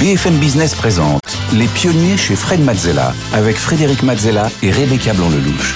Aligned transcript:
BFM 0.00 0.36
Business 0.36 0.76
présente 0.76 1.20
Les 1.52 1.66
pionniers 1.66 2.16
chez 2.16 2.36
Fred 2.36 2.60
Mazzella 2.60 3.12
avec 3.32 3.56
Frédéric 3.56 4.04
Mazzella 4.04 4.48
et 4.62 4.70
Rebecca 4.70 5.12
Blanc-Lelouch. 5.12 5.74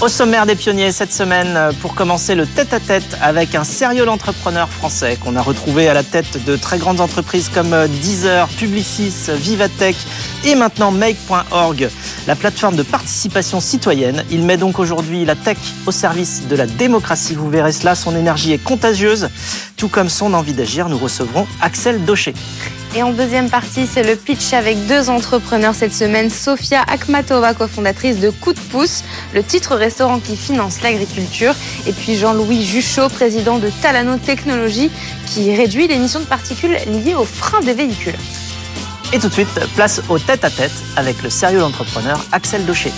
Au 0.00 0.08
sommaire 0.08 0.46
des 0.46 0.56
pionniers 0.56 0.90
cette 0.90 1.12
semaine, 1.12 1.54
euh, 1.56 1.70
pour 1.80 1.94
commencer 1.94 2.34
le 2.34 2.44
tête-à-tête 2.44 3.16
avec 3.22 3.54
un 3.54 3.62
sérieux 3.62 4.08
entrepreneur 4.08 4.68
français 4.68 5.16
qu'on 5.22 5.36
a 5.36 5.40
retrouvé 5.40 5.88
à 5.88 5.94
la 5.94 6.02
tête 6.02 6.44
de 6.44 6.56
très 6.56 6.78
grandes 6.78 7.00
entreprises 7.00 7.48
comme 7.48 7.72
euh, 7.72 7.86
Deezer, 7.86 8.48
Publicis, 8.48 9.14
Vivatech 9.28 9.94
et 10.44 10.56
maintenant 10.56 10.90
Make.org, 10.90 11.88
la 12.26 12.34
plateforme 12.34 12.74
de 12.74 12.82
participation 12.82 13.60
citoyenne. 13.60 14.24
Il 14.32 14.42
met 14.42 14.56
donc 14.56 14.80
aujourd'hui 14.80 15.24
la 15.24 15.36
tech 15.36 15.58
au 15.86 15.92
service 15.92 16.48
de 16.48 16.56
la 16.56 16.66
démocratie. 16.66 17.36
Vous 17.36 17.48
verrez 17.48 17.70
cela, 17.70 17.94
son 17.94 18.16
énergie 18.16 18.52
est 18.52 18.58
contagieuse, 18.58 19.28
tout 19.82 19.88
comme 19.88 20.08
son 20.08 20.32
envie 20.32 20.52
d'agir. 20.52 20.88
Nous 20.88 20.96
recevrons 20.96 21.44
Axel 21.60 22.04
Daucher. 22.04 22.34
Et 22.94 23.02
en 23.02 23.10
deuxième 23.10 23.50
partie, 23.50 23.88
c'est 23.92 24.04
le 24.04 24.14
pitch 24.14 24.52
avec 24.52 24.86
deux 24.86 25.10
entrepreneurs 25.10 25.74
cette 25.74 25.92
semaine. 25.92 26.30
Sofia 26.30 26.82
Akhmatova, 26.82 27.52
cofondatrice 27.52 28.20
de 28.20 28.30
Coup 28.30 28.52
de 28.52 28.60
pouce, 28.60 29.02
le 29.34 29.42
titre 29.42 29.74
restaurant 29.74 30.20
qui 30.20 30.36
finance 30.36 30.82
l'agriculture. 30.82 31.52
Et 31.88 31.92
puis 31.92 32.14
Jean-Louis 32.14 32.64
Juchot, 32.64 33.08
président 33.08 33.58
de 33.58 33.70
Talano 33.82 34.18
Technologies, 34.18 34.92
qui 35.26 35.52
réduit 35.52 35.88
l'émission 35.88 36.20
de 36.20 36.26
particules 36.26 36.76
liées 36.86 37.16
aux 37.16 37.24
freins 37.24 37.62
des 37.62 37.74
véhicules. 37.74 38.14
Et 39.12 39.18
tout 39.18 39.26
de 39.26 39.32
suite, 39.32 39.48
place 39.74 40.00
au 40.08 40.20
tête-à-tête 40.20 40.70
avec 40.94 41.20
le 41.24 41.28
sérieux 41.28 41.64
entrepreneur 41.64 42.24
Axel 42.30 42.64
Daucher. 42.66 42.92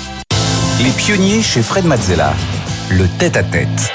Les 0.82 0.90
pionniers 0.90 1.40
chez 1.40 1.62
Fred 1.62 1.86
Mazzella. 1.86 2.34
Le 2.90 3.08
tête-à-tête. 3.18 3.90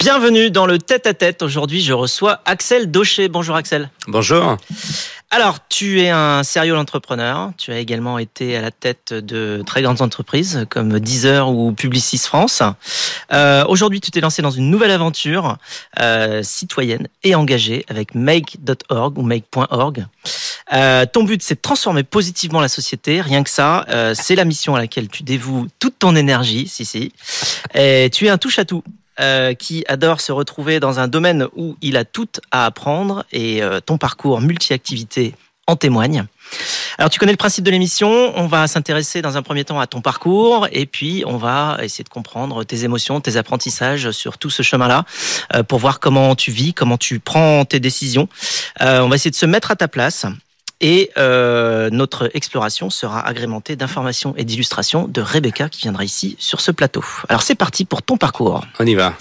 Bienvenue 0.00 0.50
dans 0.50 0.64
le 0.64 0.78
tête-à-tête. 0.78 1.42
Aujourd'hui, 1.42 1.82
je 1.82 1.92
reçois 1.92 2.40
Axel 2.46 2.90
Daucher. 2.90 3.28
Bonjour 3.28 3.54
Axel. 3.54 3.90
Bonjour. 4.08 4.56
Alors, 5.30 5.58
tu 5.68 6.00
es 6.00 6.08
un 6.08 6.42
sérieux 6.42 6.74
entrepreneur. 6.74 7.50
Tu 7.58 7.70
as 7.70 7.78
également 7.78 8.18
été 8.18 8.56
à 8.56 8.62
la 8.62 8.70
tête 8.70 9.12
de 9.12 9.62
très 9.66 9.82
grandes 9.82 10.00
entreprises 10.00 10.64
comme 10.70 10.98
Deezer 10.98 11.50
ou 11.50 11.72
Publicis 11.72 12.16
France. 12.16 12.62
Euh, 13.34 13.62
Aujourd'hui, 13.68 14.00
tu 14.00 14.10
t'es 14.10 14.22
lancé 14.22 14.40
dans 14.40 14.50
une 14.50 14.70
nouvelle 14.70 14.90
aventure 14.90 15.58
euh, 16.00 16.42
citoyenne 16.42 17.06
et 17.22 17.34
engagée 17.34 17.84
avec 17.86 18.14
make.org 18.14 19.18
ou 19.18 19.22
make.org. 19.22 20.06
Euh, 20.72 21.04
ton 21.12 21.24
but, 21.24 21.42
c'est 21.42 21.56
de 21.56 21.60
transformer 21.60 22.04
positivement 22.04 22.62
la 22.62 22.68
société. 22.68 23.20
Rien 23.20 23.42
que 23.42 23.50
ça, 23.50 23.84
euh, 23.90 24.14
c'est 24.14 24.34
la 24.34 24.46
mission 24.46 24.74
à 24.76 24.78
laquelle 24.78 25.08
tu 25.08 25.24
dévoues 25.24 25.66
toute 25.78 25.98
ton 25.98 26.16
énergie. 26.16 26.68
Si, 26.68 26.86
si. 26.86 27.12
Et 27.74 28.08
tu 28.10 28.24
es 28.24 28.30
un 28.30 28.38
touche-à-tout. 28.38 28.82
Euh, 29.20 29.52
qui 29.52 29.84
adore 29.86 30.20
se 30.20 30.32
retrouver 30.32 30.80
dans 30.80 30.98
un 30.98 31.06
domaine 31.06 31.46
où 31.54 31.76
il 31.82 31.98
a 31.98 32.06
tout 32.06 32.28
à 32.52 32.64
apprendre 32.64 33.26
et 33.32 33.62
euh, 33.62 33.80
ton 33.80 33.98
parcours 33.98 34.40
multi-activité 34.40 35.34
en 35.66 35.76
témoigne. 35.76 36.24
Alors 36.96 37.10
tu 37.10 37.18
connais 37.18 37.32
le 37.32 37.36
principe 37.36 37.64
de 37.64 37.70
l'émission, 37.70 38.32
on 38.34 38.46
va 38.46 38.66
s'intéresser 38.66 39.20
dans 39.20 39.36
un 39.36 39.42
premier 39.42 39.64
temps 39.64 39.78
à 39.78 39.86
ton 39.86 40.00
parcours 40.00 40.68
et 40.72 40.86
puis 40.86 41.22
on 41.26 41.36
va 41.36 41.76
essayer 41.82 42.02
de 42.02 42.08
comprendre 42.08 42.64
tes 42.64 42.84
émotions, 42.84 43.20
tes 43.20 43.36
apprentissages 43.36 44.10
sur 44.12 44.38
tout 44.38 44.48
ce 44.48 44.62
chemin-là 44.62 45.04
euh, 45.54 45.64
pour 45.64 45.80
voir 45.80 46.00
comment 46.00 46.34
tu 46.34 46.50
vis, 46.50 46.72
comment 46.72 46.96
tu 46.96 47.20
prends 47.20 47.66
tes 47.66 47.78
décisions. 47.78 48.26
on 48.80 49.08
va 49.08 49.16
essayer 49.16 49.30
de 49.30 49.36
se 49.36 49.46
mettre 49.46 49.70
à 49.70 49.76
ta 49.76 49.88
place 49.88 50.24
et 50.80 51.10
euh, 51.18 51.90
notre 51.90 52.30
exploration 52.34 52.90
sera 52.90 53.26
agrémentée 53.26 53.76
d'informations 53.76 54.34
et 54.36 54.44
d'illustrations 54.44 55.08
de 55.08 55.20
Rebecca 55.20 55.68
qui 55.68 55.82
viendra 55.82 56.04
ici 56.04 56.36
sur 56.38 56.60
ce 56.60 56.70
plateau. 56.70 57.04
Alors 57.28 57.42
c'est 57.42 57.54
parti 57.54 57.84
pour 57.84 58.02
ton 58.02 58.16
parcours. 58.16 58.64
On 58.78 58.86
y 58.86 58.94
va. 58.94 59.14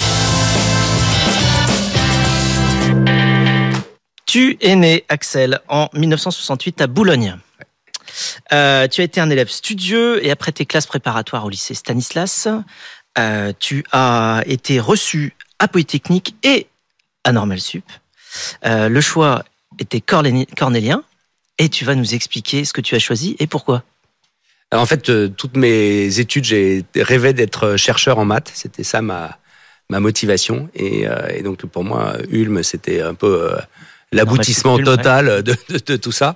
Tu 4.26 4.58
es 4.62 4.76
né, 4.76 5.06
Axel, 5.10 5.60
en 5.68 5.90
1968 5.94 6.82
à 6.82 6.88
Boulogne. 6.88 7.36
Euh, 8.54 8.88
tu 8.88 9.02
as 9.02 9.04
été 9.04 9.20
un 9.20 9.30
élève 9.30 9.50
studieux 9.50 10.24
et 10.24 10.32
après 10.32 10.52
tes 10.52 10.66
classes 10.66 10.86
préparatoires 10.86 11.46
au 11.46 11.50
lycée 11.50 11.74
Stanislas, 11.74 12.48
euh, 13.18 13.54
tu 13.60 13.84
as 13.92 14.44
été 14.46 14.80
reçu 14.80 15.36
à 15.58 15.68
Polytechnique 15.68 16.36
et 16.44 16.68
à 17.24 17.32
Normal 17.32 17.60
Sup. 17.60 17.84
Euh, 18.66 18.88
le 18.88 19.02
choix 19.02 19.44
était 19.80 20.02
cornélien 20.02 21.04
et 21.60 21.70
tu 21.70 21.86
vas 21.86 21.94
nous 21.94 22.16
expliquer 22.16 22.66
ce 22.66 22.74
que 22.74 22.82
tu 22.82 22.96
as 22.96 23.00
choisi 23.00 23.36
et 23.38 23.46
pourquoi. 23.46 23.84
en 24.74 24.86
fait, 24.86 25.10
euh, 25.10 25.28
toutes 25.28 25.58
mes 25.58 26.20
études, 26.20 26.46
j'ai 26.46 26.84
rêvé 26.96 27.34
d'être 27.34 27.76
chercheur 27.76 28.18
en 28.18 28.26
maths. 28.26 28.52
C'était 28.56 28.84
ça 28.84 29.02
ma, 29.02 29.38
ma 29.90 30.00
motivation. 30.00 30.70
Et, 30.74 31.08
euh, 31.08 31.28
et, 31.36 31.44
donc 31.44 31.66
pour 31.66 31.84
moi, 31.84 32.14
Ulm, 32.30 32.64
c'était 32.64 33.02
un 33.02 33.14
peu 33.14 33.52
euh, 33.52 33.58
l'aboutissement 34.14 34.80
total 34.80 35.44
de, 35.44 35.54
de, 35.70 35.80
de, 35.86 35.96
tout 35.98 36.14
ça. 36.14 36.36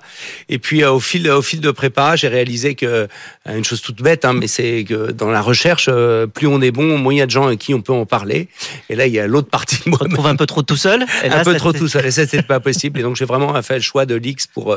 Et 0.50 0.58
puis 0.58 0.84
au 0.84 1.00
fil 1.00 1.30
au 1.30 1.40
fil 1.40 1.60
de 1.60 1.70
prépa, 1.70 2.16
j'ai 2.16 2.28
réalisé 2.28 2.74
que 2.74 3.08
une 3.46 3.64
chose 3.64 3.80
toute 3.80 4.02
bête, 4.02 4.26
hein, 4.26 4.34
mais 4.34 4.46
c'est 4.46 4.84
que 4.84 5.10
dans 5.10 5.30
la 5.30 5.40
recherche, 5.40 5.88
plus 6.34 6.46
on 6.46 6.60
est 6.60 6.70
bon, 6.70 6.98
moins 6.98 7.14
il 7.14 7.18
y 7.18 7.22
a 7.22 7.26
de 7.26 7.30
gens 7.30 7.46
avec 7.46 7.60
qui 7.60 7.72
on 7.72 7.80
peut 7.80 7.94
en 7.94 8.04
parler. 8.04 8.48
Et 8.90 8.94
là, 8.94 9.06
il 9.06 9.14
y 9.14 9.20
a 9.20 9.26
l'autre 9.26 9.48
partie 9.48 9.76
de 9.84 9.88
moi. 9.88 10.00
On 10.02 10.08
trouve 10.08 10.26
un 10.26 10.36
peu 10.36 10.46
trop 10.46 10.62
tout 10.62 10.76
seul. 10.76 11.06
Et 11.24 11.30
là, 11.30 11.40
un 11.40 11.44
peu 11.44 11.54
trop 11.54 11.72
tout 11.72 11.88
seul. 11.88 12.04
Et 12.04 12.10
ça, 12.10 12.26
c'est 12.26 12.46
pas 12.46 12.60
possible. 12.60 13.00
Et 13.00 13.02
donc 13.02 13.16
j'ai 13.16 13.24
vraiment 13.24 13.60
fait 13.62 13.76
le 13.76 13.80
choix 13.80 14.04
de 14.04 14.16
l'X 14.16 14.46
pour 14.46 14.76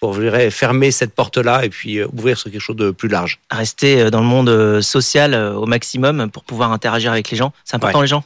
pour 0.00 0.14
je 0.14 0.22
dirais, 0.22 0.50
fermer 0.50 0.90
cette 0.90 1.14
porte-là 1.14 1.64
et 1.64 1.68
puis 1.68 1.98
euh, 1.98 2.08
ouvrir 2.12 2.38
sur 2.38 2.50
quelque 2.50 2.60
chose 2.60 2.76
de 2.76 2.90
plus 2.90 3.08
large. 3.08 3.40
Rester 3.50 4.02
euh, 4.02 4.10
dans 4.10 4.20
le 4.20 4.26
monde 4.26 4.48
euh, 4.48 4.80
social 4.80 5.34
au 5.34 5.66
maximum 5.66 6.30
pour 6.30 6.44
pouvoir 6.44 6.72
interagir 6.72 7.12
avec 7.12 7.30
les 7.30 7.36
gens. 7.36 7.52
C'est 7.64 7.76
important 7.76 8.00
les 8.00 8.06
gens? 8.06 8.24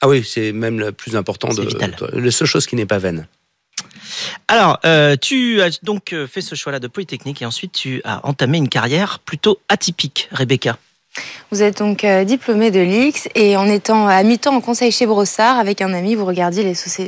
Ah 0.00 0.08
oui, 0.08 0.24
c'est 0.24 0.52
même 0.52 0.78
le 0.78 0.92
plus 0.92 1.16
important. 1.16 1.48
de, 1.48 1.62
vital. 1.62 1.94
la 2.12 2.30
seule 2.30 2.48
chose 2.48 2.66
qui 2.66 2.76
n'est 2.76 2.86
pas 2.86 2.98
vaine. 2.98 3.26
Alors, 4.48 4.78
euh, 4.84 5.16
tu 5.16 5.62
as 5.62 5.78
donc 5.82 6.14
fait 6.28 6.40
ce 6.40 6.54
choix-là 6.54 6.78
de 6.78 6.88
Polytechnique 6.88 7.42
et 7.42 7.46
ensuite 7.46 7.72
tu 7.72 8.02
as 8.04 8.24
entamé 8.26 8.58
une 8.58 8.68
carrière 8.68 9.18
plutôt 9.20 9.58
atypique, 9.68 10.28
Rebecca. 10.30 10.78
Vous 11.50 11.62
êtes 11.62 11.78
donc 11.78 12.02
euh, 12.02 12.24
diplômé 12.24 12.72
de 12.72 12.80
l'IX 12.80 13.28
et 13.36 13.56
en 13.56 13.68
étant 13.68 14.08
à 14.08 14.20
mi-temps 14.24 14.56
en 14.56 14.60
conseil 14.60 14.90
chez 14.90 15.06
Brossard 15.06 15.58
avec 15.58 15.82
un 15.82 15.94
ami, 15.94 16.16
vous 16.16 16.24
regardiez 16.24 16.64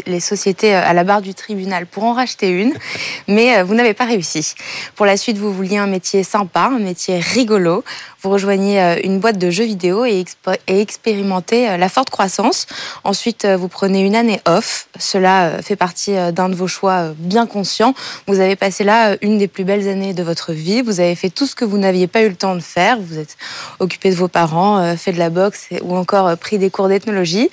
les, 0.06 0.20
sociétés 0.20 0.74
euh, 0.74 0.82
à 0.84 0.92
la 0.92 1.02
barre 1.02 1.22
du 1.22 1.34
tribunal 1.34 1.86
pour 1.86 2.04
en 2.04 2.12
racheter 2.12 2.50
une, 2.50 2.72
mais 3.28 3.58
euh, 3.58 3.64
vous 3.64 3.74
n'avez 3.74 3.94
pas 3.94 4.04
réussi. 4.04 4.54
Pour 4.94 5.04
la 5.04 5.16
suite, 5.16 5.38
vous 5.38 5.52
vouliez 5.52 5.78
un 5.78 5.88
métier 5.88 6.22
sympa, 6.22 6.70
un 6.72 6.78
métier 6.78 7.18
rigolo. 7.18 7.82
Vous 8.26 8.32
rejoignez 8.32 9.00
une 9.04 9.20
boîte 9.20 9.38
de 9.38 9.50
jeux 9.50 9.66
vidéo 9.66 10.04
et, 10.04 10.24
et 10.66 10.80
expérimentez 10.80 11.76
la 11.76 11.88
forte 11.88 12.10
croissance. 12.10 12.66
Ensuite, 13.04 13.46
vous 13.46 13.68
prenez 13.68 14.00
une 14.00 14.16
année 14.16 14.40
off. 14.48 14.88
Cela 14.98 15.62
fait 15.62 15.76
partie 15.76 16.16
d'un 16.32 16.48
de 16.48 16.56
vos 16.56 16.66
choix 16.66 17.12
bien 17.16 17.46
conscients. 17.46 17.94
Vous 18.26 18.40
avez 18.40 18.56
passé 18.56 18.82
là 18.82 19.16
une 19.22 19.38
des 19.38 19.46
plus 19.46 19.62
belles 19.62 19.88
années 19.88 20.12
de 20.12 20.24
votre 20.24 20.52
vie. 20.52 20.82
Vous 20.82 20.98
avez 20.98 21.14
fait 21.14 21.30
tout 21.30 21.46
ce 21.46 21.54
que 21.54 21.64
vous 21.64 21.78
n'aviez 21.78 22.08
pas 22.08 22.22
eu 22.22 22.28
le 22.28 22.34
temps 22.34 22.56
de 22.56 22.60
faire. 22.60 22.98
Vous 22.98 23.16
êtes 23.16 23.36
occupé 23.78 24.10
de 24.10 24.16
vos 24.16 24.26
parents, 24.26 24.78
euh, 24.78 24.96
fait 24.96 25.12
de 25.12 25.18
la 25.18 25.30
boxe 25.30 25.68
ou 25.82 25.96
encore 25.96 26.26
euh, 26.26 26.34
pris 26.34 26.58
des 26.58 26.68
cours 26.68 26.88
d'ethnologie. 26.88 27.48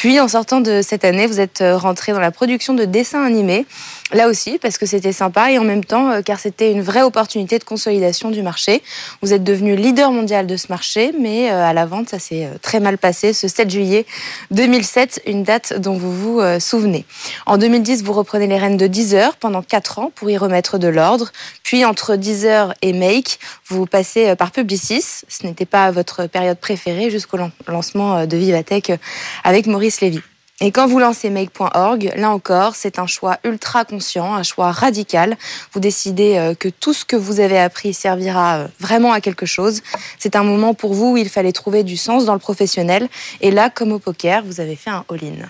Puis 0.00 0.18
en 0.18 0.28
sortant 0.28 0.62
de 0.62 0.80
cette 0.80 1.04
année, 1.04 1.26
vous 1.26 1.40
êtes 1.40 1.60
euh, 1.60 1.76
rentré 1.76 2.12
dans 2.12 2.20
la 2.20 2.30
production 2.30 2.72
de 2.72 2.86
dessins 2.86 3.22
animés. 3.22 3.66
Là 4.14 4.28
aussi, 4.28 4.58
parce 4.58 4.78
que 4.78 4.86
c'était 4.86 5.12
sympa 5.12 5.52
et 5.52 5.58
en 5.58 5.62
même 5.62 5.84
temps, 5.84 6.22
car 6.22 6.40
c'était 6.40 6.72
une 6.72 6.80
vraie 6.80 7.02
opportunité 7.02 7.58
de 7.58 7.64
consolidation 7.64 8.30
du 8.30 8.42
marché. 8.42 8.82
Vous 9.20 9.34
êtes 9.34 9.44
devenu 9.44 9.76
leader 9.76 10.10
mondial 10.10 10.46
de 10.46 10.56
ce 10.56 10.68
marché, 10.70 11.12
mais 11.20 11.50
à 11.50 11.72
la 11.74 11.84
vente, 11.84 12.08
ça 12.08 12.18
s'est 12.18 12.48
très 12.60 12.80
mal 12.80 12.98
passé 12.98 13.32
ce 13.32 13.46
7 13.46 13.70
juillet 13.70 14.06
2007, 14.50 15.22
une 15.26 15.44
date 15.44 15.78
dont 15.78 15.96
vous 15.96 16.12
vous 16.12 16.42
souvenez. 16.58 17.04
En 17.46 17.56
2010, 17.56 18.02
vous 18.02 18.12
reprenez 18.12 18.48
les 18.48 18.58
rênes 18.58 18.76
de 18.76 18.88
Deezer 18.88 19.36
pendant 19.36 19.62
4 19.62 20.00
ans 20.00 20.10
pour 20.16 20.28
y 20.28 20.36
remettre 20.36 20.78
de 20.78 20.88
l'ordre. 20.88 21.30
Puis 21.62 21.84
entre 21.84 22.16
Deezer 22.16 22.74
et 22.82 22.92
Make, 22.92 23.38
vous 23.68 23.86
passez 23.86 24.34
par 24.34 24.50
Publicis. 24.50 25.22
Ce 25.28 25.46
n'était 25.46 25.66
pas 25.66 25.92
votre 25.92 26.26
période 26.26 26.58
préférée 26.58 27.10
jusqu'au 27.10 27.36
lancement 27.68 28.16
euh, 28.16 28.26
de 28.26 28.36
Vivatech 28.36 28.90
euh, 28.90 28.96
avec 29.44 29.66
Maurice 29.66 29.89
Lévy. 30.00 30.20
Et 30.62 30.72
quand 30.72 30.86
vous 30.86 30.98
lancez 30.98 31.30
make.org, 31.30 32.12
là 32.16 32.30
encore, 32.30 32.74
c'est 32.74 32.98
un 32.98 33.06
choix 33.06 33.38
ultra 33.44 33.86
conscient, 33.86 34.34
un 34.34 34.42
choix 34.42 34.72
radical. 34.72 35.38
Vous 35.72 35.80
décidez 35.80 36.36
euh, 36.36 36.54
que 36.54 36.68
tout 36.68 36.92
ce 36.92 37.06
que 37.06 37.16
vous 37.16 37.40
avez 37.40 37.58
appris 37.58 37.94
servira 37.94 38.66
vraiment 38.78 39.12
à 39.12 39.22
quelque 39.22 39.46
chose. 39.46 39.80
C'est 40.18 40.36
un 40.36 40.44
moment 40.44 40.74
pour 40.74 40.92
vous 40.92 41.12
où 41.12 41.16
il 41.16 41.30
fallait 41.30 41.52
trouver 41.52 41.82
du 41.82 41.96
sens 41.96 42.26
dans 42.26 42.34
le 42.34 42.40
professionnel. 42.40 43.08
Et 43.40 43.50
là, 43.50 43.70
comme 43.70 43.92
au 43.92 43.98
poker, 43.98 44.44
vous 44.44 44.60
avez 44.60 44.76
fait 44.76 44.90
un 44.90 45.04
all-in. 45.08 45.48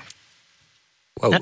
Wow. 1.20 1.34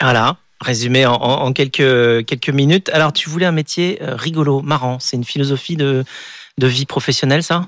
Voilà, 0.00 0.36
résumé 0.60 1.04
en, 1.04 1.52
quelques, 1.52 2.24
quelques 2.26 2.50
minutes. 2.50 2.90
Alors, 2.90 3.12
tu 3.12 3.28
voulais 3.28 3.46
un 3.46 3.52
métier 3.52 3.98
rigolo, 4.00 4.62
marrant. 4.62 5.00
C'est 5.00 5.16
une 5.16 5.24
philosophie 5.24 5.76
de, 5.76 6.04
de 6.58 6.66
vie 6.68 6.86
professionnelle, 6.86 7.42
ça? 7.42 7.66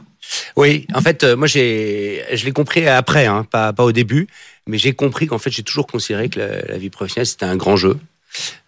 Oui, 0.56 0.86
en 0.94 1.00
fait, 1.00 1.24
euh, 1.24 1.36
moi, 1.36 1.46
j'ai, 1.46 2.24
je 2.32 2.44
l'ai 2.44 2.52
compris 2.52 2.86
après, 2.86 3.26
hein, 3.26 3.46
pas, 3.50 3.72
pas 3.72 3.84
au 3.84 3.92
début, 3.92 4.28
mais 4.66 4.78
j'ai 4.78 4.92
compris 4.92 5.26
qu'en 5.26 5.38
fait, 5.38 5.50
j'ai 5.50 5.62
toujours 5.62 5.86
considéré 5.86 6.28
que 6.28 6.38
la, 6.40 6.78
vie 6.78 6.90
professionnelle, 6.90 7.26
c'était 7.26 7.46
un 7.46 7.56
grand 7.56 7.76
jeu. 7.76 7.98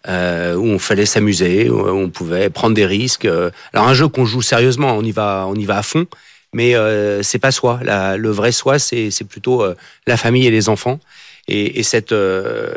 Euh, 0.07 0.53
où 0.53 0.65
on 0.65 0.77
fallait 0.77 1.07
s'amuser, 1.07 1.71
où 1.71 1.89
on 1.89 2.11
pouvait 2.11 2.51
prendre 2.51 2.75
des 2.75 2.85
risques. 2.85 3.25
Euh. 3.25 3.49
Alors 3.73 3.87
un 3.87 3.95
jeu 3.95 4.07
qu'on 4.07 4.23
joue 4.23 4.43
sérieusement, 4.43 4.95
on 4.95 5.01
y 5.01 5.11
va, 5.11 5.45
on 5.47 5.55
y 5.55 5.65
va 5.65 5.79
à 5.79 5.81
fond, 5.81 6.05
mais 6.53 6.75
euh, 6.75 7.23
c'est 7.23 7.39
pas 7.39 7.49
soi. 7.49 7.79
Le 7.83 8.29
vrai 8.29 8.51
soi, 8.51 8.77
c'est, 8.77 9.09
c'est 9.09 9.23
plutôt 9.23 9.65
la 10.05 10.17
famille 10.17 10.45
et 10.45 10.51
les 10.51 10.69
enfants. 10.69 10.99
Et, 11.47 11.83
cette, 11.83 12.13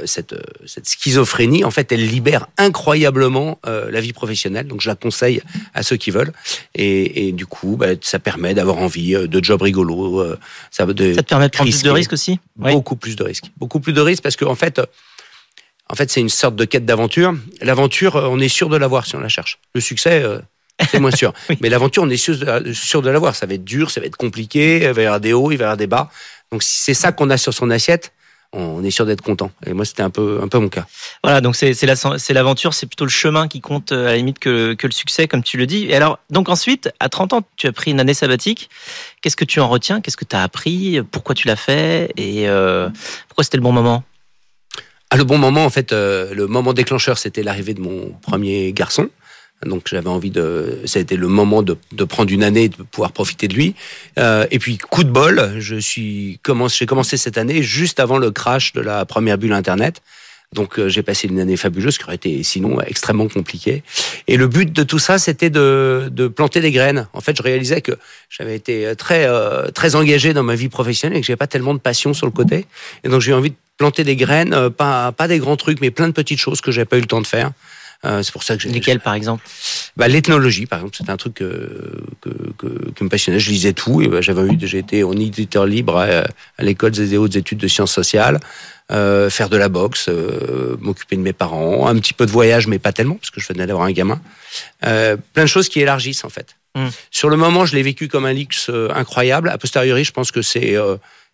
cette, 0.05 0.35
cette 0.67 0.87
schizophrénie, 0.87 1.65
en 1.65 1.71
fait, 1.71 1.91
elle 1.91 2.07
libère 2.07 2.49
incroyablement 2.59 3.59
la 3.65 4.01
vie 4.01 4.13
professionnelle. 4.13 4.67
Donc, 4.67 4.83
je 4.83 4.89
la 4.89 4.95
conseille 4.95 5.41
à 5.73 5.83
ceux 5.83 5.97
qui 5.97 6.11
veulent. 6.11 6.33
Et, 6.75 7.33
du 7.33 7.47
coup, 7.47 7.77
bah, 7.77 7.89
ça 8.03 8.19
permet 8.19 8.53
d'avoir 8.53 8.77
envie 8.77 9.13
de 9.13 9.45
jobs 9.45 9.63
rigolos. 9.63 10.37
ça, 10.71 10.85
de 10.85 11.15
ça 11.15 11.23
te 11.23 11.29
permet 11.29 11.47
de 11.47 11.53
prendre 11.53 11.71
plus 11.71 11.83
de 11.83 11.91
risques 11.91 12.13
aussi? 12.13 12.41
Beaucoup 12.57 12.97
plus 12.97 13.17
de 13.17 13.23
risques. 13.23 13.51
Beaucoup 13.57 13.81
plus 13.81 13.95
de 13.95 14.01
risques 14.03 14.23
parce 14.23 14.37
qu'en 14.37 14.51
en 14.51 14.55
fait 14.55 14.81
en 15.91 15.95
fait, 15.95 16.11
c'est 16.11 16.21
une 16.21 16.29
sorte 16.29 16.57
de 16.57 16.65
quête 16.65 16.85
d'aventure. 16.85 17.35
L'aventure, 17.63 18.17
euh, 18.17 18.29
on 18.31 18.39
est 18.41 18.49
sûr 18.49 18.69
de 18.69 18.77
l'avoir 18.77 19.07
si 19.07 19.17
on 19.17 19.21
la 19.21 19.29
cherche. 19.29 19.59
Le 19.75 19.81
succès, 19.81 20.23
euh, 20.23 20.39
c'est 20.91 21.01
moins 21.01 21.11
sûr. 21.11 21.33
Mais 21.61 21.71
l'aventure, 21.71 22.03
on 22.03 22.11
est 22.11 22.19
sûr 22.19 22.37
de, 22.39 22.73
sûr 22.73 23.01
de 23.01 23.11
l'avoir. 23.11 23.35
Ça 23.35 23.47
va 23.47 23.55
être 23.55 23.65
dur, 23.65 23.91
ça 23.91 24.01
va 24.01 24.07
être 24.07 24.17
compliqué, 24.17 24.85
il 24.85 24.91
va 24.91 25.03
y 25.03 25.07
avoir 25.07 25.21
des 25.21 25.33
hauts, 25.33 25.51
il 25.51 25.57
va 25.57 25.63
y 25.63 25.65
avoir 25.65 25.77
des 25.77 25.87
bas. 25.87 26.11
Donc, 26.53 26.63
si 26.63 26.79
c'est 26.79 26.95
ça 26.95 27.13
qu'on 27.13 27.31
a 27.31 27.37
sur 27.37 27.55
son 27.55 27.71
assiette, 27.71 28.13
on 28.53 28.83
est 28.83 28.91
sûr 28.91 29.05
d'être 29.05 29.21
content. 29.21 29.51
Et 29.67 29.73
moi, 29.75 29.85
c'était 29.85 30.03
un 30.03 30.11
peu, 30.11 30.41
un 30.43 30.49
peu 30.49 30.59
mon 30.59 30.69
cas. 30.69 30.87
Voilà, 31.23 31.41
donc 31.41 31.55
c'est 31.55 31.83
l'aventure, 32.33 32.73
c'est 32.73 32.87
plutôt 32.87 33.05
le 33.05 33.11
chemin 33.11 33.47
qui 33.47 33.61
compte 33.61 33.93
à 33.93 33.97
la 34.05 34.17
limite 34.17 34.39
que, 34.39 34.75
que, 34.75 34.87
le 34.87 34.93
succès, 34.93 35.29
comme 35.29 35.43
tu 35.43 35.59
le 35.59 35.67
dis. 35.67 35.87
Et 35.87 35.95
alors, 35.95 36.19
donc 36.31 36.49
ensuite, 36.49 36.91
à 36.99 37.09
30 37.09 37.35
ans, 37.35 37.43
tu 37.57 37.67
as 37.67 37.73
pris 37.73 37.91
une 37.91 38.01
année 38.01 38.15
sabbatique. 38.15 38.71
Qu'est-ce 39.21 39.37
que 39.37 39.45
tu 39.45 39.61
en 39.61 39.69
retiens? 39.69 40.01
Qu'est-ce 40.01 40.17
que 40.17 40.25
tu 40.25 40.37
as 40.37 40.43
appris? 40.43 41.01
Pourquoi 41.11 41.35
tu 41.35 41.47
l'as 41.47 41.57
fait? 41.57 42.13
Et 42.17 42.49
euh, 42.49 42.89
pourquoi 43.29 43.45
c'était 43.45 43.59
le 43.59 43.63
bon 43.63 43.73
moment? 43.73 44.03
À 45.11 45.17
le 45.17 45.25
bon 45.25 45.39
moment, 45.39 45.65
en 45.65 45.71
fait, 45.71 45.93
euh, 45.93 46.35
le 46.35 46.47
moment 46.47 46.73
déclencheur, 46.73 47.19
c'était 47.19 47.43
l'arrivée 47.43 47.75
de 47.75 47.81
mon 47.81 48.13
premier 48.23 48.73
garçon. 48.73 49.09
Donc 49.67 49.89
j'avais 49.89 50.09
envie 50.09 50.31
de, 50.31 50.81
ça 50.85 50.99
a 50.99 51.03
été 51.03 51.17
le 51.17 51.29
moment 51.29 51.63
de, 51.63 51.77
de, 51.93 52.05
prendre 52.05 52.33
une 52.33 52.45
année, 52.45 52.69
de 52.69 52.77
pouvoir 52.77 53.13
profiter 53.13 53.49
de 53.49 53.55
lui. 53.55 53.75
Euh, 54.19 54.47
et 54.51 54.59
puis 54.59 54.79
coup 54.79 55.05
de 55.05 55.11
bol, 55.11 55.55
je 55.59 55.77
suis 55.77 56.39
commencé, 56.43 56.77
j'ai 56.79 56.87
commencé 56.87 57.17
cette 57.17 57.39
année 57.39 57.63
juste 57.63 57.99
avant 57.99 58.19
le 58.19 58.31
crash 58.31 58.73
de 58.73 58.81
la 58.81 59.05
première 59.05 59.37
bulle 59.37 59.53
Internet. 59.53 60.01
Donc 60.55 60.79
euh, 60.79 60.89
j'ai 60.89 61.03
passé 61.03 61.29
une 61.29 61.41
année 61.41 61.57
fabuleuse 61.57 61.99
qui 61.99 62.05
aurait 62.05 62.15
été 62.15 62.43
sinon 62.43 62.81
extrêmement 62.81 63.29
compliquée. 63.29 63.83
Et 64.29 64.37
le 64.37 64.47
but 64.47 64.73
de 64.73 64.83
tout 64.83 64.99
ça, 64.99 65.19
c'était 65.19 65.51
de, 65.51 66.09
de, 66.11 66.29
planter 66.29 66.61
des 66.61 66.71
graines. 66.71 67.09
En 67.13 67.21
fait, 67.21 67.37
je 67.37 67.43
réalisais 67.43 67.83
que 67.83 67.93
j'avais 68.31 68.55
été 68.55 68.95
très 68.97 69.27
euh, 69.27 69.69
très 69.69 69.95
engagé 69.95 70.33
dans 70.33 70.45
ma 70.45 70.55
vie 70.55 70.69
professionnelle 70.69 71.19
et 71.19 71.21
que 71.21 71.27
j'avais 71.27 71.37
pas 71.37 71.49
tellement 71.49 71.75
de 71.75 71.81
passion 71.81 72.15
sur 72.15 72.27
le 72.27 72.33
côté. 72.33 72.67
Et 73.05 73.09
donc 73.09 73.21
j'ai 73.21 73.33
eu 73.33 73.35
envie 73.35 73.51
de 73.51 73.57
planter 73.79 74.05
des 74.05 74.17
graines, 74.17 74.53
euh, 74.53 74.71
pas, 74.71 75.13
pas 75.13 75.29
des 75.29 75.39
grands 75.39 75.57
trucs, 75.57 75.81
mais 75.81 75.91
plein 75.91 76.09
de 76.09 76.13
petites 76.13 76.41
choses 76.41 76.61
que 76.61 76.71
j'avais 76.71 76.85
pas 76.85 76.99
eu 76.99 77.03
le 77.03 77.07
temps 77.07 77.21
de 77.21 77.27
faire. 77.27 77.53
Euh, 78.05 78.23
c'est 78.23 78.33
pour 78.33 78.45
ça 78.45 78.57
que 78.57 78.63
j'ai. 78.63 78.69
Lesquelles, 78.69 79.01
par 79.01 79.15
exemple 79.15 79.45
bah, 79.97 80.07
L'ethnologie, 80.07 80.67
par 80.67 80.79
exemple, 80.79 80.97
c'était 80.97 81.11
un 81.11 81.17
truc 81.17 81.35
que, 81.35 82.05
que, 82.21 82.31
que, 82.93 83.05
me 83.05 83.09
passionnait. 83.09 83.41
Je 83.41 83.51
lisais 83.51 83.73
tout. 83.73 84.01
Et 84.03 84.09
bah, 84.09 84.21
j'avais 84.21 84.43
eu, 84.43 84.59
j'ai 84.63 84.79
été 84.79 85.03
en 85.03 85.13
éditeur 85.13 85.67
libre 85.67 85.97
à, 85.97 86.07
à 86.59 86.63
l'école 86.63 86.93
des 86.93 87.17
hautes 87.17 87.35
études 87.35 87.59
de 87.59 87.67
sciences 87.67 87.93
sociales, 87.93 88.39
euh, 88.93 89.31
faire 89.31 89.49
de 89.49 89.57
la 89.57 89.69
boxe, 89.69 90.09
euh, 90.09 90.77
m'occuper 90.81 91.17
de 91.17 91.23
mes 91.23 91.33
parents, 91.33 91.89
un 91.89 91.97
petit 91.97 92.15
peu 92.15 92.25
de 92.25 92.31
voyage, 92.31 92.67
mais 92.69 92.79
pas 92.79 92.93
tellement, 92.93 93.17
parce 93.17 93.31
que 93.31 93.41
je 93.41 93.49
venais 93.49 93.67
d'avoir 93.67 93.87
un 93.87 93.93
gamin. 93.93 94.21
Euh, 94.87 95.17
plein 95.35 95.45
de 95.45 95.49
choses 95.49 95.69
qui 95.69 95.81
élargissent, 95.81 96.25
en 96.25 96.31
fait. 96.31 96.57
Hmm. 96.75 96.89
Sur 97.11 97.29
le 97.29 97.37
moment, 97.37 97.67
je 97.67 97.75
l'ai 97.75 97.83
vécu 97.83 98.09
comme 98.09 98.27
un 98.27 98.33
luxe 98.33 98.71
euh, 98.71 98.91
incroyable. 98.95 99.49
A 99.51 99.59
posteriori, 99.59 100.05
je 100.05 100.13
pense 100.13 100.31
que 100.31 100.43
c'est 100.43 100.77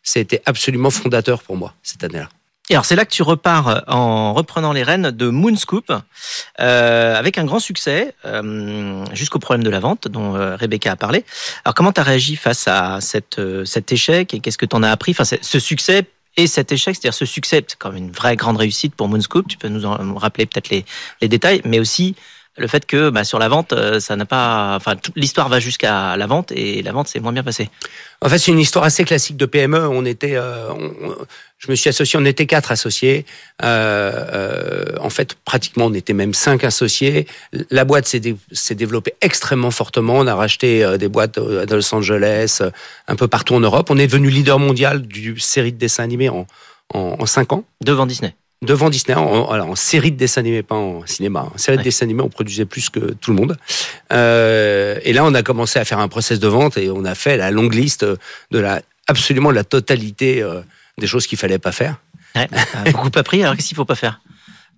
c'était 0.07 0.43
absolument 0.45 0.91
fondateur 0.91 1.43
pour 1.43 1.57
moi 1.57 1.75
cette 1.83 2.05
année-là. 2.05 2.29
Et 2.71 2.75
alors 2.75 2.87
c'est 2.87 2.97
là 2.97 3.05
que 3.05 3.11
tu 3.11 3.23
repars 3.23 3.69
euh, 3.69 3.81
en 3.89 4.33
reprenant 4.33 4.73
les 4.73 4.83
rênes 4.83 5.11
de 5.11 5.29
Moonscoop 5.29 5.93
euh, 6.61 7.15
avec 7.15 7.37
un 7.37 7.45
grand 7.45 7.59
succès 7.59 8.15
euh, 8.25 9.05
jusqu'au 9.13 9.39
problème 9.39 9.63
de 9.65 9.71
la 9.71 9.81
vente 9.81 10.09
dont 10.09 10.35
euh, 10.35 10.57
Rebecca 10.57 10.93
a 10.93 10.97
parlé. 10.97 11.25
Alors 11.65 11.75
comment 11.75 11.93
tu 11.93 12.01
as 12.01 12.05
réagi 12.05 12.37
face 12.37 12.67
à 12.67 13.01
cette, 13.01 13.41
cet 13.67 13.93
échec 13.93 14.33
et 14.33 14.41
qu'est-ce 14.41 14.59
que 14.59 14.67
tu 14.67 14.77
en 14.77 14.83
as 14.83 14.91
appris? 14.91 15.13
Enfin, 15.13 15.25
Ce 15.25 15.59
succès 15.59 16.07
et 16.37 16.47
cet 16.47 16.73
échec, 16.73 16.97
c'est-à-dire 16.97 17.15
ce 17.15 17.27
succès, 17.27 17.65
c'est 17.67 17.79
comme 17.79 17.97
une 17.97 18.11
vraie 18.11 18.35
grande 18.35 18.57
réussite 18.57 18.95
pour 18.95 19.09
Moonscoop. 19.09 19.47
Tu 19.47 19.57
peux 19.57 19.69
nous 19.69 19.85
en 19.85 20.15
rappeler 20.15 20.47
peut-être 20.47 20.69
les, 20.71 20.85
les 21.21 21.29
détails, 21.29 21.61
mais 21.65 21.79
aussi 21.79 22.17
le 22.57 22.67
fait 22.69 22.87
que 22.87 23.11
bah, 23.11 23.25
sur 23.25 23.39
la 23.39 23.49
vente, 23.49 23.73
euh, 23.73 23.99
ça 24.01 24.17
n'a 24.17 24.25
pas, 24.25 24.75
enfin, 24.77 24.95
l'histoire 25.17 25.49
va 25.49 25.59
jusqu'à 25.59 26.17
la 26.17 26.27
vente 26.27 26.53
et 26.53 26.83
la 26.83 26.93
vente 26.93 27.09
s'est 27.09 27.21
moins 27.21 27.33
bien 27.33 27.43
passée. 27.43 27.69
En 28.21 28.29
fait, 28.29 28.39
c'est 28.39 28.53
une 28.53 28.61
histoire 28.61 28.85
assez 28.85 29.05
classique 29.05 29.37
de 29.37 29.47
PME. 29.47 29.89
On 29.89 30.05
était, 30.05 30.37
euh, 30.37 30.73
je 31.59 31.71
me 31.71 31.75
suis 31.75 31.91
associé, 31.91 32.19
on 32.19 32.25
était 32.25 32.47
quatre 32.47 32.71
associés. 32.71 33.27
Euh, 33.63 34.13
euh, 34.33 34.85
en 35.01 35.11
fait, 35.11 35.35
pratiquement, 35.45 35.87
on 35.87 35.95
était 35.95 36.13
même 36.13 36.33
cinq 36.33 36.65
associés. 36.65 37.27
La 37.71 37.85
boîte 37.85 38.07
s'est, 38.07 38.23
s'est 38.53 38.75
développée 38.75 39.15
extrêmement 39.21 39.73
fortement. 39.73 40.15
On 40.15 40.27
a 40.27 40.35
racheté 40.35 40.97
des 40.99 41.09
boîtes 41.09 41.39
à 41.39 41.75
Los 41.75 41.95
Angeles, 41.95 42.63
un 43.09 43.17
peu 43.17 43.27
partout 43.27 43.55
en 43.55 43.61
Europe. 43.61 43.89
On 43.91 43.99
est 43.99 44.07
devenu 44.07 44.31
leader 44.31 44.59
mondial 44.59 45.03
du 45.03 45.39
série 45.41 45.73
de 45.73 45.79
dessins 45.79 46.05
animés 46.05 46.29
en, 46.29 46.47
en, 46.95 47.17
en 47.19 47.27
cinq 47.27 47.53
ans. 47.53 47.65
Devant 47.83 48.07
Disney 48.07 48.35
devant 48.65 48.91
Disney, 48.91 49.17
en, 49.17 49.25
en, 49.25 49.75
série 49.75 50.13
de 50.13 50.17
dessins 50.17 50.41
animés, 50.41 50.63
pas 50.63 50.75
en 50.75 51.07
cinéma. 51.07 51.49
En 51.55 51.59
série 51.59 51.79
de 51.79 51.83
dessins 51.83 52.05
animés, 52.05 52.23
on 52.23 52.29
produisait 52.29 52.65
plus 52.65 52.91
que 52.91 53.13
tout 53.13 53.31
le 53.31 53.37
monde. 53.37 53.57
Euh, 54.13 54.99
et 55.03 55.13
là, 55.13 55.25
on 55.25 55.35
a 55.35 55.43
commencé 55.43 55.79
à 55.79 55.85
faire 55.85 55.99
un 55.99 56.09
process 56.09 56.39
de 56.41 56.49
vente 56.49 56.77
et 56.77 56.91
on 56.91 57.05
a 57.05 57.15
fait 57.15 57.37
la 57.37 57.51
longue 57.51 57.75
liste 57.75 58.05
de 58.05 58.59
la 58.59 58.83
absolument 59.07 59.51
la 59.51 59.65
totalité 59.65 60.43
euh, 60.43 60.61
des 60.99 61.07
choses 61.07 61.27
qu'il 61.27 61.39
fallait 61.39 61.59
pas 61.59 61.73
faire. 61.73 61.97
Ouais, 62.35 62.49
beaucoup 62.93 63.11
pas 63.11 63.23
pris. 63.23 63.43
Alors 63.43 63.55
qu'est-ce 63.57 63.69
qu'il 63.69 63.77
faut 63.77 63.85
pas 63.85 63.95
faire? 63.95 64.21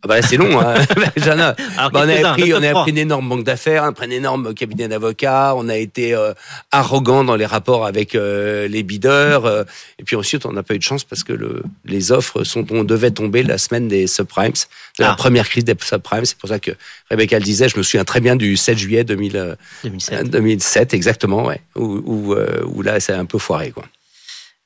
Ah 0.06 0.20
bah 0.20 0.22
c'est 0.22 0.36
long. 0.36 0.60
Hein. 0.60 0.74
bah 0.94 1.90
on, 1.94 2.08
a 2.08 2.32
pris, 2.34 2.54
on 2.54 2.62
a 2.62 2.72
pris 2.82 2.92
une 2.92 2.98
énorme 2.98 3.28
banque 3.28 3.44
d'affaires, 3.44 3.84
un 3.84 4.10
énorme 4.10 4.54
cabinet 4.54 4.86
d'avocats. 4.86 5.54
On 5.56 5.68
a 5.68 5.76
été 5.76 6.14
euh, 6.14 6.32
arrogant 6.70 7.24
dans 7.24 7.34
les 7.34 7.46
rapports 7.46 7.86
avec 7.86 8.14
euh, 8.14 8.68
les 8.68 8.84
bidders. 8.84 9.44
Euh, 9.44 9.64
et 9.98 10.04
puis 10.04 10.14
ensuite, 10.14 10.46
on 10.46 10.52
n'a 10.52 10.62
pas 10.62 10.74
eu 10.74 10.78
de 10.78 10.84
chance 10.84 11.02
parce 11.02 11.24
que 11.24 11.32
le, 11.32 11.62
les 11.84 12.12
offres 12.12 12.44
sont, 12.44 12.66
on 12.70 12.84
devait 12.84 13.10
tomber 13.10 13.42
la 13.42 13.58
semaine 13.58 13.88
des 13.88 14.06
subprimes, 14.06 14.52
de 14.98 15.04
la 15.04 15.12
ah. 15.12 15.16
première 15.16 15.48
crise 15.48 15.64
des 15.64 15.76
subprimes. 15.80 16.24
C'est 16.24 16.38
pour 16.38 16.48
ça 16.48 16.60
que 16.60 16.70
Rebecca 17.10 17.38
le 17.38 17.44
disait. 17.44 17.68
Je 17.68 17.76
me 17.76 17.82
souviens 17.82 18.04
très 18.04 18.20
bien 18.20 18.36
du 18.36 18.56
7 18.56 18.78
juillet 18.78 19.02
2000, 19.02 19.56
2007. 19.82 20.30
2007, 20.30 20.94
exactement, 20.94 21.44
ouais, 21.46 21.60
où, 21.74 21.84
où, 21.84 22.36
où 22.64 22.82
là, 22.82 23.00
c'est 23.00 23.12
un 23.12 23.24
peu 23.24 23.38
foiré, 23.38 23.72
quoi. 23.72 23.84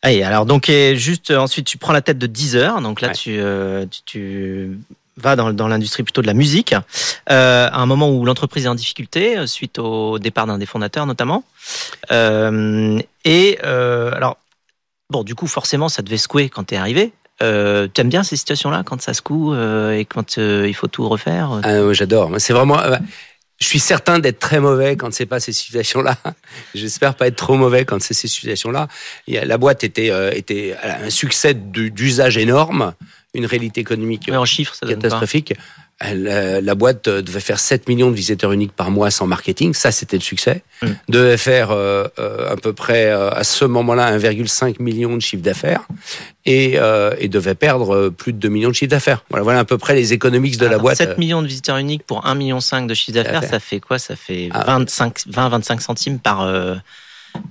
Allez, 0.02 0.22
alors 0.22 0.46
donc 0.46 0.72
juste 0.94 1.31
ensuite 1.31 1.66
tu 1.66 1.76
prends 1.76 1.93
la 1.93 2.00
tête 2.00 2.16
de 2.16 2.26
10 2.26 2.56
heures, 2.56 2.81
donc 2.81 3.02
là 3.02 3.10
tu, 3.10 3.38
tu, 3.90 4.00
tu 4.06 4.78
va 5.16 5.36
dans, 5.36 5.52
dans 5.52 5.68
l'industrie 5.68 6.02
plutôt 6.02 6.22
de 6.22 6.26
la 6.26 6.34
musique, 6.34 6.74
euh, 7.30 7.68
à 7.70 7.78
un 7.78 7.86
moment 7.86 8.10
où 8.10 8.24
l'entreprise 8.24 8.64
est 8.64 8.68
en 8.68 8.74
difficulté, 8.74 9.38
euh, 9.38 9.46
suite 9.46 9.78
au 9.78 10.18
départ 10.18 10.46
d'un 10.46 10.58
des 10.58 10.66
fondateurs 10.66 11.06
notamment. 11.06 11.44
Euh, 12.10 12.98
et 13.24 13.58
alors, 13.60 14.38
bon, 15.10 15.22
du 15.22 15.34
coup, 15.34 15.46
forcément, 15.46 15.88
ça 15.88 16.02
devait 16.02 16.18
secouer 16.18 16.48
quand 16.48 16.64
tu 16.64 16.74
es 16.74 16.78
arrivé. 16.78 17.12
Euh, 17.42 17.86
T'aimes 17.86 18.10
bien 18.10 18.22
ces 18.22 18.36
situations-là, 18.36 18.82
quand 18.84 19.00
ça 19.00 19.14
secoue 19.14 19.55
et 19.55 20.05
quand 20.05 20.36
il 20.36 20.74
faut 20.74 20.88
tout 20.88 21.08
refaire 21.08 21.60
ah, 21.62 21.93
J'adore. 21.93 22.32
C'est 22.38 22.52
vraiment. 22.52 22.79
je 23.58 23.67
suis 23.67 23.79
certain 23.81 24.19
d'être 24.19 24.38
très 24.38 24.60
mauvais 24.60 24.96
quand 24.96 25.12
c'est 25.12 25.26
pas 25.26 25.40
ces 25.40 25.52
situations-là. 25.52 26.17
J'espère 26.74 27.14
pas 27.14 27.29
être 27.29 27.36
trop 27.36 27.56
mauvais 27.56 27.84
quand 27.84 28.00
c'est 28.02 28.14
ces 28.14 28.29
situations-là. 28.29 28.88
La 29.26 29.58
boîte 29.58 29.84
était, 29.84 30.10
était 30.36 30.76
un 30.82 31.10
succès 31.10 31.55
d'usage 31.55 32.36
énorme 32.36 32.94
une 33.34 33.46
réalité 33.46 33.81
économique 33.81 34.31
en 34.32 34.44
chiffres, 34.44 34.75
ça 34.75 34.87
catastrophique. 34.87 35.55
Euh, 36.03 36.63
la 36.63 36.75
boîte 36.75 37.08
euh, 37.08 37.20
devait 37.20 37.41
faire 37.41 37.58
7 37.58 37.87
millions 37.87 38.10
de 38.10 38.17
visiteurs 38.17 38.53
uniques 38.53 38.72
par 38.72 38.91
mois 38.91 39.10
sans 39.10 39.27
marketing, 39.27 39.75
ça 39.75 39.93
c'était 39.93 40.17
le 40.17 40.22
succès. 40.22 40.63
Mm. 40.82 40.87
Devait 41.10 41.37
faire 41.37 41.72
euh, 41.72 42.06
à 42.17 42.56
peu 42.56 42.72
près 42.72 43.10
à 43.10 43.44
ce 43.44 43.67
moment-là 43.67 44.17
1,5 44.17 44.82
million 44.82 45.15
de 45.15 45.20
chiffre 45.20 45.43
d'affaires 45.43 45.87
et, 46.46 46.79
et, 47.19 47.29
devait 47.29 47.55
perdre 47.55 48.08
plus 48.08 48.32
de 48.32 48.39
2 48.39 48.49
millions 48.49 48.70
de 48.70 48.75
chiffre 48.75 48.91
d'affaires. 48.91 49.25
Voilà, 49.29 49.44
voilà 49.44 49.58
à 49.60 49.65
peu 49.65 49.77
près 49.77 49.94
les 49.94 50.15
économiques 50.15 50.56
de 50.56 50.67
la 50.67 50.79
boîte. 50.79 50.96
7 50.96 51.19
millions 51.19 51.43
de 51.43 51.46
visiteurs 51.46 51.77
uniques 51.77 52.05
pour 52.05 52.25
1,5 52.25 52.34
million 52.37 52.58
de 52.87 52.94
chiffre 52.94 53.15
d'affaires, 53.15 53.44
ça 53.44 53.60
fait 53.60 53.81
quoi? 53.81 53.99
Ça 53.99 54.17
fait 54.17 54.49
20-25 54.49 55.13
ah. 55.37 55.81
centimes 55.81 56.19
par 56.19 56.49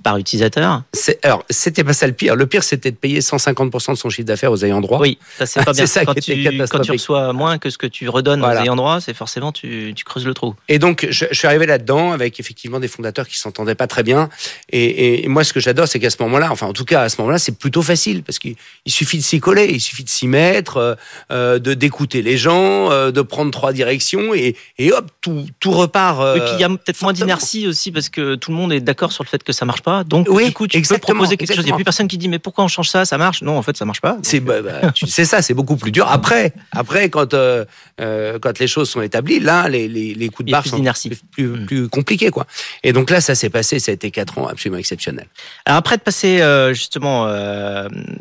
par 0.02 0.16
utilisateur 0.16 0.82
Alors, 1.22 1.44
c'était 1.50 1.84
pas 1.84 1.92
ça 1.92 2.06
le 2.06 2.12
pire. 2.12 2.36
Le 2.36 2.46
pire, 2.46 2.62
c'était 2.62 2.90
de 2.90 2.96
payer 2.96 3.20
150% 3.20 3.92
de 3.92 3.96
son 3.96 4.10
chiffre 4.10 4.26
d'affaires 4.26 4.52
aux 4.52 4.64
ayants 4.64 4.80
droit. 4.80 4.98
Oui, 5.00 5.18
ça 5.38 5.46
c'est 5.46 5.64
pas 5.64 5.72
bien. 5.74 5.86
ça 5.86 6.04
quand, 6.04 6.14
tu, 6.14 6.58
quand 6.70 6.80
tu 6.80 6.92
reçois 6.92 7.32
moins 7.32 7.58
que 7.58 7.70
ce 7.70 7.78
que 7.78 7.86
tu 7.86 8.08
redonnes 8.08 8.42
aux 8.42 8.50
ayants 8.50 8.76
droit, 8.76 9.00
c'est 9.00 9.14
forcément 9.14 9.52
tu, 9.52 9.92
tu, 9.94 10.04
creuses 10.04 10.26
le 10.26 10.34
trou. 10.34 10.54
Et 10.68 10.78
donc, 10.78 11.06
je, 11.10 11.26
je 11.30 11.36
suis 11.36 11.46
arrivé 11.46 11.66
là-dedans 11.66 12.12
avec 12.12 12.40
effectivement 12.40 12.80
des 12.80 12.88
fondateurs 12.88 13.28
qui 13.28 13.38
s'entendaient 13.38 13.74
pas 13.74 13.86
très 13.86 14.02
bien. 14.02 14.28
Et, 14.70 15.24
et 15.24 15.28
moi, 15.28 15.44
ce 15.44 15.52
que 15.52 15.60
j'adore, 15.60 15.88
c'est 15.88 15.98
qu'à 15.98 16.10
ce 16.10 16.22
moment-là, 16.22 16.50
enfin 16.50 16.66
en 16.66 16.72
tout 16.72 16.84
cas 16.84 17.02
à 17.02 17.08
ce 17.08 17.20
moment-là, 17.20 17.38
c'est 17.38 17.56
plutôt 17.56 17.82
facile 17.82 18.22
parce 18.22 18.38
qu'il 18.38 18.56
suffit 18.86 19.18
de 19.18 19.22
s'y 19.22 19.40
coller, 19.40 19.66
il 19.70 19.80
suffit 19.80 20.04
de 20.04 20.08
s'y 20.08 20.26
mettre, 20.26 20.76
euh, 20.76 20.94
euh 21.30 21.58
de 21.58 21.74
d'écouter 21.74 22.22
les 22.22 22.36
gens, 22.36 22.90
euh, 22.90 23.10
de 23.10 23.22
prendre 23.22 23.50
trois 23.50 23.72
directions 23.72 24.34
et, 24.34 24.56
et 24.78 24.92
hop, 24.92 25.10
tout, 25.20 25.46
tout 25.58 25.72
repart. 25.72 26.20
Euh, 26.20 26.36
et 26.36 26.40
puis 26.40 26.50
il 26.54 26.60
y 26.60 26.64
a 26.64 26.68
peut-être 26.68 27.02
moins 27.02 27.12
d'inertie 27.12 27.66
aussi 27.66 27.90
parce 27.92 28.08
que 28.08 28.34
tout 28.34 28.50
le 28.50 28.56
monde 28.56 28.72
est 28.72 28.80
d'accord 28.80 29.12
sur 29.12 29.24
le 29.24 29.28
fait 29.28 29.42
que 29.42 29.52
ça 29.52 29.64
marche 29.70 29.82
pas. 29.82 30.04
Donc, 30.04 30.26
Oui, 30.28 30.46
du 30.46 30.52
coup, 30.52 30.66
tu 30.66 30.80
peux 30.82 30.98
proposer 30.98 31.36
quelque 31.36 31.54
chose. 31.54 31.64
Il 31.64 31.66
n'y 31.66 31.72
a 31.72 31.76
plus 31.76 31.84
personne 31.84 32.08
qui 32.08 32.18
dit, 32.18 32.28
mais 32.28 32.38
pourquoi 32.38 32.64
on 32.64 32.68
change 32.68 32.88
ça? 32.88 33.04
Ça 33.04 33.18
marche? 33.18 33.42
Non, 33.42 33.56
en 33.56 33.62
fait, 33.62 33.76
ça 33.76 33.84
marche 33.84 34.00
pas. 34.00 34.16
C'est 34.22 34.40
bah, 34.40 34.62
bah, 34.62 34.92
ça, 35.06 35.42
c'est 35.42 35.54
beaucoup 35.54 35.76
plus 35.76 35.92
dur. 35.92 36.06
Après, 36.08 36.52
après 36.72 37.08
quand 37.10 37.34
euh, 37.34 37.64
euh, 38.00 38.38
quand 38.38 38.58
les 38.58 38.66
choses 38.66 38.90
sont 38.90 39.02
établies, 39.02 39.40
là, 39.40 39.68
les, 39.68 39.88
les, 39.88 40.14
les 40.14 40.28
coups 40.28 40.46
de 40.46 40.52
barre 40.52 40.62
plus 40.62 40.70
sont 40.70 40.82
plus, 40.82 41.16
plus, 41.32 41.46
Mm. 41.50 41.66
plus 41.66 41.88
compliqués, 41.88 42.30
quoi. 42.30 42.46
Et 42.84 42.92
donc 42.92 43.10
là, 43.10 43.20
ça 43.20 43.34
s'est 43.34 43.50
passé. 43.50 43.78
Ça 43.78 43.90
a 43.92 43.94
été 43.94 44.10
quatre 44.10 44.38
ans 44.38 44.46
absolument 44.46 44.78
exceptionnels. 44.78 45.26
Alors 45.66 45.78
après 45.78 45.96
de 45.96 46.02
passer 46.02 46.40
euh, 46.40 46.72
justement 46.74 47.26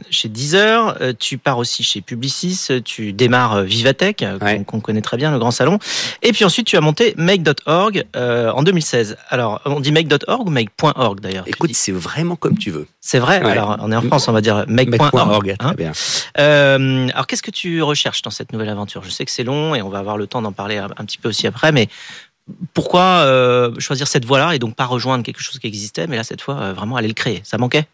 chez 0.10 0.30
Deezer, 0.30 0.98
tu 1.20 1.38
pars 1.38 1.58
aussi 1.58 1.84
chez 1.84 2.02
Publicis, 2.02 2.82
tu 2.84 3.14
démarres 3.14 3.64
Vivatech, 3.64 4.24
qu'on 4.66 4.80
connaît 4.80 5.02
très 5.02 5.18
bien, 5.18 5.32
le 5.32 5.40
grand 5.40 5.52
salon, 5.52 5.80
et 6.22 6.32
puis 6.32 6.46
ensuite 6.46 6.68
tu 6.68 6.78
as 6.78 6.82
monté 6.82 7.14
Make.org 7.18 8.06
en 8.16 8.64
2016. 8.64 9.18
Alors 9.30 9.62
on 9.66 9.80
dit 9.80 9.92
Make.org 9.92 10.48
ou 10.48 10.52
Make.org 10.52 11.20
d'ailleurs? 11.20 11.39
Écoute, 11.48 11.72
c'est 11.74 11.92
vraiment 11.92 12.36
comme 12.36 12.58
tu 12.58 12.72
veux. 12.72 12.88
C'est 13.00 13.20
vrai 13.20 13.44
Ouais. 13.44 13.52
Alors 13.52 13.78
on 13.82 13.92
est 13.92 13.96
en 13.96 14.02
France, 14.02 14.28
on 14.28 14.34
va 14.34 14.42
dire 14.42 14.66
Make.org. 14.68 15.56
Hein. 15.60 15.74
bien. 15.78 15.92
Euh, 16.38 17.08
alors 17.10 17.28
qu'est-ce 17.28 17.44
que 17.44 17.52
tu 17.52 17.82
recherches 17.82 18.22
dans 18.22 18.30
cette 18.30 18.54
nouvelle 18.54 18.70
aventure? 18.70 19.04
Je 19.04 19.10
sais 19.10 19.26
que 19.26 19.32
c'est 19.32 19.44
long 19.44 19.76
et 19.76 19.82
on 19.82 19.90
va 19.90 20.00
avoir 20.00 20.18
le 20.18 20.28
temps 20.28 20.42
d'en 20.42 20.52
parler 20.52 20.78
un, 20.78 20.90
un 20.98 21.06
petit 21.06 21.18
peu 21.18 21.30
aussi 21.30 21.48
après, 21.48 21.72
mais 21.72 21.88
pourquoi 22.74 23.02
euh, 23.02 23.72
choisir 23.80 24.08
cette 24.08 24.26
voie-là 24.26 24.56
et 24.56 24.60
donc 24.60 24.76
pas 24.76 24.86
rejoindre 24.86 25.24
quelque 25.24 25.42
chose 25.42 25.60
qui 25.60 25.68
existait, 25.68 26.08
mais 26.08 26.16
là 26.16 26.24
cette 26.24 26.42
fois 26.42 26.56
euh, 26.56 26.74
vraiment 26.74 26.96
aller 26.96 27.08
le 27.08 27.14
créer? 27.14 27.42
Ça 27.44 27.58
manquait? 27.58 27.86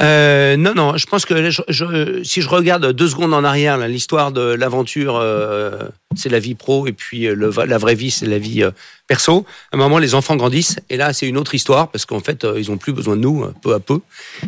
Euh, 0.00 0.56
non, 0.56 0.74
non, 0.74 0.96
je 0.96 1.06
pense 1.06 1.24
que 1.24 1.50
je- 1.50 1.62
je- 1.68 2.22
si 2.22 2.40
je 2.40 2.48
regarde 2.48 2.92
deux 2.92 3.08
secondes 3.08 3.34
en 3.34 3.42
arrière, 3.42 3.78
l'histoire 3.88 4.30
de 4.30 4.40
l'aventure, 4.42 5.16
euh, 5.16 5.88
c'est 6.14 6.28
la 6.28 6.38
vie 6.38 6.54
pro, 6.54 6.86
et 6.86 6.92
puis 6.92 7.26
euh, 7.26 7.34
le, 7.34 7.50
la 7.66 7.78
vraie 7.78 7.96
vie, 7.96 8.12
c'est 8.12 8.26
la 8.26 8.38
vie 8.38 8.62
euh, 8.62 8.70
perso. 9.08 9.44
À 9.72 9.76
un 9.76 9.78
moment, 9.78 9.98
les 9.98 10.14
enfants 10.14 10.36
grandissent, 10.36 10.78
et 10.88 10.96
là, 10.96 11.12
c'est 11.12 11.26
une 11.26 11.36
autre 11.36 11.54
histoire, 11.54 11.90
parce 11.90 12.06
qu'en 12.06 12.20
fait, 12.20 12.44
euh, 12.44 12.54
ils 12.60 12.70
ont 12.70 12.76
plus 12.76 12.92
besoin 12.92 13.16
de 13.16 13.22
nous, 13.22 13.44
peu 13.60 13.74
à 13.74 13.80
peu. 13.80 13.98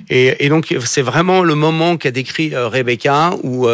Et, 0.08 0.44
et 0.44 0.48
donc, 0.48 0.72
c'est 0.84 1.02
vraiment 1.02 1.42
le 1.42 1.56
moment 1.56 1.96
qu'a 1.96 2.12
décrit 2.12 2.54
Rebecca, 2.54 3.34
où, 3.42 3.68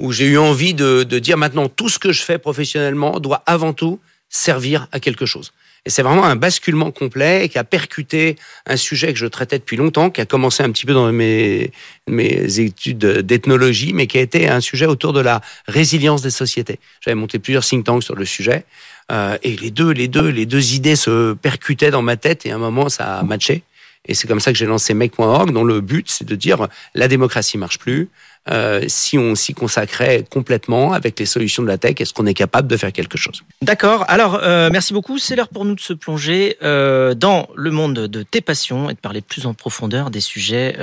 où 0.00 0.12
j'ai 0.12 0.26
eu 0.26 0.38
envie 0.38 0.74
de, 0.74 1.04
de 1.04 1.18
dire 1.18 1.38
maintenant, 1.38 1.68
tout 1.68 1.88
ce 1.88 1.98
que 1.98 2.12
je 2.12 2.22
fais 2.22 2.38
professionnellement 2.38 3.18
doit 3.18 3.42
avant 3.46 3.72
tout 3.72 3.98
servir 4.28 4.88
à 4.92 5.00
quelque 5.00 5.24
chose. 5.24 5.52
Et 5.86 5.90
c'est 5.90 6.02
vraiment 6.02 6.24
un 6.24 6.36
basculement 6.36 6.90
complet 6.90 7.48
qui 7.48 7.58
a 7.58 7.64
percuté 7.64 8.36
un 8.66 8.76
sujet 8.76 9.12
que 9.12 9.18
je 9.18 9.26
traitais 9.26 9.58
depuis 9.58 9.76
longtemps, 9.76 10.10
qui 10.10 10.20
a 10.20 10.26
commencé 10.26 10.62
un 10.62 10.70
petit 10.70 10.86
peu 10.86 10.92
dans 10.92 11.10
mes, 11.12 11.70
études 12.08 12.98
d'ethnologie, 12.98 13.92
mais 13.92 14.06
qui 14.06 14.18
a 14.18 14.20
été 14.20 14.48
un 14.48 14.60
sujet 14.60 14.86
autour 14.86 15.12
de 15.12 15.20
la 15.20 15.40
résilience 15.66 16.22
des 16.22 16.30
sociétés. 16.30 16.78
J'avais 17.00 17.14
monté 17.14 17.38
plusieurs 17.38 17.64
think 17.64 17.84
tanks 17.84 18.02
sur 18.02 18.16
le 18.16 18.24
sujet, 18.24 18.64
euh, 19.10 19.38
et 19.42 19.56
les 19.56 19.70
deux, 19.70 19.90
les 19.90 20.08
deux, 20.08 20.28
les 20.28 20.46
deux 20.46 20.74
idées 20.74 20.96
se 20.96 21.32
percutaient 21.34 21.90
dans 21.90 22.02
ma 22.02 22.16
tête, 22.16 22.44
et 22.44 22.50
à 22.50 22.56
un 22.56 22.58
moment, 22.58 22.88
ça 22.88 23.18
a 23.18 23.22
matché. 23.22 23.62
Et 24.06 24.14
c'est 24.14 24.26
comme 24.26 24.40
ça 24.40 24.52
que 24.52 24.58
j'ai 24.58 24.66
lancé 24.66 24.94
Make.org, 24.94 25.52
dont 25.52 25.64
le 25.64 25.80
but, 25.80 26.08
c'est 26.08 26.24
de 26.24 26.34
dire 26.34 26.68
la 26.94 27.08
démocratie 27.08 27.58
marche 27.58 27.78
plus. 27.78 28.08
Euh, 28.50 28.82
si 28.86 29.18
on 29.18 29.34
s'y 29.34 29.52
consacrait 29.52 30.24
complètement 30.30 30.92
avec 30.92 31.18
les 31.18 31.26
solutions 31.26 31.62
de 31.62 31.68
la 31.68 31.76
tech, 31.76 31.96
est-ce 31.98 32.14
qu'on 32.14 32.26
est 32.26 32.34
capable 32.34 32.66
de 32.66 32.76
faire 32.76 32.92
quelque 32.92 33.18
chose? 33.18 33.42
D'accord. 33.60 34.04
Alors, 34.08 34.40
euh, 34.42 34.70
merci 34.72 34.94
beaucoup. 34.94 35.18
C'est 35.18 35.36
l'heure 35.36 35.48
pour 35.48 35.64
nous 35.64 35.74
de 35.74 35.80
se 35.80 35.92
plonger 35.92 36.56
euh, 36.62 37.14
dans 37.14 37.48
le 37.54 37.70
monde 37.70 37.94
de 37.94 38.22
tes 38.22 38.40
passions 38.40 38.88
et 38.88 38.94
de 38.94 38.98
parler 38.98 39.20
plus 39.20 39.44
en 39.44 39.52
profondeur 39.52 40.10
des 40.10 40.20
sujets 40.20 40.76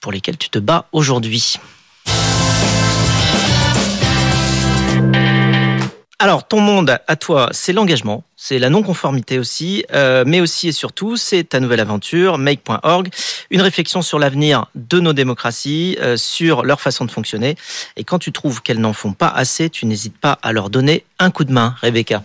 pour 0.00 0.10
lesquels 0.10 0.36
tu 0.36 0.48
te 0.48 0.58
bats 0.58 0.86
aujourd'hui. 0.92 1.58
Alors, 6.22 6.46
ton 6.46 6.60
monde 6.60 7.00
à 7.08 7.16
toi, 7.16 7.48
c'est 7.50 7.72
l'engagement, 7.72 8.22
c'est 8.36 8.60
la 8.60 8.70
non-conformité 8.70 9.40
aussi, 9.40 9.84
euh, 9.92 10.22
mais 10.24 10.40
aussi 10.40 10.68
et 10.68 10.72
surtout, 10.72 11.16
c'est 11.16 11.42
ta 11.42 11.58
nouvelle 11.58 11.80
aventure, 11.80 12.38
make.org, 12.38 13.08
une 13.50 13.60
réflexion 13.60 14.02
sur 14.02 14.20
l'avenir 14.20 14.66
de 14.76 15.00
nos 15.00 15.14
démocraties, 15.14 15.98
euh, 16.00 16.16
sur 16.16 16.62
leur 16.62 16.80
façon 16.80 17.06
de 17.06 17.10
fonctionner. 17.10 17.56
Et 17.96 18.04
quand 18.04 18.20
tu 18.20 18.30
trouves 18.30 18.62
qu'elles 18.62 18.78
n'en 18.78 18.92
font 18.92 19.14
pas 19.14 19.26
assez, 19.26 19.68
tu 19.68 19.84
n'hésites 19.84 20.16
pas 20.16 20.38
à 20.44 20.52
leur 20.52 20.70
donner 20.70 21.04
un 21.18 21.32
coup 21.32 21.42
de 21.42 21.52
main, 21.52 21.74
Rebecca. 21.80 22.22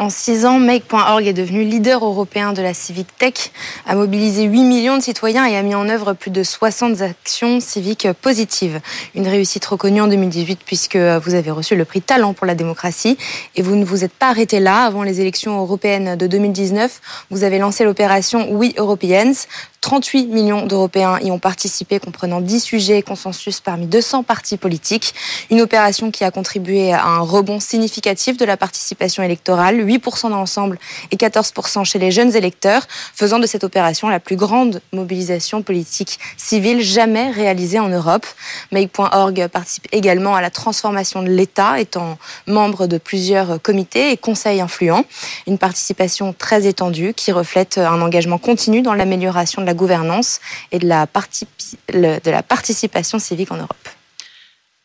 En 0.00 0.08
six 0.08 0.46
ans, 0.46 0.58
Make.org 0.58 1.26
est 1.26 1.34
devenu 1.34 1.62
leader 1.62 2.02
européen 2.02 2.54
de 2.54 2.62
la 2.62 2.72
civic 2.72 3.06
tech, 3.18 3.52
a 3.84 3.94
mobilisé 3.94 4.44
8 4.44 4.62
millions 4.62 4.96
de 4.96 5.02
citoyens 5.02 5.44
et 5.44 5.58
a 5.58 5.62
mis 5.62 5.74
en 5.74 5.90
œuvre 5.90 6.14
plus 6.14 6.30
de 6.30 6.42
60 6.42 7.02
actions 7.02 7.60
civiques 7.60 8.08
positives. 8.22 8.80
Une 9.14 9.28
réussite 9.28 9.66
reconnue 9.66 10.00
en 10.00 10.08
2018 10.08 10.60
puisque 10.64 10.96
vous 10.96 11.34
avez 11.34 11.50
reçu 11.50 11.76
le 11.76 11.84
prix 11.84 12.00
Talent 12.00 12.32
pour 12.32 12.46
la 12.46 12.54
démocratie 12.54 13.18
et 13.56 13.60
vous 13.60 13.76
ne 13.76 13.84
vous 13.84 14.02
êtes 14.02 14.14
pas 14.14 14.30
arrêté 14.30 14.58
là. 14.58 14.84
Avant 14.86 15.02
les 15.02 15.20
élections 15.20 15.60
européennes 15.60 16.16
de 16.16 16.26
2019, 16.26 17.26
vous 17.28 17.44
avez 17.44 17.58
lancé 17.58 17.84
l'opération 17.84 18.50
We 18.52 18.72
Europeans. 18.78 19.34
38 19.80 20.26
millions 20.26 20.66
d'Européens 20.66 21.18
y 21.20 21.30
ont 21.30 21.38
participé, 21.38 21.98
comprenant 21.98 22.42
10 22.42 22.60
sujets 22.60 22.98
et 22.98 23.02
consensus 23.02 23.60
parmi 23.60 23.86
200 23.86 24.24
partis 24.24 24.58
politiques. 24.58 25.14
Une 25.50 25.62
opération 25.62 26.10
qui 26.10 26.22
a 26.22 26.30
contribué 26.30 26.92
à 26.92 27.06
un 27.06 27.20
rebond 27.20 27.60
significatif 27.60 28.36
de 28.36 28.44
la 28.44 28.58
participation 28.58 29.22
électorale, 29.22 29.80
8% 29.80 30.28
dans 30.28 30.36
l'ensemble 30.36 30.78
et 31.10 31.16
14% 31.16 31.84
chez 31.84 31.98
les 31.98 32.10
jeunes 32.10 32.36
électeurs, 32.36 32.86
faisant 33.14 33.38
de 33.38 33.46
cette 33.46 33.64
opération 33.64 34.08
la 34.08 34.20
plus 34.20 34.36
grande 34.36 34.82
mobilisation 34.92 35.62
politique 35.62 36.18
civile 36.36 36.82
jamais 36.82 37.30
réalisée 37.30 37.80
en 37.80 37.88
Europe. 37.88 38.26
Make.org 38.72 39.48
participe 39.48 39.88
également 39.92 40.34
à 40.34 40.42
la 40.42 40.50
transformation 40.50 41.22
de 41.22 41.28
l'État, 41.28 41.80
étant 41.80 42.18
membre 42.46 42.86
de 42.86 42.98
plusieurs 42.98 43.60
comités 43.62 44.12
et 44.12 44.18
conseils 44.18 44.60
influents. 44.60 45.04
Une 45.46 45.56
participation 45.56 46.34
très 46.36 46.66
étendue 46.66 47.14
qui 47.14 47.32
reflète 47.32 47.78
un 47.78 48.02
engagement 48.02 48.38
continu 48.38 48.82
dans 48.82 48.94
l'amélioration 48.94 49.62
de 49.62 49.66
la 49.66 49.69
gouvernance 49.74 50.40
et 50.72 50.78
de 50.78 50.86
la, 50.86 51.06
de 51.06 52.30
la 52.30 52.42
participation 52.42 53.18
civique 53.18 53.52
en 53.52 53.56
Europe. 53.56 53.88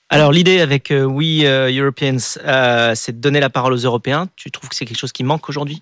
Alors 0.09 0.31
l'idée 0.31 0.61
avec 0.61 0.91
euh, 0.91 1.03
We 1.03 1.43
euh, 1.45 1.67
Europeans, 1.71 2.17
euh, 2.45 2.93
c'est 2.95 3.13
de 3.13 3.19
donner 3.19 3.39
la 3.39 3.49
parole 3.49 3.73
aux 3.73 3.77
Européens. 3.77 4.27
Tu 4.35 4.51
trouves 4.51 4.69
que 4.69 4.75
c'est 4.75 4.85
quelque 4.85 4.99
chose 4.99 5.11
qui 5.11 5.23
manque 5.23 5.49
aujourd'hui? 5.49 5.81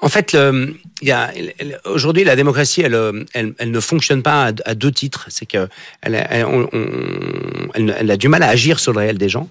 En 0.00 0.10
fait, 0.10 0.36
aujourd'hui, 1.84 2.24
la 2.24 2.36
démocratie, 2.36 2.82
elle, 2.82 3.26
elle, 3.32 3.54
elle 3.58 3.70
ne 3.70 3.80
fonctionne 3.80 4.22
pas 4.22 4.48
à, 4.48 4.52
à 4.66 4.74
deux 4.74 4.92
titres. 4.92 5.26
C'est 5.28 5.46
que 5.46 5.66
elle, 6.02 6.14
a- 6.14 6.30
elle- 6.30 6.44
on- 6.44 6.68
on- 6.72 7.68
elle- 7.74 7.96
elle 7.98 8.10
a 8.10 8.16
du 8.16 8.28
mal 8.28 8.42
à 8.42 8.48
agir 8.48 8.78
sur 8.78 8.92
le 8.92 8.98
réel 8.98 9.18
des 9.18 9.28
gens. 9.30 9.48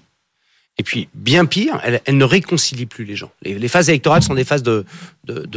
Et 0.80 0.84
puis, 0.84 1.08
bien 1.12 1.44
pire, 1.44 1.80
elle, 1.82 2.16
ne 2.16 2.24
réconcilie 2.24 2.86
plus 2.86 3.04
les 3.04 3.16
gens. 3.16 3.32
Les, 3.42 3.66
phases 3.66 3.88
électorales 3.88 4.22
sont 4.22 4.34
des 4.34 4.44
phases 4.44 4.62
de, 4.62 4.84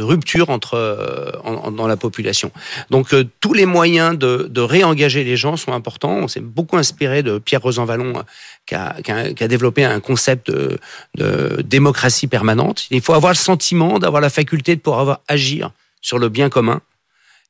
rupture 0.00 0.50
entre, 0.50 0.74
euh, 0.74 1.30
dans 1.70 1.86
la 1.86 1.96
population. 1.96 2.50
Donc, 2.90 3.14
euh, 3.14 3.24
tous 3.40 3.54
les 3.54 3.64
moyens 3.64 4.18
de, 4.18 4.60
réengager 4.60 5.22
les 5.22 5.36
gens 5.36 5.56
sont 5.56 5.72
importants. 5.72 6.14
On 6.14 6.28
s'est 6.28 6.40
beaucoup 6.40 6.76
inspiré 6.76 7.22
de 7.22 7.38
Pierre 7.38 7.62
Rosanvallon, 7.62 8.18
euh, 8.18 8.22
qui 8.66 8.74
a, 8.74 8.96
qui 9.00 9.44
a- 9.44 9.48
développé 9.48 9.84
un 9.84 10.00
concept 10.00 10.50
de, 10.50 10.78
de 11.16 11.62
démocratie 11.62 12.26
permanente. 12.26 12.86
Il 12.90 13.00
faut 13.00 13.14
avoir 13.14 13.32
le 13.32 13.38
sentiment 13.38 14.00
d'avoir 14.00 14.20
la 14.20 14.30
faculté 14.30 14.74
de 14.74 14.80
pouvoir 14.80 15.20
agir 15.28 15.70
sur 16.00 16.18
le 16.18 16.30
bien 16.30 16.48
commun 16.48 16.80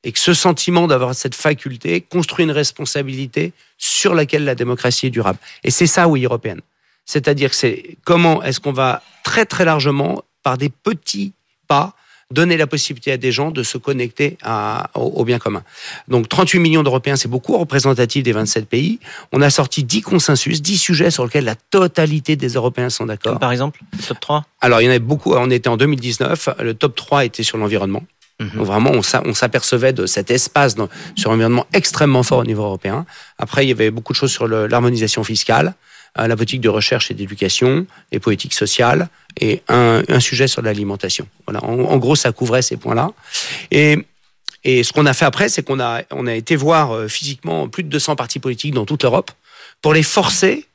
et 0.03 0.11
que 0.11 0.19
ce 0.19 0.35
sentiment 0.35 0.85
d'avoir 0.85 1.15
cette 1.15 1.33
faculté 1.33 2.01
construit 2.01 2.45
une 2.45 2.51
responsabilité 2.51 3.51
sur 3.79 4.13
laquelle 4.13 4.43
la 4.43 4.53
démocratie 4.53 5.07
est 5.07 5.11
durable. 5.11 5.39
Et 5.63 5.71
c'est 5.71 5.87
ça, 5.87 6.07
oui, 6.07 6.23
européenne. 6.25 6.61
C'est-à-dire 7.05 7.49
que 7.49 7.55
c'est 7.55 7.97
comment 8.05 8.41
est-ce 8.43 8.59
qu'on 8.59 8.71
va 8.73 9.01
très 9.23 9.45
très 9.45 9.65
largement, 9.65 10.23
par 10.43 10.57
des 10.57 10.69
petits 10.69 11.33
pas, 11.67 11.93
donner 12.31 12.57
la 12.57 12.65
possibilité 12.67 13.11
à 13.11 13.17
des 13.17 13.31
gens 13.31 13.51
de 13.51 13.61
se 13.63 13.77
connecter 13.77 14.37
à- 14.41 14.89
au, 14.95 15.01
au 15.01 15.23
bien 15.23 15.37
commun. 15.37 15.61
Donc 16.07 16.27
38 16.27 16.59
millions 16.59 16.81
d'Européens, 16.83 17.15
c'est 17.15 17.27
beaucoup 17.27 17.57
représentatif 17.57 18.23
des 18.23 18.31
27 18.31 18.67
pays. 18.67 18.99
On 19.31 19.41
a 19.41 19.49
sorti 19.51 19.83
10 19.83 20.01
consensus, 20.01 20.61
10 20.61 20.77
sujets 20.77 21.11
sur 21.11 21.23
lesquels 21.25 21.45
la 21.45 21.55
totalité 21.55 22.35
des 22.35 22.49
Européens 22.49 22.89
sont 22.89 23.05
d'accord. 23.05 23.37
Par 23.39 23.51
exemple 23.51 23.79
le 23.93 24.03
top 24.03 24.19
3 24.19 24.45
Alors 24.61 24.81
il 24.81 24.85
y 24.85 24.87
en 24.87 24.89
avait 24.91 24.99
beaucoup, 24.99 25.33
on 25.33 25.49
était 25.51 25.69
en 25.69 25.77
2019, 25.77 26.49
le 26.59 26.73
top 26.73 26.95
3 26.95 27.25
était 27.25 27.43
sur 27.43 27.57
l'environnement. 27.57 28.03
Mhm. 28.39 28.49
Donc 28.55 28.65
vraiment, 28.65 28.89
on 28.91 29.03
s'a- 29.03 29.21
on 29.25 29.35
s'apercevait 29.35 29.93
de 29.93 30.07
cet 30.07 30.31
espace 30.31 30.73
dans- 30.73 30.89
sur 31.15 31.29
l'environnement 31.29 31.67
extrêmement 31.71 32.23
fort 32.23 32.39
au 32.39 32.45
niveau 32.45 32.63
européen. 32.63 33.05
Après, 33.37 33.63
il 33.63 33.69
y 33.69 33.71
avait 33.71 33.91
beaucoup 33.91 34.11
de 34.13 34.17
choses 34.17 34.31
sur 34.31 34.47
l'harmonisation 34.47 35.23
fiscale, 35.23 35.75
la 36.15 36.35
politique 36.35 36.61
de 36.61 36.69
recherche 36.69 37.09
et 37.11 37.13
d'éducation, 37.13 37.85
les 38.11 38.19
politiques 38.19 38.53
sociales, 38.53 39.09
et 39.39 39.63
un, 39.67 40.03
un 40.07 40.19
sujet 40.19 40.47
sur 40.47 40.61
l'alimentation. 40.61 41.27
Voilà, 41.47 41.63
en, 41.63 41.79
en 41.79 41.97
gros, 41.97 42.15
ça 42.15 42.31
couvrait 42.31 42.61
ces 42.61 42.77
points-là. 42.77 43.11
Et, 43.71 43.97
et 44.63 44.83
ce 44.83 44.93
qu'on 44.93 45.05
a 45.05 45.13
fait 45.13 45.25
après, 45.25 45.49
c'est 45.49 45.63
qu'on 45.63 45.79
a, 45.79 46.03
on 46.11 46.27
a 46.27 46.33
été 46.33 46.55
voir 46.55 46.91
euh, 46.91 47.07
physiquement 47.07 47.67
plus 47.67 47.83
de 47.83 47.89
200 47.89 48.15
partis 48.15 48.39
politiques 48.39 48.73
dans 48.73 48.85
toute 48.85 49.03
l'Europe 49.03 49.31
pour 49.81 49.93
les 49.93 50.03
forcer 50.03 50.67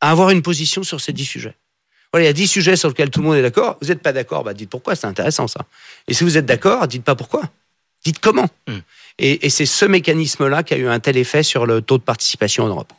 à 0.00 0.10
avoir 0.10 0.30
une 0.30 0.42
position 0.42 0.82
sur 0.82 1.00
ces 1.00 1.12
10 1.12 1.24
sujets. 1.24 1.54
Voilà, 2.12 2.24
il 2.24 2.26
y 2.26 2.30
a 2.30 2.34
10 2.34 2.48
sujets 2.48 2.76
sur 2.76 2.88
lesquels 2.88 3.10
tout 3.10 3.20
le 3.20 3.26
monde 3.26 3.36
est 3.36 3.42
d'accord. 3.42 3.76
Vous 3.80 3.88
n'êtes 3.88 4.02
pas 4.02 4.12
d'accord, 4.12 4.42
bah 4.42 4.54
dites 4.54 4.70
pourquoi, 4.70 4.96
c'est 4.96 5.06
intéressant 5.06 5.46
ça. 5.46 5.60
Et 6.08 6.14
si 6.14 6.24
vous 6.24 6.36
êtes 6.36 6.46
d'accord, 6.46 6.88
dites 6.88 7.04
pas 7.04 7.14
pourquoi. 7.14 7.42
Dites 8.04 8.18
comment. 8.18 8.48
Hmm. 8.66 8.78
Et, 9.18 9.46
et 9.46 9.50
c'est 9.50 9.66
ce 9.66 9.84
mécanisme-là 9.84 10.62
qui 10.62 10.74
a 10.74 10.78
eu 10.78 10.88
un 10.88 10.98
tel 10.98 11.16
effet 11.16 11.42
sur 11.42 11.66
le 11.66 11.82
taux 11.82 11.98
de 11.98 12.02
participation 12.02 12.64
en 12.64 12.68
Europe. 12.68 12.92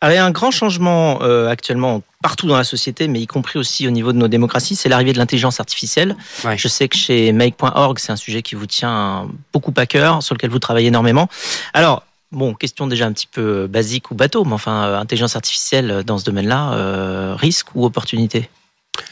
Alors, 0.00 0.12
il 0.12 0.16
y 0.16 0.20
a 0.20 0.24
un 0.24 0.30
grand 0.30 0.50
changement 0.50 1.20
euh, 1.22 1.48
actuellement 1.48 2.02
partout 2.22 2.46
dans 2.46 2.56
la 2.56 2.64
société, 2.64 3.08
mais 3.08 3.20
y 3.20 3.26
compris 3.26 3.58
aussi 3.58 3.86
au 3.88 3.90
niveau 3.90 4.12
de 4.12 4.18
nos 4.18 4.28
démocraties, 4.28 4.76
c'est 4.76 4.88
l'arrivée 4.88 5.12
de 5.12 5.18
l'intelligence 5.18 5.58
artificielle. 5.58 6.16
Ouais. 6.44 6.56
Je 6.56 6.68
sais 6.68 6.88
que 6.88 6.96
chez 6.96 7.32
Make.org, 7.32 7.98
c'est 7.98 8.12
un 8.12 8.16
sujet 8.16 8.42
qui 8.42 8.54
vous 8.54 8.66
tient 8.66 9.28
beaucoup 9.52 9.74
à 9.76 9.86
cœur, 9.86 10.22
sur 10.22 10.34
lequel 10.34 10.50
vous 10.50 10.60
travaillez 10.60 10.88
énormément. 10.88 11.28
Alors, 11.74 12.04
bon, 12.30 12.54
question 12.54 12.86
déjà 12.86 13.06
un 13.06 13.12
petit 13.12 13.26
peu 13.26 13.66
basique 13.66 14.10
ou 14.12 14.14
bateau, 14.14 14.44
mais 14.44 14.52
enfin, 14.52 14.84
euh, 14.84 14.98
intelligence 14.98 15.34
artificielle 15.34 16.04
dans 16.04 16.18
ce 16.18 16.24
domaine-là, 16.24 16.74
euh, 16.74 17.34
risque 17.34 17.74
ou 17.74 17.84
opportunité 17.84 18.50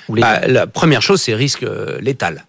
Ou 0.09 0.15
Bah, 0.15 0.47
la 0.47 0.69
première 0.69 1.03
chose, 1.03 1.21
c'est 1.21 1.35
risque 1.35 1.67
létal. 2.01 2.45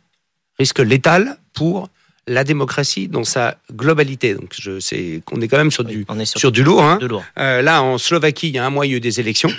Risque 0.60 0.80
létal 0.80 1.38
pour 1.54 1.90
la 2.28 2.44
démocratie 2.44 3.08
dans 3.08 3.24
sa 3.24 3.58
globalité. 3.74 4.34
Donc, 4.34 4.54
je 4.60 4.80
sais 4.80 5.22
qu'on 5.26 5.42
est 5.42 5.48
quand 5.48 5.58
même 5.58 5.72
sur 5.72 5.84
du, 5.84 6.06
On 6.10 6.20
est 6.20 6.26
sur, 6.26 6.40
sur 6.40 6.52
du 6.52 6.64
lourd. 6.64 6.84
Hein. 6.84 7.00
lourd. 7.02 7.24
Euh, 7.40 7.62
là, 7.62 7.82
en 7.82 7.98
Slovaquie, 7.98 8.50
il 8.50 8.56
y 8.56 8.58
a 8.60 8.66
un 8.66 8.70
mois, 8.70 8.86
il 8.86 8.92
y 8.92 8.94
a 8.94 8.98
eu 8.98 9.02
des 9.02 9.20
élections. 9.20 9.50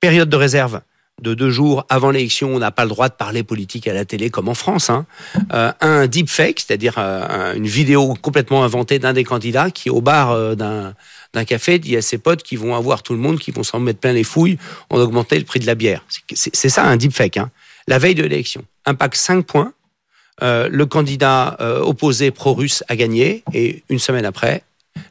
Période 0.00 0.28
de 0.28 0.36
réserve 0.36 0.80
de 1.22 1.32
deux 1.32 1.50
jours 1.50 1.86
avant 1.88 2.10
l'élection, 2.10 2.54
on 2.54 2.58
n'a 2.58 2.70
pas 2.70 2.84
le 2.84 2.90
droit 2.90 3.08
de 3.08 3.14
parler 3.14 3.42
politique 3.42 3.88
à 3.88 3.94
la 3.94 4.04
télé 4.04 4.28
comme 4.28 4.48
en 4.48 4.54
France. 4.54 4.90
Hein. 4.90 5.06
Euh, 5.52 5.72
un 5.80 6.06
deepfake, 6.06 6.60
c'est-à-dire 6.60 6.94
euh, 6.98 7.54
une 7.54 7.66
vidéo 7.66 8.14
complètement 8.20 8.64
inventée 8.64 8.98
d'un 8.98 9.14
des 9.14 9.24
candidats 9.24 9.70
qui, 9.70 9.88
au 9.88 10.00
bar 10.00 10.32
euh, 10.32 10.54
d'un 10.54 10.94
d'un 11.34 11.44
café, 11.44 11.78
dit 11.78 11.96
à 11.96 12.02
ses 12.02 12.16
potes 12.16 12.42
qui 12.42 12.56
vont 12.56 12.74
avoir 12.74 13.02
tout 13.02 13.12
le 13.12 13.18
monde, 13.18 13.38
qui 13.38 13.50
vont 13.50 13.62
s'en 13.62 13.78
mettre 13.78 14.00
plein 14.00 14.12
les 14.12 14.24
fouilles, 14.24 14.58
on 14.88 14.98
augmentait 14.98 15.38
le 15.38 15.44
prix 15.44 15.60
de 15.60 15.66
la 15.66 15.74
bière. 15.74 16.02
C'est 16.32 16.68
ça 16.68 16.84
un 16.84 16.96
deepfake. 16.96 17.36
Hein. 17.36 17.50
La 17.88 17.98
veille 17.98 18.14
de 18.14 18.22
l'élection, 18.22 18.64
impact 18.86 19.16
5 19.16 19.44
points. 19.44 19.72
Euh, 20.42 20.68
le 20.70 20.84
candidat 20.86 21.56
euh, 21.60 21.80
opposé 21.80 22.30
pro-russe 22.30 22.84
a 22.88 22.96
gagné 22.96 23.42
et 23.54 23.82
une 23.88 23.98
semaine 23.98 24.24
après, 24.26 24.62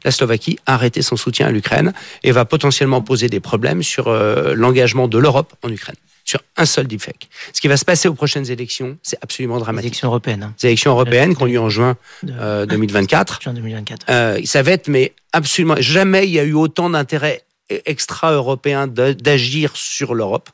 la 0.04 0.12
Slovaquie 0.12 0.60
a 0.66 0.74
arrêté 0.76 1.02
son 1.02 1.16
soutien 1.16 1.48
à 1.48 1.52
l'Ukraine 1.52 1.94
et 2.24 2.32
va 2.32 2.46
potentiellement 2.46 3.02
poser 3.02 3.28
des 3.30 3.40
problèmes 3.40 3.82
sur 3.84 4.08
euh, 4.08 4.54
l'engagement 4.56 5.08
de 5.08 5.18
l'Europe 5.18 5.54
en 5.64 5.70
Ukraine, 5.70 5.96
sur 6.24 6.42
un 6.58 6.66
seul 6.66 6.88
deepfake. 6.88 7.28
Ce 7.54 7.62
qui 7.62 7.68
va 7.68 7.78
se 7.78 7.86
passer 7.86 8.08
aux 8.08 8.14
prochaines 8.14 8.50
élections, 8.52 8.98
c'est 9.04 9.18
absolument 9.22 9.56
Les 9.56 9.62
dramatique. 9.62 9.86
élections 9.88 10.08
européennes, 10.10 10.44
hein, 10.44 10.54
Les 10.62 10.70
élections 10.70 10.92
européennes 10.92 11.36
qui 11.36 11.42
ont 11.44 11.46
lieu 11.48 11.60
en 11.60 11.70
juin 11.70 11.98
de 12.24 12.34
euh, 12.40 12.66
2024. 12.68 13.42
juin 13.44 13.54
2024. 13.54 14.06
Euh, 14.10 14.40
ça 14.46 14.62
va 14.64 14.72
être, 14.72 14.88
mais 14.88 15.14
absolument, 15.34 15.76
jamais 15.80 16.26
il 16.26 16.32
y 16.32 16.40
a 16.40 16.44
eu 16.44 16.54
autant 16.54 16.90
d'intérêt 16.92 17.42
extra-européen 17.86 18.88
de- 18.88 19.14
d'agir 19.14 19.72
sur 19.76 20.14
l'Europe. 20.14 20.50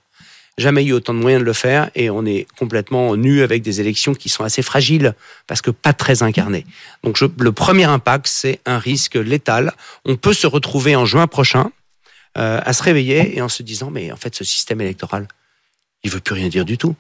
Jamais 0.58 0.84
eu 0.84 0.92
autant 0.94 1.14
de 1.14 1.20
moyens 1.20 1.42
de 1.42 1.46
le 1.46 1.54
faire 1.54 1.90
et 1.96 2.10
on 2.10 2.26
est 2.26 2.46
complètement 2.58 3.16
nu 3.16 3.42
avec 3.42 3.62
des 3.62 3.80
élections 3.80 4.14
qui 4.14 4.30
sont 4.30 4.44
assez 4.44 4.62
fragiles 4.62 5.14
parce 5.48 5.62
que 5.62 5.72
pas 5.72 5.94
très 5.94 6.24
incarnées. 6.24 6.66
Donc 7.04 7.18
je- 7.18 7.26
le 7.40 7.52
premier 7.52 7.86
impact, 7.86 8.28
c'est 8.28 8.60
un 8.66 8.78
risque 8.78 9.16
létal. 9.16 9.74
On 10.06 10.18
peut 10.18 10.34
se 10.34 10.48
retrouver 10.48 10.96
en 10.96 11.06
juin 11.06 11.28
prochain 11.28 11.72
euh, 12.38 12.60
à 12.64 12.74
se 12.74 12.84
réveiller 12.84 13.36
et 13.38 13.42
en 13.42 13.50
se 13.50 13.64
disant 13.64 13.92
mais 13.92 14.12
en 14.12 14.18
fait 14.18 14.36
ce 14.36 14.44
système 14.44 14.82
électoral, 14.82 15.28
il 16.04 16.12
veut 16.12 16.20
plus 16.20 16.36
rien 16.36 16.50
dire 16.50 16.66
du 16.66 16.78
tout. 16.78 16.96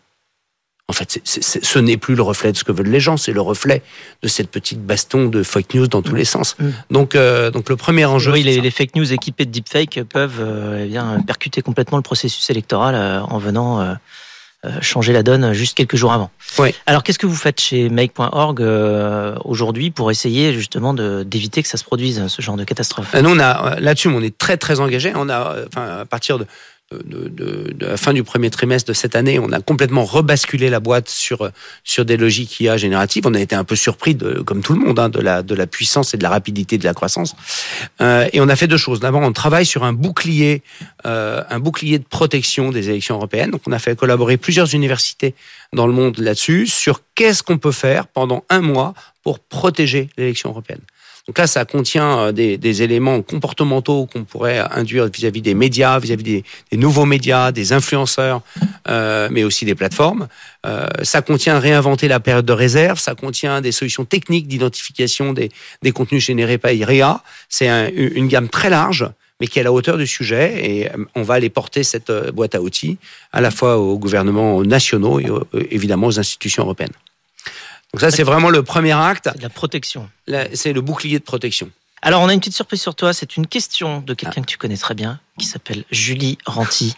En 0.87 0.93
fait, 0.93 1.21
ce 1.23 1.79
n'est 1.79 1.95
plus 1.95 2.15
le 2.15 2.21
reflet 2.21 2.51
de 2.51 2.57
ce 2.57 2.65
que 2.65 2.71
veulent 2.73 2.89
les 2.89 2.99
gens, 2.99 3.15
c'est 3.15 3.31
le 3.31 3.39
reflet 3.39 3.81
de 4.21 4.27
cette 4.27 4.49
petite 4.49 4.85
baston 4.85 5.27
de 5.27 5.41
fake 5.41 5.73
news 5.73 5.87
dans 5.87 6.01
tous 6.01 6.15
les 6.15 6.25
sens. 6.25 6.57
Mm. 6.59 6.69
Donc, 6.89 7.15
euh, 7.15 7.49
donc 7.49 7.69
le 7.69 7.77
premier 7.77 8.03
enjeu, 8.03 8.33
oui, 8.33 8.43
les, 8.43 8.71
fake 8.71 8.95
news 8.95 9.13
équipées 9.13 9.45
de 9.45 9.51
deepfake 9.51 10.03
peuvent 10.03 10.39
euh, 10.41 10.83
eh 10.83 10.87
bien, 10.87 11.21
percuter 11.25 11.61
complètement 11.61 11.97
le 11.97 12.03
processus 12.03 12.49
électoral 12.49 12.95
euh, 12.95 13.21
en 13.21 13.37
venant 13.37 13.95
changer 14.81 15.11
la 15.11 15.23
donne 15.23 15.53
juste 15.53 15.75
quelques 15.75 15.95
jours 15.95 16.13
avant. 16.13 16.29
Oui. 16.59 16.75
Alors, 16.85 17.03
qu'est-ce 17.03 17.17
que 17.17 17.25
vous 17.25 17.35
faites 17.35 17.59
chez 17.59 17.89
Make.org 17.89 18.61
euh, 18.61 19.35
aujourd'hui 19.43 19.89
pour 19.89 20.11
essayer 20.11 20.53
justement 20.53 20.93
d'éviter 20.93 21.63
que 21.63 21.69
ça 21.69 21.77
se 21.77 21.83
produise, 21.83 22.27
ce 22.27 22.41
genre 22.41 22.57
de 22.57 22.63
catastrophe? 22.63 23.15
Nous, 23.15 23.29
on 23.29 23.39
a 23.39 23.79
là-dessus, 23.79 24.09
on 24.09 24.21
est 24.21 24.37
très 24.37 24.57
très 24.57 24.79
engagé. 24.79 25.13
On 25.15 25.29
a, 25.29 25.55
enfin, 25.67 25.99
à 26.01 26.05
partir 26.05 26.37
de, 26.37 26.45
de, 27.05 27.27
de- 27.29 27.73
de 27.73 27.85
la 27.85 27.97
fin 27.97 28.13
du 28.13 28.23
premier 28.23 28.49
trimestre 28.49 28.87
de 28.89 28.93
cette 28.93 29.15
année, 29.15 29.39
on 29.39 29.51
a 29.51 29.61
complètement 29.61 30.03
rebasculé 30.05 30.69
la 30.69 30.79
boîte 30.79 31.09
sur 31.09 31.49
sur 31.83 32.05
des 32.05 32.17
logiques 32.17 32.59
IA 32.59 32.77
génératives. 32.77 33.23
On 33.25 33.33
a 33.33 33.39
été 33.39 33.55
un 33.55 33.63
peu 33.63 33.75
surpris, 33.75 34.15
de, 34.15 34.41
comme 34.41 34.61
tout 34.61 34.73
le 34.73 34.79
monde, 34.79 34.99
hein, 34.99 35.09
de 35.09 35.19
la 35.19 35.41
de 35.43 35.55
la 35.55 35.67
puissance 35.67 36.13
et 36.13 36.17
de 36.17 36.23
la 36.23 36.29
rapidité 36.29 36.77
de 36.77 36.83
la 36.83 36.93
croissance. 36.93 37.35
Euh, 38.01 38.27
et 38.33 38.41
on 38.41 38.49
a 38.49 38.55
fait 38.55 38.67
deux 38.67 38.77
choses. 38.77 38.99
D'abord, 38.99 39.21
on 39.21 39.33
travaille 39.33 39.65
sur 39.65 39.83
un 39.83 39.93
bouclier, 39.93 40.63
euh, 41.05 41.43
un 41.49 41.59
bouclier 41.59 41.99
de 41.99 42.05
protection 42.05 42.71
des 42.71 42.89
élections 42.89 43.15
européennes. 43.15 43.51
Donc, 43.51 43.61
on 43.67 43.71
a 43.71 43.79
fait 43.79 43.95
collaborer 43.97 44.37
plusieurs 44.37 44.73
universités 44.75 45.33
dans 45.73 45.87
le 45.87 45.93
monde 45.93 46.17
là-dessus 46.19 46.67
sur 46.67 47.01
qu'est-ce 47.15 47.43
qu'on 47.43 47.57
peut 47.57 47.71
faire 47.71 48.07
pendant 48.07 48.43
un 48.49 48.61
mois 48.61 48.93
pour 49.23 49.39
protéger 49.39 50.09
l'élection 50.17 50.49
européenne. 50.49 50.81
Donc 51.27 51.37
là, 51.37 51.47
ça 51.47 51.65
contient 51.65 52.19
euh, 52.19 52.31
des, 52.31 52.81
éléments 52.81 53.21
comportementaux 53.21 54.07
qu'on 54.07 54.23
pourrait 54.23 54.59
induire 54.71 55.07
vis-à-vis 55.07 55.41
des 55.41 55.53
médias, 55.53 55.99
vis-à-vis 55.99 56.23
des, 56.23 56.43
des 56.71 56.77
nouveaux 56.77 57.05
médias, 57.05 57.51
des 57.51 57.73
influenceurs, 57.73 58.41
euh, 58.87 59.27
mais 59.31 59.43
aussi 59.43 59.65
des 59.65 59.75
plateformes. 59.75 60.27
Euh, 60.65 60.87
ça 61.03 61.21
contient 61.21 61.59
réinventer 61.59 62.07
la 62.07 62.19
période 62.19 62.45
de 62.45 62.53
réserve, 62.53 62.99
ça 62.99 63.15
contient 63.15 63.61
des 63.61 63.71
solutions 63.71 64.05
techniques 64.05 64.47
d'identification 64.47 65.33
des, 65.33 65.49
des 65.81 65.91
contenus 65.91 66.23
générés 66.23 66.57
par 66.57 66.71
IREA. 66.71 67.21
C'est 67.49 67.67
un- 67.67 67.89
une 67.95 68.27
gamme 68.27 68.49
très 68.49 68.69
large, 68.69 69.07
mais 69.39 69.47
qui 69.47 69.59
est 69.59 69.61
à 69.61 69.65
la 69.65 69.71
hauteur 69.71 69.97
du 69.97 70.07
sujet, 70.07 70.53
et 70.63 70.89
euh, 70.91 71.05
on 71.15 71.23
va 71.23 71.35
aller 71.35 71.49
porter 71.49 71.83
cette 71.83 72.09
euh, 72.09 72.31
boîte 72.31 72.55
à 72.55 72.61
outils 72.61 72.97
à 73.31 73.41
la 73.41 73.51
fois 73.51 73.77
aux 73.77 73.97
gouvernements 73.97 74.61
nationaux 74.63 75.19
et 75.19 75.27
évidemment 75.69 76.07
aux 76.07 76.19
institutions 76.19 76.63
européennes. 76.63 76.91
Donc 77.93 77.99
ça, 78.01 78.09
c'est 78.11 78.23
vraiment 78.23 78.49
le 78.49 78.63
premier 78.63 78.93
acte. 78.93 79.27
C'est 79.31 79.37
de 79.37 79.43
la 79.43 79.49
protection. 79.49 80.09
C'est 80.53 80.73
le 80.73 80.81
bouclier 80.81 81.19
de 81.19 81.23
protection. 81.23 81.69
Alors, 82.03 82.21
on 82.23 82.29
a 82.29 82.33
une 82.33 82.39
petite 82.39 82.55
surprise 82.55 82.81
sur 82.81 82.95
toi. 82.95 83.13
C'est 83.13 83.37
une 83.37 83.45
question 83.45 83.99
de 83.99 84.13
quelqu'un 84.15 84.41
que 84.41 84.47
tu 84.47 84.57
connais 84.57 84.77
très 84.77 84.95
bien, 84.95 85.19
qui 85.37 85.45
s'appelle 85.45 85.83
Julie 85.91 86.37
Ranty, 86.47 86.95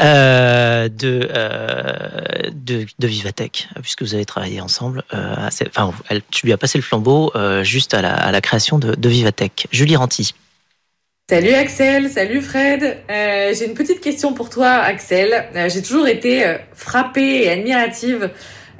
euh, 0.00 0.88
de, 0.88 1.28
euh, 1.34 2.50
de, 2.52 2.86
de 2.98 3.06
Vivatech, 3.06 3.68
puisque 3.82 4.02
vous 4.02 4.14
avez 4.14 4.24
travaillé 4.24 4.60
ensemble. 4.62 5.02
Euh, 5.12 5.34
à 5.46 5.50
cette- 5.50 5.68
enfin, 5.76 5.92
elle- 6.08 6.22
tu 6.30 6.46
lui 6.46 6.52
as 6.54 6.56
passé 6.56 6.78
le 6.78 6.82
flambeau 6.82 7.32
euh, 7.34 7.62
juste 7.64 7.92
à 7.92 8.00
la, 8.00 8.14
à 8.14 8.30
la 8.32 8.40
création 8.40 8.78
de, 8.78 8.94
de 8.94 9.08
Vivatech. 9.10 9.66
Julie 9.72 9.96
Ranty. 9.96 10.34
Salut 11.28 11.52
Axel, 11.52 12.08
salut 12.08 12.40
Fred. 12.40 12.98
Euh, 13.10 13.54
j'ai 13.54 13.66
une 13.66 13.74
petite 13.74 14.00
question 14.00 14.32
pour 14.32 14.48
toi, 14.48 14.70
Axel. 14.70 15.48
Euh, 15.54 15.68
j'ai 15.68 15.82
toujours 15.82 16.08
été 16.08 16.56
frappée 16.72 17.42
et 17.44 17.50
admirative 17.50 18.30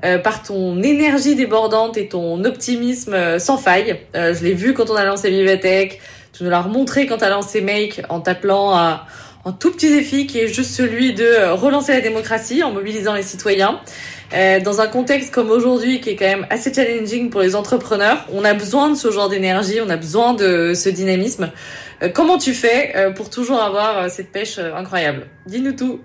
euh, 0.04 0.18
par 0.18 0.42
ton 0.42 0.82
énergie 0.82 1.34
débordante 1.34 1.96
et 1.96 2.08
ton 2.08 2.44
optimisme 2.44 3.14
euh, 3.14 3.38
sans 3.38 3.58
faille. 3.58 4.00
Euh, 4.16 4.34
je 4.34 4.42
l'ai 4.44 4.54
vu 4.54 4.72
quand 4.74 4.90
on 4.90 4.96
a 4.96 5.04
lancé 5.04 5.30
Vivatech. 5.30 6.00
Tu 6.32 6.44
nous 6.44 6.50
l'as 6.50 6.62
remontré 6.62 7.06
quand 7.06 7.18
tu 7.18 7.24
as 7.24 7.30
lancé 7.30 7.60
Make 7.60 8.02
en 8.08 8.20
t'appelant 8.20 8.74
à 8.74 9.06
un 9.44 9.52
tout 9.52 9.70
petit 9.72 9.90
défi 9.90 10.26
qui 10.26 10.38
est 10.38 10.48
juste 10.48 10.72
celui 10.72 11.14
de 11.14 11.24
euh, 11.24 11.54
relancer 11.54 11.92
la 11.92 12.00
démocratie 12.00 12.62
en 12.62 12.72
mobilisant 12.72 13.14
les 13.14 13.22
citoyens. 13.22 13.80
Euh, 14.32 14.60
dans 14.60 14.80
un 14.80 14.86
contexte 14.86 15.34
comme 15.34 15.50
aujourd'hui 15.50 16.00
qui 16.00 16.10
est 16.10 16.16
quand 16.16 16.26
même 16.26 16.46
assez 16.50 16.72
challenging 16.72 17.30
pour 17.30 17.40
les 17.40 17.56
entrepreneurs, 17.56 18.26
on 18.32 18.44
a 18.44 18.54
besoin 18.54 18.90
de 18.90 18.94
ce 18.94 19.10
genre 19.10 19.28
d'énergie, 19.28 19.80
on 19.84 19.90
a 19.90 19.96
besoin 19.96 20.34
de 20.34 20.72
ce 20.74 20.88
dynamisme. 20.88 21.50
Comment 22.14 22.38
tu 22.38 22.54
fais 22.54 23.12
pour 23.14 23.28
toujours 23.28 23.60
avoir 23.60 24.08
cette 24.08 24.32
pêche 24.32 24.58
incroyable? 24.58 25.26
Dis-nous 25.46 25.72
tout. 25.72 26.00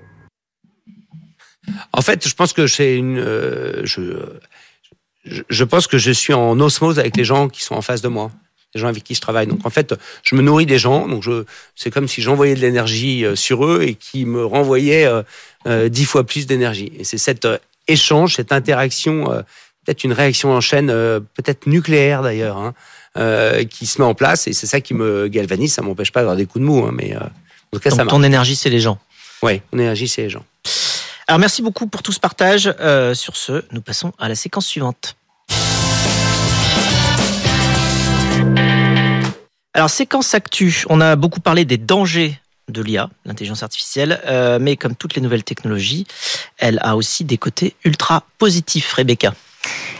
En 1.93 2.01
fait, 2.01 2.27
je 2.27 2.33
pense 2.35 2.53
que 2.53 2.67
c'est 2.67 2.95
une. 2.95 3.19
euh, 3.19 3.83
je, 5.25 5.63
pense 5.63 5.87
que 5.87 5.97
je 5.97 6.11
suis 6.11 6.33
en 6.33 6.59
osmose 6.59 6.99
avec 6.99 7.17
les 7.17 7.23
gens 7.23 7.49
qui 7.49 7.63
sont 7.63 7.75
en 7.75 7.81
face 7.81 8.01
de 8.01 8.07
moi, 8.07 8.31
les 8.73 8.81
gens 8.81 8.87
avec 8.87 9.03
qui 9.03 9.15
je 9.15 9.21
travaille. 9.21 9.47
Donc 9.47 9.65
en 9.65 9.69
fait, 9.69 9.95
je 10.23 10.35
me 10.35 10.41
nourris 10.41 10.65
des 10.65 10.77
gens. 10.77 11.07
Donc 11.07 11.23
je, 11.23 11.45
c'est 11.75 11.89
comme 11.91 12.07
si 12.07 12.21
j'envoyais 12.21 12.55
de 12.55 12.59
l'énergie 12.59 13.25
euh, 13.25 13.35
sur 13.35 13.65
eux 13.65 13.81
et 13.83 13.95
qui 13.95 14.25
me 14.25 14.45
renvoyaient 14.45 15.09
euh, 15.65 15.89
dix 15.89 16.05
fois 16.05 16.23
plus 16.25 16.45
d'énergie. 16.45 16.91
Et 16.99 17.03
c'est 17.03 17.17
cet 17.17 17.47
échange, 17.87 18.35
cette 18.35 18.51
interaction, 18.51 19.25
peut-être 19.85 20.03
une 20.03 20.13
réaction 20.13 20.51
en 20.51 20.61
chaîne, 20.61 20.87
peut-être 20.87 21.67
nucléaire 21.67 22.21
d'ailleurs, 22.23 22.57
hein, 22.57 22.73
qui 23.69 23.85
se 23.85 24.01
met 24.01 24.07
en 24.07 24.13
place. 24.15 24.47
Et 24.47 24.53
c'est 24.53 24.67
ça 24.67 24.81
qui 24.81 24.93
me 24.93 25.27
galvanise. 25.27 25.73
Ça 25.73 25.81
m'empêche 25.81 26.11
pas 26.11 26.21
d'avoir 26.21 26.35
des 26.35 26.45
coups 26.45 26.61
de 26.61 26.67
mou, 26.67 26.83
hein, 26.85 26.91
mais 26.93 27.15
en 27.15 27.29
tout 27.71 27.79
cas, 27.79 27.89
ça 27.89 27.97
Donc, 27.97 28.05
marche. 28.05 28.17
ton 28.17 28.23
énergie, 28.23 28.55
c'est 28.55 28.69
les 28.69 28.79
gens. 28.79 28.99
Ouais, 29.41 29.61
mon 29.71 29.79
énergie, 29.79 30.07
c'est 30.07 30.23
les 30.23 30.29
gens. 30.29 30.45
Alors, 31.27 31.39
merci 31.39 31.63
beaucoup 31.63 31.87
pour 31.87 32.03
tout 32.03 32.11
ce 32.11 32.19
partage. 32.19 32.71
Euh, 32.79 33.15
sur 33.15 33.35
ce, 33.35 33.63
nous 33.71 33.81
passons 33.81 34.13
à 34.19 34.29
la 34.29 34.35
séquence 34.35 34.67
suivante. 34.67 35.15
Alors, 39.73 39.89
séquence 39.89 40.35
actu, 40.35 40.83
on 40.87 41.01
a 41.01 41.15
beaucoup 41.15 41.39
parlé 41.39 41.65
des 41.65 41.77
dangers 41.77 42.39
de 42.69 42.81
l'IA, 42.81 43.09
l'intelligence 43.25 43.63
artificielle, 43.63 44.21
euh, 44.25 44.59
mais 44.59 44.77
comme 44.77 44.95
toutes 44.95 45.15
les 45.15 45.21
nouvelles 45.21 45.43
technologies, 45.43 46.05
elle 46.57 46.79
a 46.81 46.95
aussi 46.95 47.23
des 47.23 47.37
côtés 47.37 47.75
ultra 47.83 48.23
positifs, 48.37 48.93
Rebecca. 48.93 49.33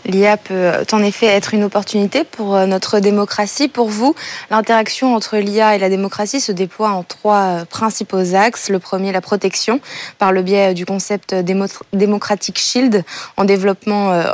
L'IA 0.06 0.38
peut 0.38 0.72
en 0.92 1.02
effet 1.04 1.26
être 1.26 1.54
une 1.54 1.64
opportunité 1.64 2.24
pour 2.24 2.56
euh, 2.56 2.66
notre 2.66 3.00
démocratie. 3.00 3.68
Pour 3.68 3.90
vous, 3.90 4.16
l'interaction 4.52 5.16
entre 5.16 5.38
l'IA 5.38 5.76
et 5.76 5.80
la 5.80 5.90
démocratie 5.90 6.40
se 6.40 6.52
déploie 6.52 6.90
en 6.92 7.04
trois 7.04 7.42
euh, 7.42 7.66
principaux 7.66 8.36
axes. 8.36 8.70
Le 8.70 8.80
premier, 8.80 9.12
la 9.12 9.22
protection, 9.22 9.80
par 10.20 10.32
le 10.32 10.42
biais 10.44 10.74
du 10.74 10.86
concept 10.86 11.34
démo- 11.34 11.82
Democratic 11.94 12.60
Shield, 12.60 13.04
en 13.38 13.46
développement 13.46 14.12
euh, 14.12 14.34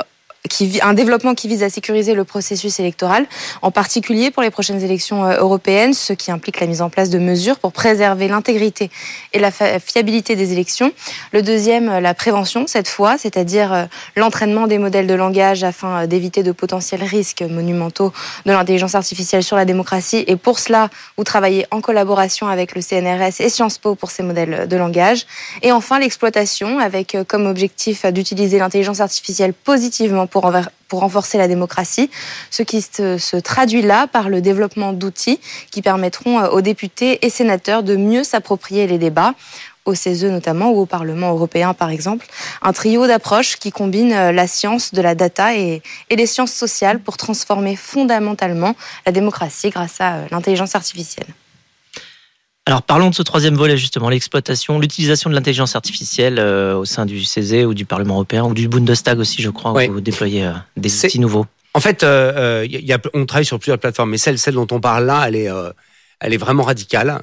un 0.82 0.94
développement 0.94 1.36
qui 1.36 1.48
vise 1.48 1.62
à 1.62 1.70
sécuriser 1.70 2.14
le 2.14 2.24
processus 2.24 2.80
électoral, 2.80 3.26
en 3.62 3.70
particulier 3.70 4.32
pour 4.32 4.42
les 4.42 4.50
prochaines 4.50 4.82
élections 4.82 5.24
euh, 5.24 5.38
européennes, 5.38 5.94
ce 5.94 6.14
qui 6.14 6.32
implique 6.32 6.60
la 6.60 6.68
mise 6.68 6.82
en 6.82 6.90
place 6.90 7.10
de 7.10 7.20
mesures 7.20 7.60
pour 7.60 7.72
préserver 7.72 8.28
l'intégrité 8.28 8.90
et 9.34 9.40
la 9.40 9.52
fiabilité 9.52 10.36
des 10.36 10.52
élections. 10.52 10.92
Le 11.32 11.44
deuxième, 11.44 11.90
euh, 11.90 12.00
la 12.00 12.14
prévention, 12.16 12.66
cette 12.66 12.88
fois, 12.88 13.18
c'est-à-dire 13.18 13.72
euh, 13.72 13.86
l'entraînement 14.16 14.66
des 14.66 14.80
modèles 14.80 15.08
de 15.08 15.14
langage 15.14 15.64
afin 15.64 16.08
d'éviter 16.08 16.42
de 16.42 16.52
potentiels 16.52 17.04
risques 17.04 17.44
monumentaux 17.44 18.12
de 18.46 18.52
l'intelligence 18.52 18.96
artificielle 18.96 19.44
sur 19.44 19.56
la 19.56 19.66
démocratie. 19.66 20.24
Et 20.28 20.36
pour 20.36 20.58
cela, 20.58 20.90
vous 21.18 21.24
travaillez 21.24 21.68
en 21.70 21.82
collaboration 21.82 22.48
avec 22.48 22.76
le 22.76 22.82
CNRS 22.82 23.42
et 23.42 23.50
Sciences 23.50 23.78
Po 23.78 23.94
pour 23.94 24.10
ces 24.10 24.24
modèles 24.24 24.68
de 24.68 24.76
langage. 24.76 25.26
Et 25.62 25.72
enfin, 25.72 26.00
l'exploitation, 26.00 26.80
avec 26.80 27.16
comme 27.28 27.46
objectif 27.46 28.06
d'utiliser 28.08 28.58
l'intelligence 28.58 29.02
artificielle 29.02 29.54
positivement 29.54 30.28
pour, 30.32 30.52
renforcer 30.92 31.38
la 31.38 31.48
démocratie, 31.48 32.10
ce 32.50 32.64
qui 32.64 32.82
se, 32.82 33.40
traduit 33.40 33.82
là 33.82 34.08
par 34.08 34.30
le 34.30 34.42
développement 34.42 34.94
d'outils 34.94 35.40
qui 35.70 35.82
permettront 35.82 36.40
euh, 36.40 36.50
aux 36.50 36.62
députés 36.62 37.26
et 37.26 37.30
sénateurs 37.30 37.84
de 37.84 37.96
mieux 37.96 38.24
s'approprier 38.24 38.88
les 38.88 38.98
débats 38.98 39.34
au 39.86 39.96
CESE 39.96 40.26
notamment 40.26 40.72
ou 40.72 40.82
au 40.82 40.86
Parlement 40.86 41.32
européen 41.32 41.74
par 41.74 41.90
exemple, 41.90 42.28
un 42.62 42.74
trio 42.74 43.08
d'approches 43.08 43.58
qui 43.58 43.72
combine 43.72 44.14
euh, 44.14 44.32
la 44.32 44.48
science 44.48 44.94
de 44.94 45.02
la 45.02 45.16
data 45.16 45.56
et, 45.56 45.82
et, 46.10 46.16
les 46.16 46.26
sciences 46.26 46.54
sociales 46.54 47.00
pour 47.00 47.18
transformer 47.18 47.76
fondamentalement 47.76 48.76
la 49.06 49.12
démocratie 49.12 49.70
grâce 49.70 50.00
à 50.00 50.16
euh, 50.16 50.28
l'intelligence 50.32 50.76
artificielle. 50.76 51.28
Alors 52.68 52.84
parlons 52.84 53.10
de 53.10 53.16
ce 53.16 53.24
troisième 53.24 53.56
volet 53.56 53.76
justement, 53.76 54.10
l'exploitation, 54.10 54.80
l'utilisation 54.80 55.30
de 55.30 55.36
l'intelligence 55.36 55.76
artificielle 55.76 56.38
euh, 56.38 56.76
au 56.76 56.86
sein 56.86 57.08
du 57.08 57.24
CESE 57.24 57.66
ou 57.66 57.74
du 57.74 57.86
Parlement 57.86 58.16
européen 58.16 58.44
ou 58.44 58.54
du 58.54 58.68
Bundestag 58.68 59.18
aussi, 59.20 59.42
je 59.42 59.50
crois, 59.50 59.72
où 59.72 59.94
vous 59.94 60.02
déployez 60.02 60.46
euh, 60.46 60.52
des 60.78 61.06
outils 61.06 61.20
nouveaux. 61.20 61.48
En 61.74 61.80
fait, 61.80 62.04
euh, 62.04 62.66
y 62.70 62.94
a, 62.94 63.00
on 63.14 63.26
travaille 63.26 63.46
sur 63.46 63.58
plusieurs 63.58 63.80
plateformes, 63.80 64.12
mais 64.12 64.18
celle, 64.18 64.38
celle 64.38 64.54
dont 64.56 64.68
on 64.72 64.80
parle 64.80 65.06
là, 65.06 65.24
elle 65.28 65.36
est, 65.36 65.50
elle 66.22 66.34
est 66.34 66.38
vraiment 66.38 66.64
radicale. 66.64 67.22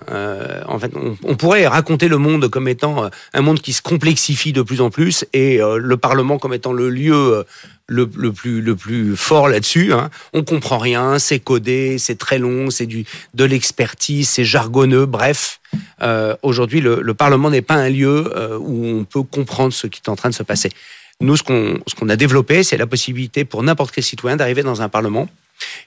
en 0.66 0.78
fait, 0.78 0.92
on, 1.24 1.36
pourrait 1.36 1.66
raconter 1.66 2.08
le 2.08 2.18
monde 2.18 2.48
comme 2.48 2.68
étant 2.68 3.08
un 3.32 3.40
monde 3.40 3.60
qui 3.60 3.72
se 3.72 3.80
complexifie 3.80 4.52
de 4.52 4.62
plus 4.62 4.80
en 4.80 4.90
plus 4.90 5.24
et 5.32 5.58
le 5.58 5.96
Parlement 5.96 6.38
comme 6.38 6.52
étant 6.52 6.72
le 6.72 6.90
lieu 6.90 7.44
le, 7.88 8.74
plus 8.74 9.16
fort 9.16 9.48
là-dessus. 9.48 9.92
Hein. 9.92 10.10
On 10.32 10.44
comprend 10.44 10.78
rien, 10.78 11.18
c'est 11.18 11.38
codé, 11.38 11.98
c'est 11.98 12.18
très 12.18 12.38
long, 12.38 12.70
c'est 12.70 12.86
du 12.86 13.04
de 13.34 13.44
l'expertise, 13.44 14.28
c'est 14.28 14.44
jargonneux. 14.44 15.06
Bref, 15.06 15.60
euh, 16.02 16.36
aujourd'hui, 16.42 16.80
le, 16.80 17.00
le, 17.02 17.14
Parlement 17.14 17.50
n'est 17.50 17.62
pas 17.62 17.74
un 17.74 17.88
lieu 17.88 18.30
euh, 18.36 18.58
où 18.58 18.86
on 18.86 19.04
peut 19.04 19.22
comprendre 19.22 19.72
ce 19.72 19.86
qui 19.86 20.00
est 20.04 20.08
en 20.08 20.16
train 20.16 20.28
de 20.28 20.34
se 20.34 20.42
passer. 20.42 20.70
Nous, 21.20 21.36
ce 21.36 21.42
qu'on 21.42 22.08
a 22.08 22.16
développé, 22.16 22.62
c'est 22.62 22.76
la 22.76 22.86
possibilité 22.86 23.44
pour 23.44 23.62
n'importe 23.62 23.92
quel 23.92 24.04
citoyen 24.04 24.36
d'arriver 24.36 24.62
dans 24.62 24.82
un 24.82 24.88
Parlement 24.88 25.28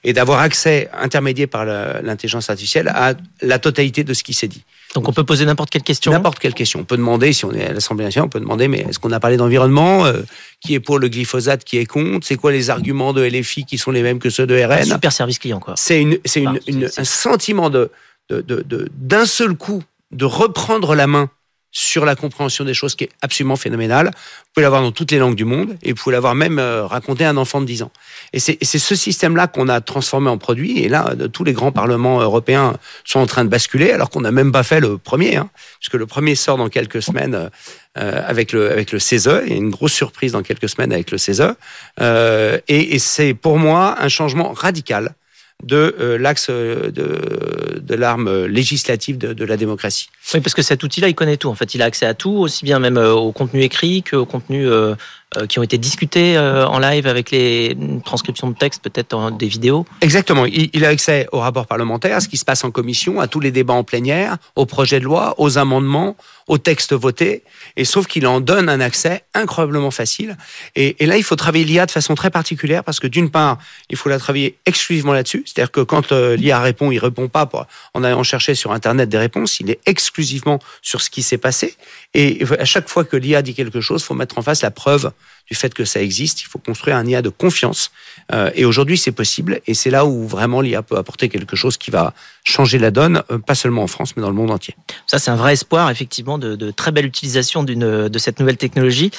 et 0.03 0.13
d'avoir 0.13 0.39
accès 0.39 0.89
intermédiaire 0.93 1.47
par 1.47 1.65
l'intelligence 1.65 2.49
artificielle 2.49 2.89
à 2.89 3.13
la 3.41 3.59
totalité 3.59 4.03
de 4.03 4.13
ce 4.13 4.23
qui 4.23 4.33
s'est 4.33 4.47
dit. 4.47 4.63
Donc 4.93 5.07
on 5.07 5.13
peut 5.13 5.23
poser 5.23 5.45
n'importe 5.45 5.69
quelle 5.69 5.83
question 5.83 6.11
N'importe 6.11 6.39
quelle 6.39 6.53
question. 6.53 6.81
On 6.81 6.83
peut 6.83 6.97
demander, 6.97 7.31
si 7.31 7.45
on 7.45 7.53
est 7.53 7.65
à 7.65 7.73
l'Assemblée 7.73 8.03
nationale, 8.03 8.25
on 8.25 8.29
peut 8.29 8.39
demander, 8.39 8.67
mais 8.67 8.79
est-ce 8.79 8.99
qu'on 8.99 9.11
a 9.11 9.19
parlé 9.19 9.37
d'environnement 9.37 10.05
euh, 10.05 10.21
Qui 10.59 10.73
est 10.73 10.79
pour 10.79 10.99
le 10.99 11.07
glyphosate 11.07 11.63
Qui 11.63 11.77
est 11.77 11.85
contre? 11.85 12.27
C'est 12.27 12.35
quoi 12.35 12.51
les 12.51 12.69
arguments 12.69 13.13
de 13.13 13.23
LFI 13.23 13.65
qui 13.65 13.77
sont 13.77 13.91
les 13.91 14.01
mêmes 14.01 14.19
que 14.19 14.29
ceux 14.29 14.45
de 14.45 14.61
RN 14.61 14.83
Super 14.83 15.13
service 15.13 15.39
client, 15.39 15.59
quoi. 15.59 15.75
C'est 15.77 16.01
une, 16.01 16.19
c'est 16.25 16.45
un 16.45 17.03
sentiment 17.03 17.69
de, 17.69 17.89
de, 18.29 18.41
de, 18.41 18.89
d'un 18.93 19.25
seul 19.25 19.55
coup 19.55 19.83
de 20.11 20.25
reprendre 20.25 20.93
la 20.95 21.07
main 21.07 21.29
sur 21.71 22.05
la 22.05 22.15
compréhension 22.15 22.65
des 22.65 22.73
choses 22.73 22.95
qui 22.95 23.05
est 23.05 23.09
absolument 23.21 23.55
phénoménale. 23.55 24.07
Vous 24.07 24.49
pouvez 24.53 24.63
l'avoir 24.63 24.81
dans 24.81 24.91
toutes 24.91 25.11
les 25.11 25.19
langues 25.19 25.35
du 25.35 25.45
monde 25.45 25.77
et 25.83 25.93
vous 25.93 25.97
pouvez 25.97 26.13
l'avoir 26.13 26.35
même 26.35 26.59
euh, 26.59 26.85
raconté 26.85 27.23
à 27.23 27.29
un 27.29 27.37
enfant 27.37 27.61
de 27.61 27.65
10 27.65 27.83
ans. 27.83 27.91
Et 28.33 28.39
c'est 28.39 28.57
ce 28.61 28.95
système-là 28.95 29.47
qu'on 29.47 29.69
a 29.69 29.81
transformé 29.81 30.29
en 30.29 30.37
produit. 30.37 30.79
Et 30.79 30.89
là, 30.89 31.13
tous 31.31 31.43
les 31.43 31.53
grands 31.53 31.71
parlements 31.71 32.19
européens 32.19 32.77
sont 33.05 33.19
en 33.19 33.25
train 33.25 33.43
de 33.45 33.49
basculer, 33.49 33.91
alors 33.91 34.09
qu'on 34.09 34.21
n'a 34.21 34.31
même 34.31 34.51
pas 34.51 34.63
fait 34.63 34.79
le 34.79 34.97
premier, 34.97 35.37
hein, 35.37 35.49
puisque 35.79 35.95
le 35.95 36.05
premier 36.05 36.35
sort 36.35 36.57
dans 36.57 36.69
quelques 36.69 37.01
semaines 37.01 37.49
euh, 37.97 38.23
avec 38.25 38.51
le 38.51 38.71
avec 38.71 38.91
le 38.91 38.99
CESE. 38.99 39.41
Il 39.45 39.51
y 39.51 39.53
a 39.53 39.57
une 39.57 39.69
grosse 39.69 39.93
surprise 39.93 40.33
dans 40.33 40.43
quelques 40.43 40.69
semaines 40.69 40.93
avec 40.93 41.11
le 41.11 41.17
CESE. 41.17 41.43
Euh, 41.99 42.59
et, 42.67 42.95
et 42.95 42.99
c'est 42.99 43.33
pour 43.33 43.57
moi 43.57 43.97
un 43.99 44.07
changement 44.07 44.53
radical 44.53 45.13
de 45.63 45.95
euh, 45.99 46.17
l'axe 46.17 46.47
euh, 46.49 46.91
de, 46.91 47.81
de 47.81 47.95
l'arme 47.95 48.45
législative 48.45 49.17
de, 49.17 49.33
de, 49.33 49.45
la 49.45 49.57
démocratie. 49.57 50.09
Oui, 50.33 50.39
parce 50.39 50.53
que 50.53 50.61
cet 50.61 50.83
outil-là, 50.83 51.07
il 51.07 51.15
connaît 51.15 51.37
tout. 51.37 51.49
En 51.49 51.55
fait, 51.55 51.75
il 51.75 51.81
a 51.81 51.85
accès 51.85 52.05
à 52.05 52.13
tout, 52.13 52.31
aussi 52.31 52.65
bien 52.65 52.79
même 52.79 52.97
euh, 52.97 53.13
au 53.13 53.31
contenu 53.31 53.61
écrit 53.61 54.03
qu'au 54.03 54.25
contenu 54.25 54.67
euh, 55.37 55.47
qui 55.47 55.59
ont 55.59 55.63
été 55.63 55.77
discutés 55.77 56.35
euh, 56.35 56.67
en 56.67 56.77
live 56.77 57.07
avec 57.07 57.31
les 57.31 57.77
transcriptions 58.03 58.49
de 58.49 58.53
texte, 58.53 58.83
peut-être 58.83 59.31
des 59.37 59.47
vidéos 59.47 59.85
Exactement. 60.01 60.45
Il, 60.45 60.83
a 60.83 60.89
accès 60.89 61.25
au 61.31 61.39
rapport 61.39 61.67
parlementaire, 61.67 62.17
à 62.17 62.19
ce 62.19 62.27
qui 62.27 62.35
se 62.35 62.43
passe 62.43 62.65
en 62.65 62.71
commission, 62.71 63.21
à 63.21 63.27
tous 63.27 63.39
les 63.39 63.51
débats 63.51 63.75
en 63.75 63.85
plénière, 63.85 64.35
aux 64.57 64.65
projets 64.65 64.99
de 64.99 65.05
loi, 65.05 65.35
aux 65.37 65.57
amendements, 65.57 66.17
aux 66.47 66.57
textes 66.57 66.93
votés. 66.93 67.43
Et 67.77 67.85
sauf 67.85 68.07
qu'il 68.07 68.27
en 68.27 68.39
donne 68.39 68.69
un 68.69 68.81
accès 68.81 69.23
incroyablement 69.33 69.91
facile. 69.91 70.37
Et, 70.75 71.03
et 71.03 71.05
là, 71.05 71.17
il 71.17 71.23
faut 71.23 71.35
travailler 71.35 71.65
l'IA 71.65 71.85
de 71.85 71.91
façon 71.91 72.15
très 72.15 72.29
particulière 72.29 72.83
parce 72.83 72.99
que 72.99 73.07
d'une 73.07 73.29
part, 73.29 73.57
il 73.89 73.97
faut 73.97 74.09
la 74.09 74.19
travailler 74.19 74.57
exclusivement 74.65 75.13
là-dessus. 75.13 75.43
C'est-à-dire 75.45 75.71
que 75.71 75.81
quand 75.81 76.11
euh, 76.11 76.35
l'IA 76.35 76.59
répond, 76.59 76.91
il 76.91 76.99
répond 76.99 77.27
pas 77.27 77.45
pour, 77.45 77.65
en 77.93 78.03
allant 78.03 78.23
chercher 78.23 78.55
sur 78.55 78.71
Internet 78.71 79.09
des 79.09 79.17
réponses. 79.17 79.59
Il 79.59 79.69
est 79.69 79.79
exclusivement 79.85 80.59
sur 80.81 81.01
ce 81.01 81.09
qui 81.09 81.23
s'est 81.23 81.37
passé. 81.37 81.75
Et 82.13 82.43
à 82.59 82.65
chaque 82.65 82.89
fois 82.89 83.03
que 83.03 83.17
l'IA 83.17 83.41
dit 83.41 83.53
quelque 83.53 83.81
chose, 83.81 84.01
il 84.01 84.05
faut 84.05 84.13
mettre 84.13 84.37
en 84.37 84.41
face 84.41 84.61
la 84.61 84.71
preuve 84.71 85.11
du 85.47 85.55
fait 85.55 85.73
que 85.73 85.85
ça 85.85 86.01
existe. 86.01 86.41
Il 86.41 86.45
faut 86.45 86.59
construire 86.59 86.97
un 86.97 87.05
IA 87.05 87.21
de 87.21 87.29
confiance. 87.29 87.91
Euh, 88.33 88.51
et 88.55 88.65
aujourd'hui, 88.65 88.97
c'est 88.97 89.11
possible. 89.11 89.61
Et 89.67 89.73
c'est 89.73 89.89
là 89.89 90.05
où 90.05 90.27
vraiment 90.27 90.61
l'IA 90.61 90.81
peut 90.81 90.97
apporter 90.97 91.29
quelque 91.29 91.55
chose 91.55 91.77
qui 91.77 91.91
va 91.91 92.13
changer 92.43 92.79
la 92.79 92.91
donne, 92.91 93.23
euh, 93.31 93.37
pas 93.37 93.55
seulement 93.55 93.83
en 93.83 93.87
France, 93.87 94.15
mais 94.15 94.21
dans 94.21 94.29
le 94.29 94.35
monde 94.35 94.51
entier. 94.51 94.75
Ça, 95.07 95.19
c'est 95.19 95.31
un 95.31 95.35
vrai 95.35 95.53
espoir, 95.53 95.89
effectivement, 95.89 96.37
de, 96.37 96.55
de 96.55 96.71
très 96.71 96.91
belle 96.91 97.05
utilisation 97.05 97.63
de 97.63 98.17
cette 98.17 98.39
nouvelle 98.39 98.57
technologie. 98.57 99.11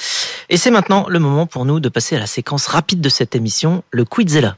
Et 0.49 0.57
c'est 0.57 0.71
maintenant 0.71 1.05
le 1.07 1.19
moment 1.19 1.45
pour 1.45 1.65
nous 1.65 1.79
de 1.79 1.89
passer 1.89 2.15
à 2.15 2.19
la 2.19 2.27
séquence 2.27 2.67
rapide 2.67 3.01
de 3.01 3.09
cette 3.09 3.35
émission, 3.35 3.83
le 3.91 4.05
Quizella. 4.05 4.57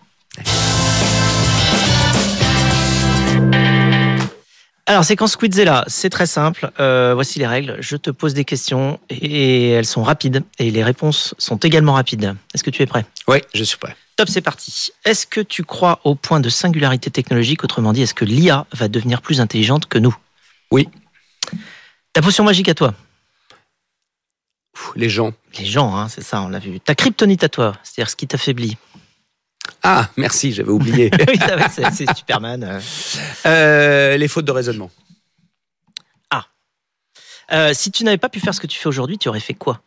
Alors, 4.88 5.04
séquence 5.04 5.36
Quizella, 5.36 5.84
c'est 5.88 6.12
très 6.12 6.28
simple. 6.28 6.72
Euh, 6.80 7.14
voici 7.16 7.40
les 7.40 7.48
règles. 7.48 7.78
Je 7.80 7.98
te 7.98 8.12
pose 8.12 8.36
des 8.36 8.46
questions 8.46 9.00
et 9.10 9.70
elles 9.72 9.88
sont 9.88 10.04
rapides 10.04 10.44
et 10.60 10.70
les 10.70 10.84
réponses 10.84 11.34
sont 11.40 11.58
également 11.58 11.94
rapides. 11.94 12.36
Est-ce 12.54 12.64
que 12.64 12.70
tu 12.70 12.84
es 12.84 12.86
prêt? 12.86 13.04
Oui, 13.28 13.40
je 13.56 13.64
suis 13.64 13.78
prêt. 13.80 13.96
Top, 14.16 14.30
c'est 14.30 14.42
parti. 14.42 14.92
Est-ce 15.04 15.26
que 15.26 15.42
tu 15.42 15.64
crois 15.64 16.00
au 16.04 16.14
point 16.14 16.40
de 16.40 16.50
singularité 16.50 17.10
technologique? 17.10 17.64
Autrement 17.64 17.94
dit, 17.94 18.04
est-ce 18.04 18.14
que 18.14 18.26
l'IA 18.26 18.68
va 18.74 18.88
devenir 18.88 19.24
plus 19.24 19.42
intelligente 19.42 19.88
que 19.88 19.98
nous? 19.98 20.16
Oui. 20.70 20.88
Ta 22.14 22.22
potion 22.22 22.44
magique 22.44 22.70
à 22.70 22.76
toi 22.76 22.94
Les 24.96 25.10
gens. 25.10 25.34
Les 25.58 25.66
gens, 25.66 25.96
hein, 25.98 26.10
c'est 26.10 26.24
ça, 26.24 26.42
on 26.42 26.48
l'a 26.48 26.60
vu. 26.60 26.80
Ta 26.80 26.94
kryptonite 26.94 27.44
à 27.44 27.50
toi, 27.50 27.74
c'est-à-dire 27.84 28.12
ce 28.12 28.16
qui 28.16 28.28
t'affaiblit 28.28 28.78
ah, 29.88 30.10
merci, 30.18 30.52
j'avais 30.52 30.72
oublié. 30.72 31.12
oui, 31.28 31.40
c'est 31.72 32.16
Superman. 32.16 32.64
Euh. 32.64 32.80
Euh, 33.46 34.18
les 34.18 34.28
fautes 34.28 34.46
de 34.46 34.52
raisonnement. 34.52 34.90
Ah. 36.32 36.46
Euh, 37.52 37.72
si 37.76 37.92
tu 37.92 38.04
n'avais 38.04 38.18
pas 38.18 38.30
pu 38.30 38.40
faire 38.40 38.56
ce 38.56 38.60
que 38.60 38.66
tu 38.66 38.80
fais 38.80 38.88
aujourd'hui, 38.88 39.20
tu 39.20 39.30
aurais 39.30 39.40
fait 39.40 39.54
quoi? 39.54 39.82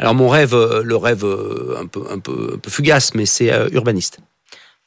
Alors 0.00 0.14
mon 0.14 0.28
rêve, 0.28 0.56
le 0.56 0.96
rêve 0.96 1.24
un 1.24 1.86
peu, 1.86 2.08
un 2.10 2.18
peu, 2.18 2.50
un 2.52 2.58
peu 2.58 2.68
fugace, 2.68 3.14
mais 3.14 3.26
c'est 3.26 3.52
urbaniste. 3.70 4.18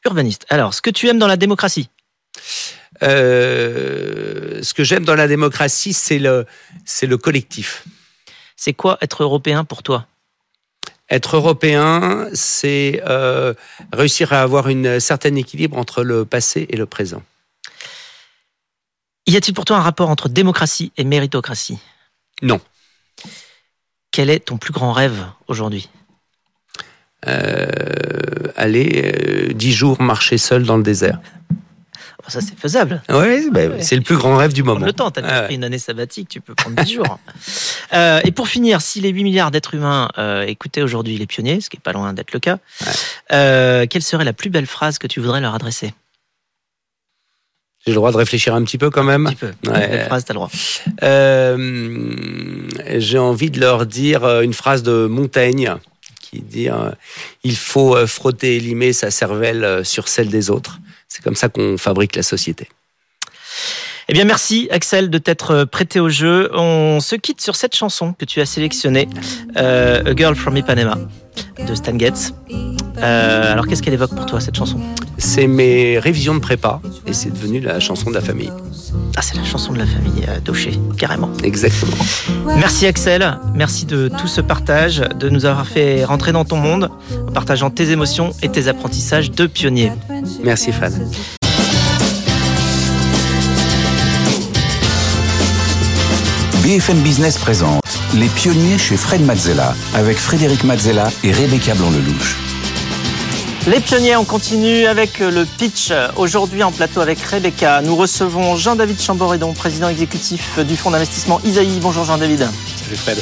Urbaniste. 0.06 0.46
Alors, 0.50 0.74
ce 0.74 0.82
que 0.82 0.90
tu 0.90 1.08
aimes 1.08 1.20
dans 1.20 1.28
la 1.28 1.38
démocratie? 1.38 1.90
Ce 3.02 4.74
que 4.74 4.84
j'aime 4.84 5.06
dans 5.06 5.16
la 5.16 5.30
démocratie, 5.30 5.94
c'est 5.94 6.20
le, 6.20 6.46
c'est 6.84 7.08
le 7.08 7.18
collectif. 7.18 7.86
C'est 8.58 8.74
quoi 8.74 8.98
être 9.02 9.24
européen 9.24 9.64
pour 9.64 9.82
toi? 9.82 10.08
Être 11.12 11.36
européen, 11.36 12.28
c'est 12.34 13.04
euh, 13.08 13.54
réussir 13.92 14.34
à 14.34 14.42
avoir 14.42 14.68
un 14.68 15.00
certain 15.00 15.36
équilibre 15.36 15.78
entre 15.78 16.04
le 16.04 16.26
passé 16.26 16.66
et 16.70 16.78
le 16.78 16.86
présent. 16.86 17.22
Y 19.28 19.36
a-t-il 19.36 19.54
pour 19.54 19.66
toi 19.66 19.78
un 19.78 19.82
rapport 19.82 20.10
entre 20.10 20.30
démocratie 20.30 20.92
et 20.98 21.04
méritocratie? 21.04 21.80
Non. 22.42 22.60
Quel 24.12 24.30
est 24.30 24.40
ton 24.40 24.58
plus 24.58 24.74
grand 24.74 24.94
rêve 24.94 25.26
aujourd'hui? 25.48 25.90
Euh, 27.28 27.68
Aller 28.56 29.14
euh, 29.50 29.54
dix 29.54 29.74
jours 29.74 30.02
marcher 30.02 30.38
seul 30.38 30.64
dans 30.64 30.78
le 30.78 30.84
désert. 30.84 31.20
Oh, 32.20 32.30
ça, 32.30 32.42
c'est 32.42 32.58
faisable. 32.58 33.02
Oui, 33.10 33.50
bah, 33.52 33.82
c'est 33.82 33.96
le 33.96 34.02
plus 34.02 34.16
grand 34.16 34.38
rêve 34.38 34.54
du 34.54 34.64
moment. 34.64 34.86
Le 34.86 34.94
temps, 34.94 35.12
tu 35.12 35.20
as 35.20 35.44
pris 35.44 35.56
une 35.56 35.64
année 35.64 35.80
sabbatique, 35.80 36.30
tu 36.30 36.42
peux 36.42 36.56
prendre 36.56 36.82
10 36.84 36.94
jours. 36.94 37.20
Euh, 37.94 38.22
et 38.24 38.32
pour 38.32 38.48
finir, 38.48 38.82
si 38.82 39.02
les 39.02 39.10
8 39.10 39.24
milliards 39.24 39.52
d'êtres 39.52 39.74
humains 39.74 40.10
euh, 40.18 40.44
écoutaient 40.44 40.82
aujourd'hui 40.82 41.18
les 41.18 41.28
pionniers, 41.28 41.62
ce 41.62 41.70
qui 41.70 41.78
n'est 41.78 41.82
pas 41.82 41.94
loin 41.94 42.14
d'être 42.14 42.34
le 42.34 42.40
cas, 42.40 42.58
euh, 43.32 43.86
quelle 43.90 44.02
serait 44.02 44.24
la 44.24 44.34
plus 44.34 44.50
belle 44.50 44.68
phrase 44.68 44.98
que 44.98 45.08
tu 45.08 45.20
voudrais 45.20 45.42
leur 45.42 45.54
adresser? 45.56 45.94
J'ai 47.86 47.92
le 47.92 47.96
droit 47.96 48.12
de 48.12 48.18
réfléchir 48.18 48.54
un 48.54 48.64
petit 48.64 48.78
peu 48.78 48.92
quand 48.92 49.04
même. 49.04 49.26
Un 49.26 49.32
petit 49.32 49.38
peu. 49.38 49.52
Ouais. 49.68 50.06
phrase, 50.06 50.24
t'as 50.26 50.34
le 50.34 50.40
droit. 50.40 50.52
j'ai 53.00 53.18
envie 53.18 53.50
de 53.50 53.60
leur 53.60 53.88
dire 53.88 54.42
une 54.42 54.54
phrase 54.54 54.84
de 54.84 55.08
Montaigne 55.08 55.76
qui 56.20 56.42
dit 56.42 56.70
il 57.44 57.56
faut 57.56 57.96
frotter 58.06 58.58
et 58.58 58.60
limer 58.60 58.94
sa 58.94 59.10
cervelle 59.10 59.84
sur 59.84 60.08
celle 60.08 60.30
des 60.30 60.52
autres. 60.52 60.80
C'est 61.08 61.24
comme 61.24 61.36
ça 61.36 61.50
qu'on 61.50 61.78
fabrique 61.80 62.16
la 62.16 62.24
société. 62.24 62.70
Eh 64.12 64.14
bien, 64.14 64.26
merci 64.26 64.68
Axel 64.72 65.10
de 65.10 65.18
t'être 65.20 65.64
prêté 65.64 66.02
au 66.02 66.10
jeu. 66.10 66.52
On 66.54 67.00
se 67.00 67.16
quitte 67.16 67.40
sur 67.40 67.56
cette 67.56 67.74
chanson 67.74 68.12
que 68.12 68.26
tu 68.26 68.42
as 68.42 68.46
sélectionnée, 68.46 69.08
euh, 69.56 70.04
A 70.04 70.14
Girl 70.14 70.36
from 70.36 70.58
Ipanema 70.58 70.98
de 71.66 71.74
Stan 71.74 71.98
Getz. 71.98 72.34
Euh, 72.98 73.54
alors, 73.54 73.68
qu'est-ce 73.68 73.82
qu'elle 73.82 73.94
évoque 73.94 74.14
pour 74.14 74.26
toi 74.26 74.42
cette 74.42 74.58
chanson? 74.58 74.82
C'est 75.18 75.48
mes 75.48 75.98
révisions 75.98 76.36
de 76.36 76.42
prépa 76.42 76.82
et 77.08 77.14
c'est 77.14 77.32
devenu 77.32 77.62
la 77.62 77.80
chanson 77.80 78.10
de 78.10 78.16
la 78.16 78.20
famille. 78.20 78.52
Ah, 79.16 79.22
c'est 79.22 79.38
la 79.38 79.46
chanson 79.46 79.72
de 79.72 79.78
la 79.78 79.86
famille 79.86 80.26
euh, 80.28 80.42
Daucher, 80.42 80.78
carrément. 80.98 81.30
Exactement. 81.42 81.96
Merci 82.58 82.88
Axel, 82.88 83.40
merci 83.56 83.86
de 83.86 84.10
tout 84.10 84.28
ce 84.28 84.42
partage, 84.42 85.06
de 85.22 85.30
nous 85.30 85.46
avoir 85.46 85.66
fait 85.66 86.04
rentrer 86.04 86.34
dans 86.34 86.44
ton 86.44 86.58
monde 86.58 86.90
en 87.30 87.32
partageant 87.32 87.70
tes 87.70 87.92
émotions 87.92 88.32
et 88.42 88.50
tes 88.50 88.68
apprentissages 88.68 89.32
de 89.32 89.48
pionnier. 89.48 89.90
Merci 90.44 90.74
Fred. 90.74 90.92
BFM 96.72 97.02
Business 97.02 97.38
présente 97.38 97.84
Les 98.14 98.30
pionniers 98.30 98.78
chez 98.78 98.96
Fred 98.96 99.20
Mazzella 99.26 99.76
avec 99.94 100.18
Frédéric 100.18 100.64
Mazzella 100.64 101.10
et 101.22 101.34
Rebecca 101.34 101.76
Blanc-Lelouch. 101.76 102.38
Les 103.68 103.82
pionniers, 103.82 104.16
on 104.16 104.24
continue 104.24 104.86
avec 104.86 105.20
le 105.20 105.44
pitch. 105.44 105.92
Aujourd'hui 106.16 106.64
en 106.64 106.72
plateau 106.72 107.02
avec 107.02 107.20
Rebecca, 107.20 107.82
nous 107.82 107.98
recevons 107.98 108.56
Jean-David 108.56 109.02
Chamboredon, 109.02 109.52
président 109.52 109.90
exécutif 109.90 110.60
du 110.60 110.78
fonds 110.78 110.92
d'investissement 110.92 111.42
Isaïe. 111.44 111.78
Bonjour 111.82 112.06
Jean-David. 112.06 112.48
Salut 112.86 112.96
Fred. 112.96 113.18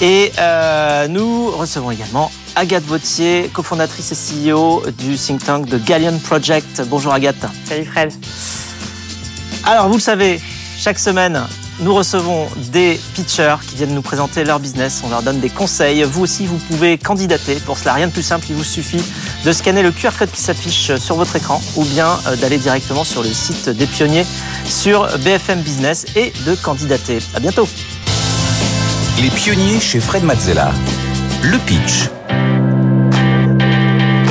Et 0.00 0.32
euh, 0.38 1.06
nous 1.06 1.50
recevons 1.50 1.90
également 1.90 2.32
Agathe 2.54 2.84
Vautier, 2.84 3.50
cofondatrice 3.52 4.12
et 4.12 4.48
CEO 4.54 4.84
du 4.96 5.16
think 5.18 5.44
tank 5.44 5.66
de 5.66 5.76
Galleon 5.76 6.18
Project. 6.24 6.80
Bonjour 6.88 7.12
Agathe. 7.12 7.44
Salut 7.66 7.84
Fred. 7.84 8.10
Alors 9.64 9.88
vous 9.88 9.96
le 9.96 10.00
savez, 10.00 10.40
chaque 10.78 10.98
semaine, 10.98 11.42
nous 11.80 11.94
recevons 11.94 12.48
des 12.72 12.98
pitchers 13.14 13.56
qui 13.68 13.76
viennent 13.76 13.94
nous 13.94 14.02
présenter 14.02 14.44
leur 14.44 14.60
business. 14.60 15.02
On 15.04 15.10
leur 15.10 15.22
donne 15.22 15.40
des 15.40 15.50
conseils. 15.50 16.02
Vous 16.04 16.22
aussi, 16.22 16.46
vous 16.46 16.56
pouvez 16.56 16.96
candidater. 16.96 17.56
Pour 17.56 17.76
cela, 17.78 17.94
rien 17.94 18.06
de 18.06 18.12
plus 18.12 18.22
simple. 18.22 18.46
Il 18.48 18.56
vous 18.56 18.64
suffit 18.64 19.02
de 19.44 19.52
scanner 19.52 19.82
le 19.82 19.90
QR 19.90 20.10
code 20.18 20.30
qui 20.30 20.40
s'affiche 20.40 20.96
sur 20.96 21.16
votre 21.16 21.36
écran 21.36 21.60
ou 21.76 21.84
bien 21.84 22.18
euh, 22.26 22.36
d'aller 22.36 22.58
directement 22.58 23.04
sur 23.04 23.22
le 23.22 23.28
site 23.28 23.68
des 23.68 23.86
pionniers 23.86 24.24
sur 24.64 25.06
BFM 25.18 25.60
Business 25.60 26.06
et 26.16 26.32
de 26.46 26.54
candidater. 26.54 27.18
À 27.34 27.40
bientôt. 27.40 27.68
Les 29.20 29.30
pionniers 29.30 29.80
chez 29.80 30.00
Fred 30.00 30.24
Mazzella. 30.24 30.70
Le 31.42 31.58
pitch. 31.58 32.08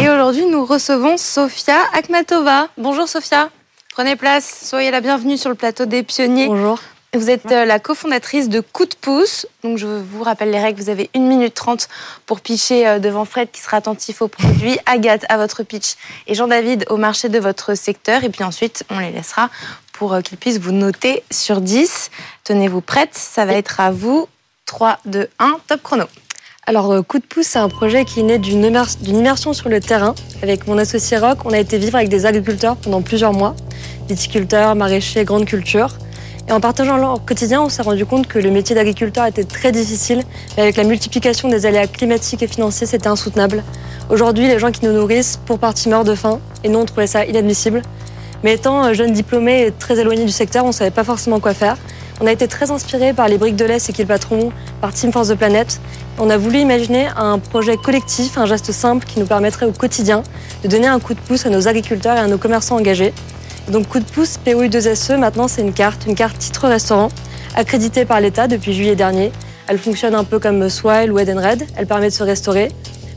Et 0.02 0.10
aujourd'hui, 0.10 0.46
nous 0.48 0.66
recevons 0.66 1.18
Sofia 1.18 1.78
Akhmatova. 1.94 2.68
Bonjour 2.78 3.08
Sofia. 3.08 3.50
Prenez 3.94 4.16
place, 4.16 4.64
soyez 4.64 4.92
la 4.92 5.00
bienvenue 5.00 5.38
sur 5.38 5.50
le 5.50 5.56
plateau 5.56 5.86
des 5.86 6.04
pionniers. 6.04 6.48
Bonjour. 6.48 6.80
Vous 7.16 7.30
êtes 7.30 7.50
euh, 7.52 7.64
la 7.64 7.80
cofondatrice 7.80 8.50
de 8.50 8.60
Coup 8.60 8.86
de 8.86 8.96
pouce. 9.00 9.48
Donc, 9.64 9.78
je 9.78 9.88
vous 9.88 10.22
rappelle 10.22 10.52
les 10.52 10.60
règles. 10.60 10.82
Vous 10.82 10.90
avez 10.90 11.10
1 11.16 11.20
minute 11.20 11.54
30 11.54 11.88
pour 12.26 12.42
pitcher 12.42 12.86
euh, 12.86 13.00
devant 13.00 13.24
Fred 13.24 13.50
qui 13.52 13.62
sera 13.62 13.78
attentif 13.78 14.22
au 14.22 14.28
produit, 14.28 14.78
Agathe 14.86 15.24
à 15.30 15.38
votre 15.38 15.64
pitch 15.64 15.96
et 16.28 16.36
Jean-David 16.36 16.86
au 16.90 16.98
marché 16.98 17.30
de 17.30 17.40
votre 17.40 17.76
secteur. 17.76 18.26
Et 18.26 18.30
puis 18.30 18.44
ensuite, 18.44 18.84
on 18.90 19.00
les 19.00 19.12
laissera 19.12 19.50
pour 19.94 20.14
euh, 20.14 20.22
qu'ils 20.22 20.38
puissent 20.38 20.60
vous 20.60 20.74
noter 20.74 21.24
sur 21.32 21.62
10. 21.62 22.12
Tenez-vous 22.44 22.82
prête. 22.82 23.14
Ça 23.14 23.46
va 23.46 23.54
être 23.54 23.80
à 23.80 23.92
vous. 23.92 24.28
3, 24.66 25.00
2, 25.06 25.30
1, 25.40 25.58
top 25.68 25.84
chrono. 25.84 26.06
Alors, 26.68 27.06
Coup 27.06 27.20
de 27.20 27.26
pouce, 27.26 27.46
c'est 27.46 27.60
un 27.60 27.70
projet 27.70 28.04
qui 28.04 28.22
est 28.22 28.24
né 28.24 28.40
d'une 28.40 28.66
immersion 29.06 29.54
sur 29.54 29.70
le 29.70 29.80
terrain. 29.80 30.16
Avec 30.42 30.68
mon 30.68 30.78
associé 30.78 31.18
Rock, 31.18 31.46
on 31.46 31.52
a 31.52 31.60
été 31.60 31.78
vivre 31.78 31.96
avec 31.96 32.10
des 32.10 32.26
agriculteurs 32.26 32.76
pendant 32.76 33.02
plusieurs 33.02 33.32
mois, 33.32 33.56
viticulteurs, 34.10 34.76
maraîchers, 34.76 35.24
grandes 35.24 35.46
cultures. 35.46 35.96
Et 36.48 36.52
en 36.52 36.60
partageant 36.60 36.98
leur 36.98 37.26
quotidien, 37.26 37.64
on 37.64 37.70
s'est 37.70 37.82
rendu 37.82 38.06
compte 38.06 38.28
que 38.28 38.38
le 38.38 38.52
métier 38.52 38.76
d'agriculteur 38.76 39.26
était 39.26 39.44
très 39.44 39.72
difficile. 39.72 40.22
Et 40.58 40.62
avec 40.62 40.78
la 40.78 40.84
multiplication 40.84 41.50
des 41.50 41.66
aléas 41.66 41.88
climatiques 41.88 42.44
et 42.44 42.48
financiers, 42.48 42.86
c'était 42.86 43.08
insoutenable. 43.08 43.64
Aujourd'hui, 44.12 44.48
les 44.48 44.60
gens 44.60 44.72
qui 44.72 44.86
nous 44.86 44.92
nourrissent, 44.92 45.40
pour 45.46 45.58
partie, 45.58 45.90
meurent 45.90 46.04
de 46.04 46.14
faim. 46.14 46.40
Et 46.64 46.70
nous, 46.70 46.78
on 46.78 46.86
trouvait 46.86 47.08
ça 47.08 47.26
inadmissible. 47.26 47.82
Mais 48.44 48.54
étant 48.54 48.94
jeunes 48.94 49.12
diplômés 49.12 49.66
et 49.66 49.72
très 49.72 50.00
éloignés 50.00 50.26
du 50.26 50.32
secteur, 50.32 50.66
on 50.66 50.68
ne 50.68 50.74
savait 50.74 50.92
pas 50.92 51.04
forcément 51.04 51.40
quoi 51.40 51.56
faire. 51.56 51.78
On 52.22 52.28
a 52.28 52.32
été 52.32 52.48
très 52.48 52.70
inspirés 52.70 53.12
par 53.12 53.28
les 53.28 53.40
briques 53.40 53.56
de 53.56 53.66
lait, 53.66 53.80
c'est 53.80 53.92
qui 53.92 54.04
le 54.04 54.08
patron, 54.08 54.52
par 54.82 54.94
Team 54.94 55.12
Force 55.12 55.30
de 55.30 55.34
Planète. 55.34 55.82
On 56.20 56.30
a 56.30 56.38
voulu 56.38 56.60
imaginer 56.60 57.08
un 57.18 57.40
projet 57.40 57.76
collectif, 57.76 58.38
un 58.38 58.46
geste 58.46 58.72
simple 58.72 59.06
qui 59.06 59.20
nous 59.20 59.26
permettrait 59.26 59.66
au 59.66 59.72
quotidien 59.72 60.22
de 60.64 60.68
donner 60.68 60.88
un 60.88 61.00
coup 61.00 61.16
de 61.16 61.20
pouce 61.20 61.46
à 61.48 61.50
nos 61.50 61.68
agriculteurs 61.68 62.16
et 62.16 62.20
à 62.20 62.28
nos 62.28 62.38
commerçants 62.38 62.78
engagés. 62.78 63.14
Donc 63.70 63.88
coup 63.88 64.00
de 64.00 64.06
pouce 64.06 64.38
POU2SE, 64.46 65.18
maintenant 65.18 65.48
c'est 65.48 65.62
une 65.62 65.74
carte, 65.74 66.06
une 66.06 66.14
carte 66.14 66.38
titre 66.38 66.68
restaurant, 66.68 67.10
accréditée 67.56 68.06
par 68.06 68.22
l'État 68.22 68.48
depuis 68.48 68.74
juillet 68.74 68.96
dernier. 68.96 69.32
Elle 69.68 69.80
fonctionne 69.80 70.14
un 70.14 70.24
peu 70.24 70.38
comme 70.38 70.70
Swile 70.70 71.12
ou 71.12 71.18
Edenred, 71.18 71.64
elle 71.76 71.88
permet 71.88 72.10
de 72.10 72.14
se 72.14 72.24
restaurer. 72.24 72.70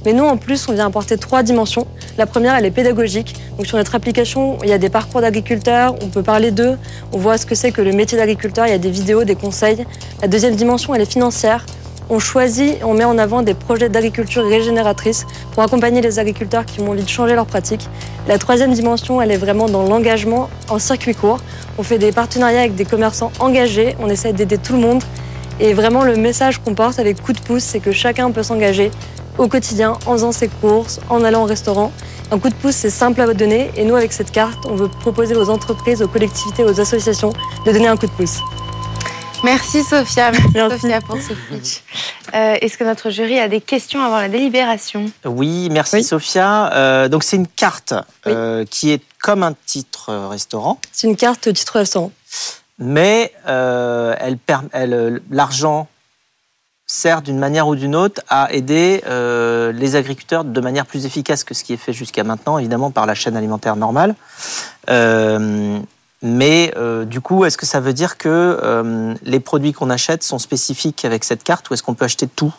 Mais 0.07 0.13
nous, 0.13 0.25
en 0.25 0.37
plus, 0.37 0.69
on 0.69 0.73
vient 0.73 0.87
apporter 0.87 1.19
trois 1.19 1.43
dimensions. 1.43 1.87
La 2.17 2.25
première, 2.25 2.55
elle 2.55 2.65
est 2.65 2.71
pédagogique. 2.71 3.35
Donc 3.57 3.67
sur 3.67 3.77
notre 3.77 3.95
application, 3.95 4.57
il 4.63 4.71
y 4.71 4.73
a 4.73 4.79
des 4.79 4.89
parcours 4.89 5.21
d'agriculteurs, 5.21 5.97
on 6.03 6.09
peut 6.09 6.23
parler 6.23 6.51
d'eux, 6.51 6.79
on 7.13 7.19
voit 7.19 7.37
ce 7.37 7.45
que 7.45 7.55
c'est 7.55 7.73
que 7.73 7.83
le 7.83 7.93
métier 7.93 8.17
d'agriculteur, 8.17 8.67
il 8.67 8.71
y 8.71 8.75
a 8.75 8.79
des 8.79 8.91
vidéos, 8.91 9.25
des 9.25 9.35
conseils. 9.35 9.85
La 10.23 10.29
deuxième 10.29 10.55
dimension, 10.55 10.95
elle 10.95 11.03
est 11.03 11.11
financière 11.11 11.67
on 12.11 12.19
choisit 12.19 12.79
on 12.83 12.95
met 12.95 13.05
en 13.05 13.19
avant 13.19 13.43
des 13.43 13.55
projets 13.55 13.89
d'agriculture 13.89 14.45
régénératrice 14.45 15.27
pour 15.53 15.63
accompagner 15.63 16.01
les 16.01 16.19
agriculteurs 16.19 16.65
qui 16.65 16.81
ont 16.81 16.91
envie 16.91 17.03
de 17.03 17.09
changer 17.09 17.35
leurs 17.35 17.47
pratiques. 17.47 17.89
La 18.27 18.39
troisième 18.39 18.73
dimension, 18.73 19.21
elle 19.21 19.31
est 19.31 19.37
vraiment 19.37 19.67
dans 19.67 19.83
l'engagement 19.83 20.49
en 20.69 20.79
circuit 20.79 21.15
court. 21.15 21.39
On 21.79 21.83
fait 21.83 21.99
des 21.99 22.13
partenariats 22.13 22.61
avec 22.61 22.75
des 22.75 22.85
commerçants 22.85 23.33
engagés, 23.41 23.97
on 24.01 24.09
essaie 24.09 24.33
d'aider 24.33 24.59
tout 24.59 24.75
le 24.75 24.81
monde. 24.81 25.03
Et 25.61 25.73
vraiment, 25.75 26.05
le 26.05 26.17
message 26.17 26.59
qu'on 26.59 26.75
porte 26.75 26.99
avec 26.99 27.21
coup 27.21 27.33
de 27.33 27.41
pouce, 27.41 27.65
c'est 27.65 27.81
que 27.81 27.93
chacun 27.93 28.31
peut 28.31 28.43
s'engager 28.43 28.91
au 29.39 29.49
quotidien 29.49 29.95
en 30.07 30.13
faisant 30.13 30.33
ses 30.33 30.49
courses, 30.49 31.01
en 31.09 31.25
allant 31.25 31.43
au 31.43 31.47
restaurant. 31.47 31.93
Un 32.31 32.39
coup 32.39 32.49
de 32.49 32.55
pouce, 32.55 32.75
c'est 32.75 32.91
simple 32.91 33.21
à 33.21 33.33
donner. 33.35 33.71
Et 33.77 33.85
nous, 33.85 33.97
avec 33.97 34.13
cette 34.13 34.31
carte, 34.31 34.67
on 34.67 34.75
veut 34.75 34.89
proposer 34.89 35.35
aux 35.35 35.51
entreprises, 35.51 36.03
aux 36.03 36.09
collectivités, 36.09 36.65
aux 36.65 36.81
associations 36.81 37.33
de 37.65 37.73
donner 37.73 37.89
un 37.89 37.97
coup 37.97 38.07
de 38.07 38.13
pouce. 38.13 38.41
Merci 39.45 39.85
Sophia, 39.85 40.33
merci 40.33 40.53
Sophia 40.55 41.01
pour 41.01 41.17
ce 41.17 41.33
pitch. 41.33 41.83
Euh, 42.35 42.57
est-ce 42.61 42.77
que 42.77 42.85
notre 42.85 43.11
jury 43.11 43.39
a 43.39 43.49
des 43.49 43.61
questions 43.61 44.03
avant 44.03 44.19
la 44.19 44.29
délibération? 44.29 45.07
Oui, 45.25 45.69
merci 45.71 46.03
Sophia. 46.03 46.73
Euh, 46.73 47.09
donc 47.09 47.23
c'est 47.23 47.37
une 47.37 47.47
carte 47.47 47.95
euh, 48.27 48.65
qui 48.65 48.91
est 48.91 49.03
comme 49.23 49.43
un 49.43 49.55
titre 49.67 50.13
restaurant. 50.29 50.81
C'est 50.93 51.07
une 51.07 51.17
carte 51.17 51.53
titre 51.53 51.79
restaurant. 51.79 52.11
Mais 52.79 53.33
elle, 53.47 54.39
elle, 54.73 55.21
l'argent 55.31 55.89
sert 56.87 57.23
d'une 57.23 57.39
manière 57.39 57.69
ou 57.69 57.77
d'une 57.77 57.97
autre 57.97 58.23
à 58.29 58.53
aider 58.53 59.03
les 59.07 59.97
agriculteurs 59.97 60.45
de 60.45 60.61
manière 60.61 60.87
plus 60.87 61.07
efficace 61.07 61.45
que 61.45 61.55
ce 61.55 61.65
qui 61.65 61.73
est 61.73 61.79
fait 61.79 61.93
jusqu'à 61.93 62.25
maintenant, 62.25 62.59
évidemment 62.59 62.91
par 62.91 63.07
la 63.07 63.15
chaîne 63.15 63.37
alimentaire 63.37 63.77
normale. 63.77 64.15
Mais 66.23 66.73
euh, 66.77 67.05
du 67.05 67.21
coup, 67.21 67.45
est-ce 67.45 67.57
que 67.57 67.67
ça 67.67 67.81
veut 67.81 67.93
dire 67.93 68.19
que 68.19 68.29
euh, 68.29 69.15
les 69.23 69.41
produits 69.41 69.73
qu'on 69.73 69.91
achète 69.91 70.23
sont 70.23 70.39
spécifiques 70.39 71.05
avec 71.05 71.25
cette 71.25 71.45
carte 71.45 71.71
ou 71.71 71.75
est-ce 71.75 71.83
qu'on 71.83 71.95
peut 71.95 72.07
acheter 72.07 72.27
tout? 72.27 72.53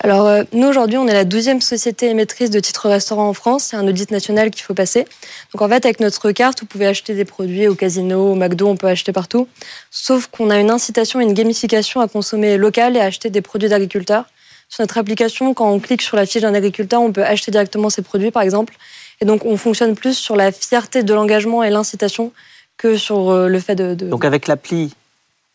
Alors, 0.00 0.26
euh, 0.26 0.44
nous, 0.52 0.68
aujourd'hui, 0.68 0.98
on 0.98 1.06
est 1.06 1.12
la 1.12 1.24
12e 1.24 1.60
société 1.60 2.08
émettrice 2.08 2.50
de 2.50 2.60
titres 2.60 2.88
restaurants 2.88 3.28
en 3.28 3.34
France. 3.34 3.64
C'est 3.64 3.76
un 3.76 3.86
audit 3.86 4.10
national 4.10 4.50
qu'il 4.50 4.62
faut 4.62 4.74
passer. 4.74 5.06
Donc, 5.52 5.62
en 5.62 5.68
fait, 5.68 5.84
avec 5.84 6.00
notre 6.00 6.30
carte, 6.32 6.60
vous 6.60 6.66
pouvez 6.66 6.86
acheter 6.86 7.14
des 7.14 7.24
produits 7.24 7.66
au 7.68 7.74
casino, 7.74 8.32
au 8.32 8.34
McDo, 8.34 8.68
on 8.68 8.76
peut 8.76 8.86
acheter 8.86 9.12
partout. 9.12 9.48
Sauf 9.90 10.28
qu'on 10.28 10.50
a 10.50 10.58
une 10.58 10.70
incitation 10.70 11.20
et 11.20 11.24
une 11.24 11.34
gamification 11.34 12.00
à 12.00 12.08
consommer 12.08 12.56
local 12.56 12.96
et 12.96 13.00
à 13.00 13.04
acheter 13.04 13.30
des 13.30 13.40
produits 13.40 13.68
d'agriculteurs. 13.68 14.24
Sur 14.68 14.82
notre 14.82 14.98
application, 14.98 15.54
quand 15.54 15.70
on 15.70 15.78
clique 15.78 16.02
sur 16.02 16.16
la 16.16 16.26
fiche 16.26 16.42
d'un 16.42 16.54
agriculteur, 16.54 17.00
on 17.00 17.12
peut 17.12 17.24
acheter 17.24 17.50
directement 17.50 17.90
ses 17.90 18.02
produits, 18.02 18.30
par 18.30 18.42
exemple. 18.42 18.74
Et 19.20 19.24
donc, 19.24 19.44
on 19.44 19.56
fonctionne 19.56 19.94
plus 19.94 20.14
sur 20.14 20.36
la 20.36 20.52
fierté 20.52 21.02
de 21.02 21.14
l'engagement 21.14 21.62
et 21.62 21.70
l'incitation 21.70 22.32
que 22.76 22.96
sur 22.96 23.30
euh, 23.30 23.48
le 23.48 23.60
fait 23.60 23.74
de, 23.74 23.94
Donc 23.94 24.24
avec 24.24 24.46
l'appli, 24.46 24.94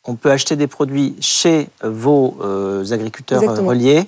on 0.05 0.15
peut 0.15 0.31
acheter 0.31 0.55
des 0.55 0.67
produits 0.67 1.15
chez 1.19 1.69
vos 1.83 2.37
euh, 2.41 2.91
agriculteurs 2.91 3.43
euh, 3.43 3.61
reliés 3.61 4.05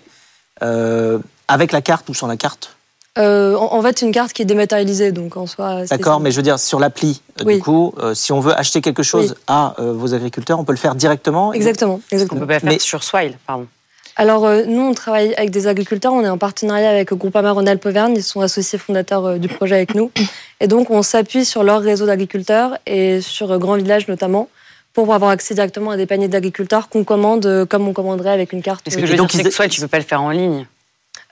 avec 1.48 1.72
la 1.72 1.82
carte 1.82 2.08
ou 2.10 2.14
sans 2.14 2.28
la 2.28 2.38
carte 2.38 2.76
en, 3.18 3.82
fait, 3.82 4.00
c'est 4.00 4.06
une 4.06 4.14
carte 4.14 4.32
qui 4.32 4.42
est 4.42 4.46
dématérialisée, 4.46 5.12
donc 5.12 5.36
en 5.36 5.46
soi. 5.46 5.84
D'accord, 5.86 6.22
mais 6.22 6.32
je 6.32 6.38
veux 6.38 6.44
dire 6.44 6.58
sur 6.58 6.80
l'appli. 6.80 7.22
Du 7.46 7.60
coup, 7.60 7.94
si 8.14 8.32
on 8.32 8.40
veut 8.40 8.58
acheter 8.58 8.80
quelque 8.80 9.04
chose 9.04 9.36
à 9.48 9.76
vos 9.78 10.14
agriculteurs, 10.14 10.60
on 10.60 10.64
peut 10.64 10.72
le 10.72 10.78
faire 10.78 10.96
directement. 10.96 11.52
Exactement. 11.52 12.00
exactement. 12.10 12.38
On 12.38 12.42
peut 12.42 12.48
pas 12.48 12.60
le 12.66 12.72
faire 12.72 12.82
sur 12.82 13.04
Swile, 13.04 13.38
pardon. 13.46 13.68
Alors, 14.16 14.50
nous, 14.68 14.82
on 14.82 14.94
travaille 14.94 15.34
avec 15.36 15.52
des 15.52 15.68
agriculteurs. 15.68 16.14
On 16.14 16.24
est 16.24 16.30
en 16.30 16.38
partenariat 16.38 16.90
avec 16.90 17.14
Groupama 17.14 17.52
Rhône-Alpes 17.52 17.86
Auvergne. 17.86 18.14
Ils 18.16 18.24
sont 18.24 18.42
associés 18.42 18.78
fondateurs 18.78 19.40
du 19.40 19.48
projet 19.48 19.76
avec 19.76 19.96
nous. 19.96 20.12
Et 20.60 20.68
donc, 20.68 20.90
on 20.90 21.02
s'appuie 21.02 21.46
sur 21.46 21.64
leur 21.64 21.82
réseau 21.82 22.06
d'agriculteurs 22.06 22.78
et 22.86 23.22
sur 23.22 23.58
Grand 23.58 23.76
Village 23.76 24.08
notamment 24.08 24.50
pour 24.94 25.14
avoir 25.14 25.32
accès 25.32 25.54
directement 25.54 25.92
à 25.92 25.98
des 25.98 26.06
paniers 26.06 26.28
d'agriculteurs 26.28 26.90
qu'on 26.90 27.04
commande 27.04 27.46
euh, 27.46 27.66
comme 27.66 27.88
on 27.88 27.94
commanderait 27.94 28.32
avec 28.32 28.54
une 28.54 28.62
carte. 28.62 28.90
Ce 28.90 28.96
que 28.96 29.06
je 29.06 29.12
veux 29.12 29.26
dire, 29.26 29.44
que 29.44 29.52
soit 29.52 29.68
tu 29.68 29.82
peux 29.82 29.88
pas 29.88 30.00
le 30.00 30.04
faire 30.04 30.22
en 30.22 30.32
ligne? 30.32 30.66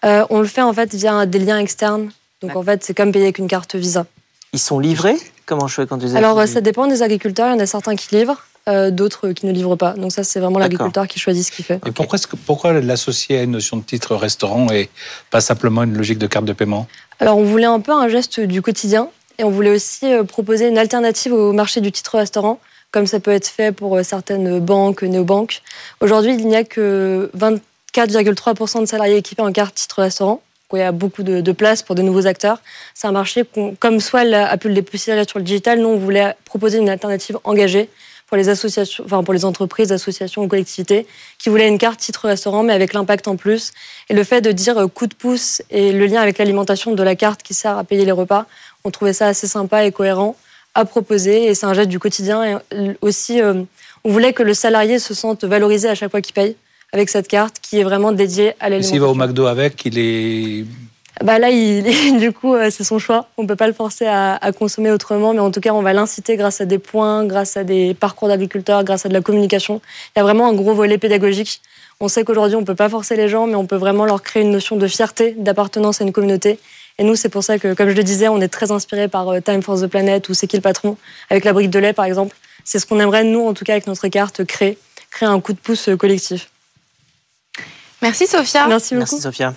Euh, 0.06 0.26
on 0.30 0.40
le 0.40 0.48
fait 0.48 0.62
en 0.62 0.74
fait 0.74 0.94
via 0.94 1.26
des 1.26 1.40
liens 1.40 1.60
externes. 1.60 2.12
Donc 2.42 2.56
en 2.56 2.64
fait, 2.64 2.84
c'est 2.84 2.94
comme 2.94 3.12
payer 3.12 3.26
avec 3.26 3.38
une 3.38 3.48
carte 3.48 3.76
Visa. 3.76 4.06
Ils 4.54 4.60
sont 4.60 4.80
livrés? 4.80 5.18
Comment 5.46 5.68
je 5.68 5.76
fais 5.76 5.88
quand 5.88 5.98
tu 5.98 6.06
les 6.06 6.16
Alors, 6.16 6.48
ça 6.48 6.62
dépend 6.62 6.88
des 6.88 7.02
agriculteurs. 7.02 7.48
Il 7.48 7.52
y 7.52 7.56
en 7.56 7.60
a 7.60 7.66
certains 7.66 7.96
qui 7.96 8.16
livrent, 8.16 8.44
euh, 8.68 8.92
d'autres 8.92 9.30
qui 9.30 9.46
ne 9.46 9.52
livrent 9.52 9.76
pas. 9.76 9.94
Donc 9.94 10.12
ça, 10.12 10.24
c'est 10.24 10.40
vraiment 10.40 10.60
l'agriculteur 10.60 11.08
qui 11.08 11.20
choisit 11.20 11.46
ce 11.46 11.52
qu'il 11.52 11.66
fait. 11.66 11.80
Et 11.86 11.92
pourquoi, 11.92 12.20
pourquoi 12.46 12.74
l'associer 12.74 13.40
à 13.40 13.44
une 13.44 13.52
notion 13.52 13.78
de 13.78 13.84
titre 13.84 14.16
restaurant 14.16 14.72
et 14.72 14.90
pas 15.32 15.42
simplement 15.42 15.84
une 15.84 15.96
logique 15.96 16.20
de 16.20 16.28
carte 16.28 16.46
de 16.46 16.54
paiement? 16.54 16.88
Alors, 17.20 17.38
on 17.38 17.44
voulait 17.44 17.66
un 17.66 17.80
peu 17.80 17.92
un 17.92 18.08
geste 18.10 18.40
du 18.40 18.62
quotidien 18.62 19.10
et 19.40 19.44
on 19.44 19.50
voulait 19.50 19.72
aussi 19.72 20.06
euh, 20.06 20.24
proposer 20.24 20.68
une 20.68 20.78
alternative 20.78 21.34
au 21.34 21.54
marché 21.54 21.82
du 21.82 21.92
titre 21.92 22.18
restaurant, 22.18 22.60
comme 22.92 23.08
ça 23.08 23.20
peut 23.20 23.32
être 23.32 23.48
fait 23.48 23.72
pour 23.72 23.98
euh, 23.98 24.04
certaines 24.04 24.60
banques, 24.60 25.04
néobanques. 25.04 25.62
Aujourd'hui, 26.02 26.36
il 26.36 26.48
n'y 26.48 26.56
a 26.56 26.64
que 26.64 27.32
24,3% 27.38 28.82
de 28.82 28.86
salariés 28.86 29.18
équipés 29.18 29.42
en 29.42 29.52
carte 29.52 29.76
titre 29.76 30.02
restaurant. 30.02 30.42
Donc, 30.70 30.78
Il 30.78 30.84
y 30.84 30.86
a 30.86 30.92
beaucoup 30.92 31.24
de, 31.24 31.52
place 31.52 31.82
pour 31.82 31.96
de 31.96 32.04
nouveaux 32.04 32.28
acteurs. 32.28 32.62
C'est 32.94 33.08
un 33.08 33.12
marché 33.12 33.44
comme 33.80 34.00
Swell 34.00 34.36
a 34.36 34.56
pu 34.58 34.68
le 34.68 34.76
dépoussiérer 34.76 35.26
sur 35.28 35.40
le 35.40 35.44
digital, 35.44 35.80
nous, 35.80 35.90
on 35.90 35.98
voulait 35.98 36.36
proposer 36.46 36.78
une 36.78 36.90
alternative 36.90 37.40
engagée 37.44 37.90
pour 38.28 38.38
les 38.38 38.50
associations, 38.50 39.04
enfin 39.04 39.24
pour 39.24 39.34
les 39.34 39.46
entreprises, 39.46 39.92
associations 39.92 40.44
ou 40.44 40.48
collectivités 40.48 41.08
qui 41.40 41.50
voulaient 41.50 41.68
une 41.68 41.80
carte 41.80 42.00
titre 42.00 42.28
restaurant, 42.28 42.62
mais 42.62 42.74
avec 42.74 42.94
l'impact 42.94 43.28
en 43.28 43.36
plus. 43.36 43.72
Et 44.10 44.14
le 44.14 44.24
fait 44.24 44.42
de 44.42 44.52
dire 44.52 44.78
euh, 44.78 44.88
coup 44.88 45.08
de 45.08 45.16
pouce 45.16 45.64
et 45.72 45.92
le 45.92 46.06
lien 46.06 46.22
avec 46.22 46.38
l'alimentation 46.38 46.94
de 46.94 47.02
la 47.02 47.16
carte 47.16 47.42
qui 47.42 47.56
sert 47.56 47.76
à 47.76 47.84
payer 47.84 48.06
les 48.06 48.12
repas, 48.12 48.46
on 48.84 48.92
trouvait 48.92 49.14
ça 49.14 49.26
assez 49.26 49.48
sympa 49.48 49.84
et 49.86 49.92
cohérent 49.92 50.36
à 50.76 50.86
proposer. 50.86 51.46
Et 51.46 51.56
c'est 51.56 51.66
un 51.66 51.74
geste 51.74 51.90
du 51.90 51.98
quotidien. 51.98 52.44
Et 52.44 52.58
euh, 52.76 52.94
aussi, 53.02 53.42
euh, 53.42 53.64
on 54.04 54.12
voulait 54.12 54.34
que 54.34 54.44
le 54.44 54.54
salarié 54.54 55.00
se 55.00 55.16
sente 55.16 55.44
valorisé 55.44 55.90
à 55.90 55.96
chaque 55.96 56.12
fois 56.12 56.22
qu'il 56.22 56.36
paye 56.36 56.56
avec 56.94 57.10
cette 57.10 57.28
carte 57.28 57.58
qui 57.62 57.80
est 57.80 57.84
vraiment 57.84 58.12
dédiée 58.12 58.54
à 58.60 58.70
Et 58.70 58.84
S'il 58.84 59.00
va 59.00 59.08
au 59.08 59.10
l'alimentation. 59.10 59.28
McDo 59.28 59.46
avec, 59.48 59.86
il 59.86 60.00
est. 60.00 60.66
Bah 61.24 61.38
là, 61.38 61.50
il, 61.52 62.18
du 62.20 62.32
coup, 62.32 62.56
euh, 62.56 62.70
c'est 62.70 62.84
son 62.84 63.00
choix. 63.00 63.28
On 63.38 63.46
peut 63.46 63.56
pas 63.56 63.68
le 63.68 63.74
forcer 63.74 64.06
à, 64.06 64.36
à 64.36 64.52
consommer 64.52 64.92
autrement, 64.92 65.34
mais 65.34 65.40
en 65.40 65.52
tout 65.52 65.60
cas, 65.60 65.74
on 65.74 65.82
va 65.82 65.94
l'inciter 65.94 66.38
grâce 66.38 66.62
à 66.62 66.66
des 66.66 66.80
points, 66.80 67.26
grâce 67.26 67.58
à 67.58 67.64
des 67.64 67.94
parcours 67.94 68.28
d'agriculteurs, 68.28 68.84
grâce 68.84 69.06
à 69.06 69.10
de 69.10 69.14
la 69.14 69.22
communication. 69.22 69.82
Il 70.16 70.20
y 70.20 70.22
a 70.22 70.24
vraiment 70.24 70.48
un 70.48 70.54
gros 70.54 70.74
volet 70.74 70.98
pédagogique. 70.98 71.62
On 72.00 72.08
sait 72.08 72.24
qu'aujourd'hui, 72.24 72.56
on 72.56 72.64
peut 72.64 72.76
pas 72.76 72.88
forcer 72.88 73.18
les 73.18 73.28
gens, 73.28 73.46
mais 73.46 73.56
on 73.56 73.66
peut 73.66 73.76
vraiment 73.76 74.06
leur 74.06 74.24
créer 74.24 74.44
une 74.44 74.52
notion 74.52 74.78
de 74.78 74.88
fierté, 74.88 75.36
d'appartenance 75.38 76.00
à 76.00 76.06
une 76.06 76.14
communauté. 76.14 76.58
Et 76.98 77.04
nous, 77.04 77.16
c'est 77.16 77.30
pour 77.30 77.44
ça 77.44 77.60
que, 77.60 77.74
comme 77.74 77.90
je 77.90 77.96
le 77.96 78.04
disais, 78.04 78.30
on 78.30 78.40
est 78.40 78.48
très 78.48 78.72
inspiré 78.72 79.08
par 79.08 79.28
euh, 79.30 79.40
Time 79.42 79.62
for 79.62 79.80
the 79.80 79.88
Planet 79.88 80.28
ou 80.30 80.34
C'est 80.34 80.48
qui 80.48 80.56
le 80.56 80.62
patron, 80.62 80.98
avec 81.30 81.44
la 81.44 81.54
brique 81.54 81.70
de 81.70 81.80
lait, 81.80 81.94
par 81.94 82.06
exemple. 82.06 82.36
C'est 82.64 82.80
ce 82.80 82.86
qu'on 82.86 83.00
aimerait, 83.00 83.24
nous, 83.24 83.46
en 83.46 83.54
tout 83.54 83.66
cas, 83.66 83.74
avec 83.74 83.88
notre 83.88 84.08
carte, 84.08 84.46
créer, 84.46 84.78
créer 85.12 85.28
un 85.28 85.40
coup 85.42 85.54
de 85.54 85.60
pouce 85.60 85.90
euh, 85.90 85.98
collectif. 85.98 86.50
Merci 88.02 88.28
Sophia. 88.28 88.68
Merci 88.68 88.96
beaucoup. 88.96 89.12
Merci 89.12 89.22
Sophia. 89.22 89.54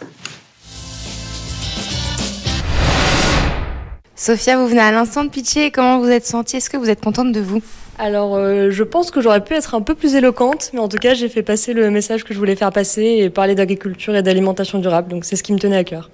Sophia, 4.16 4.56
vous 4.56 4.68
venez 4.68 4.80
à 4.80 4.92
l'instant 4.92 5.24
de 5.24 5.30
pitcher. 5.30 5.70
Comment 5.70 5.98
vous 5.98 6.08
êtes 6.08 6.26
sentie? 6.26 6.56
Est-ce 6.56 6.70
que 6.70 6.76
vous 6.76 6.90
êtes 6.90 7.02
contente 7.02 7.32
de 7.32 7.40
vous? 7.40 7.60
Alors, 7.98 8.36
euh, 8.36 8.70
je 8.70 8.82
pense 8.84 9.10
que 9.10 9.20
j'aurais 9.20 9.42
pu 9.44 9.54
être 9.54 9.74
un 9.74 9.80
peu 9.80 9.94
plus 9.94 10.14
éloquente, 10.14 10.70
mais 10.72 10.80
en 10.80 10.88
tout 10.88 10.96
cas, 10.96 11.14
j'ai 11.14 11.28
fait 11.28 11.42
passer 11.42 11.72
le 11.72 11.90
message 11.90 12.24
que 12.24 12.32
je 12.32 12.38
voulais 12.38 12.56
faire 12.56 12.72
passer 12.72 13.02
et 13.02 13.30
parler 13.30 13.54
d'agriculture 13.54 14.14
et 14.14 14.22
d'alimentation 14.22 14.78
durable. 14.78 15.08
Donc, 15.08 15.24
c'est 15.24 15.36
ce 15.36 15.42
qui 15.42 15.52
me 15.52 15.58
tenait 15.58 15.76
à 15.76 15.84
cœur. 15.84 16.10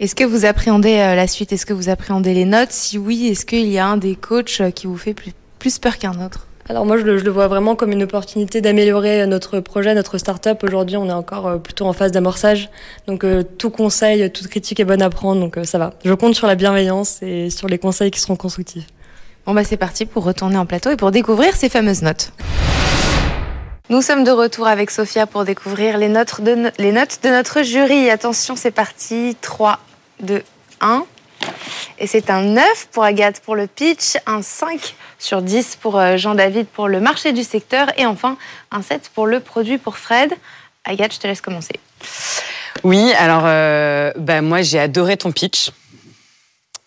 Est-ce 0.00 0.14
que 0.14 0.24
vous 0.24 0.44
appréhendez 0.44 0.96
euh, 0.98 1.14
la 1.14 1.26
suite? 1.26 1.52
Est-ce 1.52 1.66
que 1.66 1.72
vous 1.72 1.88
appréhendez 1.88 2.34
les 2.34 2.46
notes? 2.46 2.72
Si 2.72 2.98
oui, 2.98 3.28
est-ce 3.28 3.44
qu'il 3.44 3.68
y 3.68 3.78
a 3.78 3.86
un 3.86 3.96
des 3.96 4.16
coachs 4.16 4.60
euh, 4.60 4.70
qui 4.70 4.86
vous 4.86 4.96
fait 4.96 5.14
plus, 5.14 5.32
plus 5.58 5.78
peur 5.78 5.98
qu'un 5.98 6.24
autre? 6.24 6.46
Alors, 6.70 6.86
moi, 6.86 6.96
je 6.98 7.02
le, 7.02 7.30
vois 7.32 7.48
vraiment 7.48 7.74
comme 7.74 7.90
une 7.90 8.04
opportunité 8.04 8.60
d'améliorer 8.60 9.26
notre 9.26 9.58
projet, 9.58 9.92
notre 9.92 10.18
start-up. 10.18 10.62
Aujourd'hui, 10.62 10.96
on 10.96 11.08
est 11.08 11.12
encore 11.12 11.48
euh, 11.48 11.56
plutôt 11.56 11.84
en 11.84 11.92
phase 11.92 12.12
d'amorçage. 12.12 12.70
Donc, 13.08 13.24
euh, 13.24 13.42
tout 13.42 13.70
conseil, 13.70 14.30
toute 14.30 14.46
critique 14.46 14.78
est 14.78 14.84
bonne 14.84 15.02
à 15.02 15.10
prendre. 15.10 15.40
Donc, 15.40 15.58
euh, 15.58 15.64
ça 15.64 15.78
va. 15.78 15.94
Je 16.04 16.14
compte 16.14 16.36
sur 16.36 16.46
la 16.46 16.54
bienveillance 16.54 17.24
et 17.24 17.50
sur 17.50 17.66
les 17.66 17.78
conseils 17.78 18.12
qui 18.12 18.20
seront 18.20 18.36
constructifs. 18.36 18.86
Bon 19.46 19.52
bah 19.52 19.64
c'est 19.64 19.78
parti 19.78 20.06
pour 20.06 20.22
retourner 20.22 20.58
en 20.58 20.66
plateau 20.66 20.90
et 20.90 20.96
pour 20.96 21.10
découvrir 21.10 21.56
ces 21.56 21.68
fameuses 21.68 22.02
notes. 22.02 22.30
Nous 23.88 24.00
sommes 24.00 24.22
de 24.22 24.30
retour 24.30 24.68
avec 24.68 24.92
Sophia 24.92 25.26
pour 25.26 25.44
découvrir 25.44 25.98
les 25.98 26.08
notes 26.08 26.40
de, 26.40 26.70
les 26.78 26.92
notes 26.92 27.18
de 27.24 27.30
notre 27.30 27.62
jury. 27.62 28.10
Attention, 28.10 28.54
c'est 28.54 28.70
parti. 28.70 29.36
3, 29.40 29.80
2, 30.22 30.42
1. 30.82 31.04
Et 31.98 32.06
c'est 32.06 32.30
un 32.30 32.42
9 32.42 32.88
pour 32.92 33.04
Agathe 33.04 33.40
pour 33.40 33.56
le 33.56 33.66
pitch, 33.66 34.16
un 34.26 34.42
5 34.42 34.94
sur 35.18 35.42
10 35.42 35.76
pour 35.76 35.98
euh, 35.98 36.16
Jean-David 36.16 36.66
pour 36.66 36.88
le 36.88 37.00
marché 37.00 37.32
du 37.32 37.44
secteur 37.44 37.88
et 37.98 38.06
enfin 38.06 38.36
un 38.70 38.82
7 38.82 39.10
pour 39.14 39.26
le 39.26 39.40
produit 39.40 39.78
pour 39.78 39.98
Fred. 39.98 40.32
Agathe, 40.84 41.14
je 41.14 41.18
te 41.18 41.26
laisse 41.26 41.40
commencer. 41.40 41.74
Oui, 42.84 43.12
alors 43.18 43.42
euh, 43.44 44.12
bah, 44.16 44.40
moi 44.40 44.62
j'ai 44.62 44.78
adoré 44.78 45.16
ton 45.16 45.32
pitch. 45.32 45.70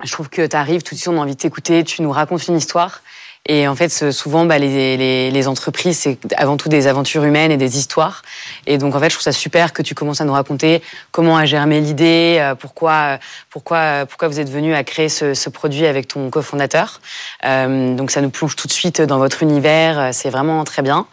Je 0.03 0.11
trouve 0.11 0.29
que 0.29 0.45
tu 0.45 0.55
arrives 0.55 0.81
tout 0.81 0.95
de 0.95 0.99
suite, 0.99 1.13
on 1.13 1.17
a 1.17 1.21
envie 1.21 1.35
de 1.35 1.39
t'écouter, 1.39 1.83
tu 1.83 2.01
nous 2.01 2.11
racontes 2.11 2.47
une 2.47 2.57
histoire. 2.57 3.01
Et 3.45 3.67
en 3.67 3.75
fait, 3.75 4.11
souvent, 4.11 4.45
bah, 4.45 4.57
les, 4.57 4.95
les, 4.95 5.29
les 5.29 5.47
entreprises, 5.49 5.97
c'est 5.97 6.17
avant 6.37 6.55
tout 6.55 6.69
des 6.69 6.87
aventures 6.87 7.25
humaines 7.25 7.51
et 7.51 7.57
des 7.57 7.77
histoires. 7.77 8.21
Et 8.67 8.77
donc, 8.77 8.95
en 8.95 8.99
fait, 8.99 9.09
je 9.09 9.15
trouve 9.15 9.23
ça 9.23 9.33
super 9.33 9.73
que 9.73 9.81
tu 9.81 9.95
commences 9.95 10.21
à 10.21 10.25
nous 10.25 10.31
raconter 10.31 10.81
comment 11.11 11.35
a 11.35 11.45
germé 11.45 11.81
l'idée, 11.81 12.37
euh, 12.39 12.55
pourquoi, 12.55 12.93
euh, 12.93 13.17
pourquoi, 13.49 13.77
euh, 13.77 14.05
pourquoi 14.05 14.29
vous 14.29 14.39
êtes 14.39 14.49
venu 14.49 14.73
à 14.73 14.85
créer 14.85 15.09
ce, 15.09 15.33
ce 15.33 15.49
produit 15.49 15.85
avec 15.85 16.07
ton 16.07 16.29
cofondateur. 16.29 17.01
Euh, 17.43 17.93
donc, 17.95 18.11
ça 18.11 18.21
nous 18.21 18.29
plonge 18.29 18.55
tout 18.55 18.67
de 18.67 18.71
suite 18.71 19.01
dans 19.01 19.17
votre 19.17 19.43
univers. 19.43 20.13
C'est 20.13 20.29
vraiment 20.29 20.63
très 20.63 20.81
bien. 20.81 21.05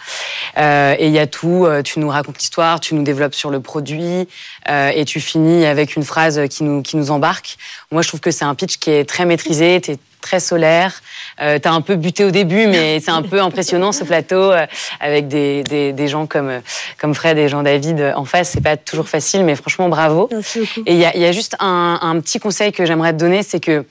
Euh, 0.56 0.94
et 1.00 1.08
il 1.08 1.12
y 1.12 1.18
a 1.18 1.26
tout. 1.26 1.66
Tu 1.84 1.98
nous 1.98 2.10
racontes 2.10 2.38
l'histoire, 2.38 2.78
tu 2.78 2.94
nous 2.94 3.02
développes 3.02 3.34
sur 3.34 3.50
le 3.50 3.58
produit, 3.58 4.28
euh, 4.68 4.92
et 4.94 5.04
tu 5.04 5.18
finis 5.18 5.66
avec 5.66 5.96
une 5.96 6.04
phrase 6.04 6.40
qui 6.48 6.62
nous, 6.62 6.82
qui 6.82 6.96
nous 6.96 7.10
embarque. 7.10 7.56
Moi, 7.90 8.02
je 8.02 8.08
trouve 8.08 8.20
que 8.20 8.30
c'est 8.30 8.44
un 8.44 8.54
pitch 8.54 8.76
qui 8.76 8.92
est 8.92 9.04
très 9.04 9.24
maîtrisé. 9.24 9.80
Très 10.20 10.40
solaire. 10.40 11.02
Euh, 11.40 11.59
T'as 11.59 11.72
un 11.72 11.80
peu 11.80 11.96
buté 11.96 12.24
au 12.24 12.30
début, 12.30 12.66
mais 12.66 13.00
c'est 13.04 13.11
un 13.11 13.22
peu 13.22 13.40
impressionnant 13.40 13.92
ce 13.92 14.04
plateau 14.04 14.52
euh, 14.52 14.66
avec 15.00 15.28
des, 15.28 15.62
des, 15.64 15.92
des 15.92 16.09
gens 16.09 16.26
comme, 16.26 16.61
comme 16.98 17.14
Fred 17.14 17.38
et 17.38 17.48
Jean-David 17.48 18.12
en 18.16 18.24
face. 18.24 18.50
C'est 18.50 18.62
pas 18.62 18.76
toujours 18.76 19.09
facile, 19.09 19.44
mais 19.44 19.56
franchement, 19.56 19.88
bravo. 19.88 20.28
Merci 20.30 20.61
beaucoup. 20.61 20.83
Et 20.87 20.94
il 20.94 20.98
y 20.98 21.04
a, 21.04 21.14
il 21.16 21.22
y 21.22 21.26
a 21.26 21.33
juste 21.33 21.56
un, 21.61 21.98
un 22.02 22.20
petit 22.20 22.38
conseil 22.38 22.72
que 22.72 22.85
j'aimerais 22.85 23.12
te 23.12 23.18
donner, 23.18 23.42
c'est 23.42 23.61
que 23.61 23.85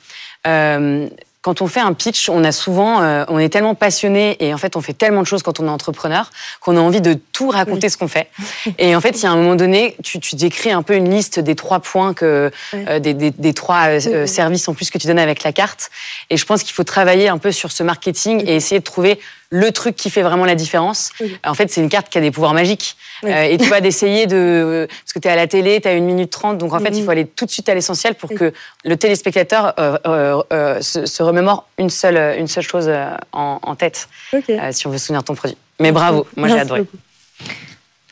euh, 0.47 1.07
quand 1.41 1.61
on 1.61 1.67
fait 1.67 1.79
un 1.79 1.93
pitch, 1.93 2.27
on 2.29 2.43
a 2.43 2.51
souvent, 2.51 3.01
euh, 3.01 3.23
on 3.29 3.39
est 3.39 3.47
tellement 3.47 3.73
passionné 3.73 4.35
et 4.43 4.53
en 4.53 4.57
fait, 4.57 4.75
on 4.75 4.81
fait 4.81 4.93
tellement 4.93 5.21
de 5.21 5.27
choses 5.27 5.41
quand 5.41 5.61
on 5.61 5.67
est 5.67 5.69
entrepreneur 5.69 6.29
qu'on 6.59 6.75
a 6.75 6.81
envie 6.81 6.99
de 6.99 7.13
tout 7.13 7.47
raconter 7.47 7.87
ce 7.87 7.97
qu'on 7.97 8.09
fait. 8.09 8.29
Et 8.77 8.93
en 8.93 8.99
fait, 8.99 9.11
il 9.11 9.23
y 9.23 9.25
a 9.25 9.31
un 9.31 9.37
moment 9.37 9.55
donné, 9.55 9.95
tu, 10.03 10.19
tu 10.19 10.35
décris 10.35 10.71
un 10.71 10.81
peu 10.81 10.95
une 10.95 11.09
liste 11.09 11.39
des 11.39 11.55
trois 11.55 11.79
points 11.79 12.13
que, 12.13 12.51
euh, 12.73 12.99
des, 12.99 13.13
des, 13.13 13.31
des 13.31 13.53
trois 13.53 13.87
euh, 13.87 14.23
oui. 14.23 14.27
services 14.27 14.67
en 14.67 14.73
plus 14.73 14.89
que 14.89 14.97
tu 14.97 15.07
donnes 15.07 15.19
avec 15.19 15.43
la 15.43 15.53
carte. 15.53 15.89
Et 16.29 16.35
je 16.35 16.45
pense 16.45 16.63
qu'il 16.63 16.73
faut 16.73 16.83
travailler 16.83 17.29
un 17.29 17.37
peu 17.37 17.53
sur 17.53 17.71
ce 17.71 17.83
marketing 17.83 18.43
et 18.45 18.55
essayer 18.55 18.79
de 18.79 18.83
trouver 18.83 19.19
le 19.51 19.71
truc 19.71 19.95
qui 19.95 20.09
fait 20.11 20.21
vraiment 20.21 20.45
la 20.45 20.53
différence. 20.55 21.09
Oui. 21.19 21.37
En 21.45 21.53
fait, 21.55 21.71
c'est 21.71 21.81
une 21.81 21.89
carte 21.89 22.09
qui 22.09 22.17
a 22.17 22.21
des 22.21 22.29
pouvoirs 22.31 22.53
magiques. 22.53 22.95
Oui. 23.23 23.31
Euh, 23.31 23.43
et 23.43 23.57
tu 23.57 23.67
vas 23.67 23.81
d'essayer 23.81 24.27
de... 24.27 24.87
Parce 25.03 25.13
que 25.13 25.19
tu 25.19 25.27
es 25.27 25.31
à 25.31 25.35
la 25.35 25.47
télé, 25.47 25.81
tu 25.81 25.87
as 25.87 25.93
une 25.93 26.05
minute 26.05 26.29
trente, 26.29 26.57
donc 26.59 26.73
en 26.73 26.79
fait, 26.79 26.91
il 26.95 27.03
faut 27.03 27.09
aller 27.11 27.25
tout 27.25 27.45
de 27.45 27.51
suite 27.51 27.67
à 27.67 27.73
l'essentiel 27.73 28.13
pour 28.15 28.29
que 28.29 28.53
le 28.85 28.95
téléspectateur 28.97 29.73
euh, 29.79 29.97
euh, 30.05 30.43
euh, 30.53 30.81
se, 30.81 31.05
se 31.07 31.23
remémore 31.23 31.67
une 31.79 31.89
seule, 31.89 32.37
une 32.39 32.47
seule 32.47 32.63
chose 32.63 32.89
en, 33.33 33.59
en 33.61 33.75
tête, 33.75 34.07
Ok. 34.33 34.43
euh, 34.49 34.71
si 34.71 34.85
on 34.85 34.91
veut 34.91 34.97
se 34.99 35.07
souvenir 35.07 35.21
de 35.21 35.27
ton 35.27 35.35
produit. 35.35 35.57
Mais 35.79 35.91
bravo, 35.91 36.27
moi 36.35 36.47
j'ai 36.47 36.59
adoré. 36.59 36.81
beaucoup. 36.81 36.97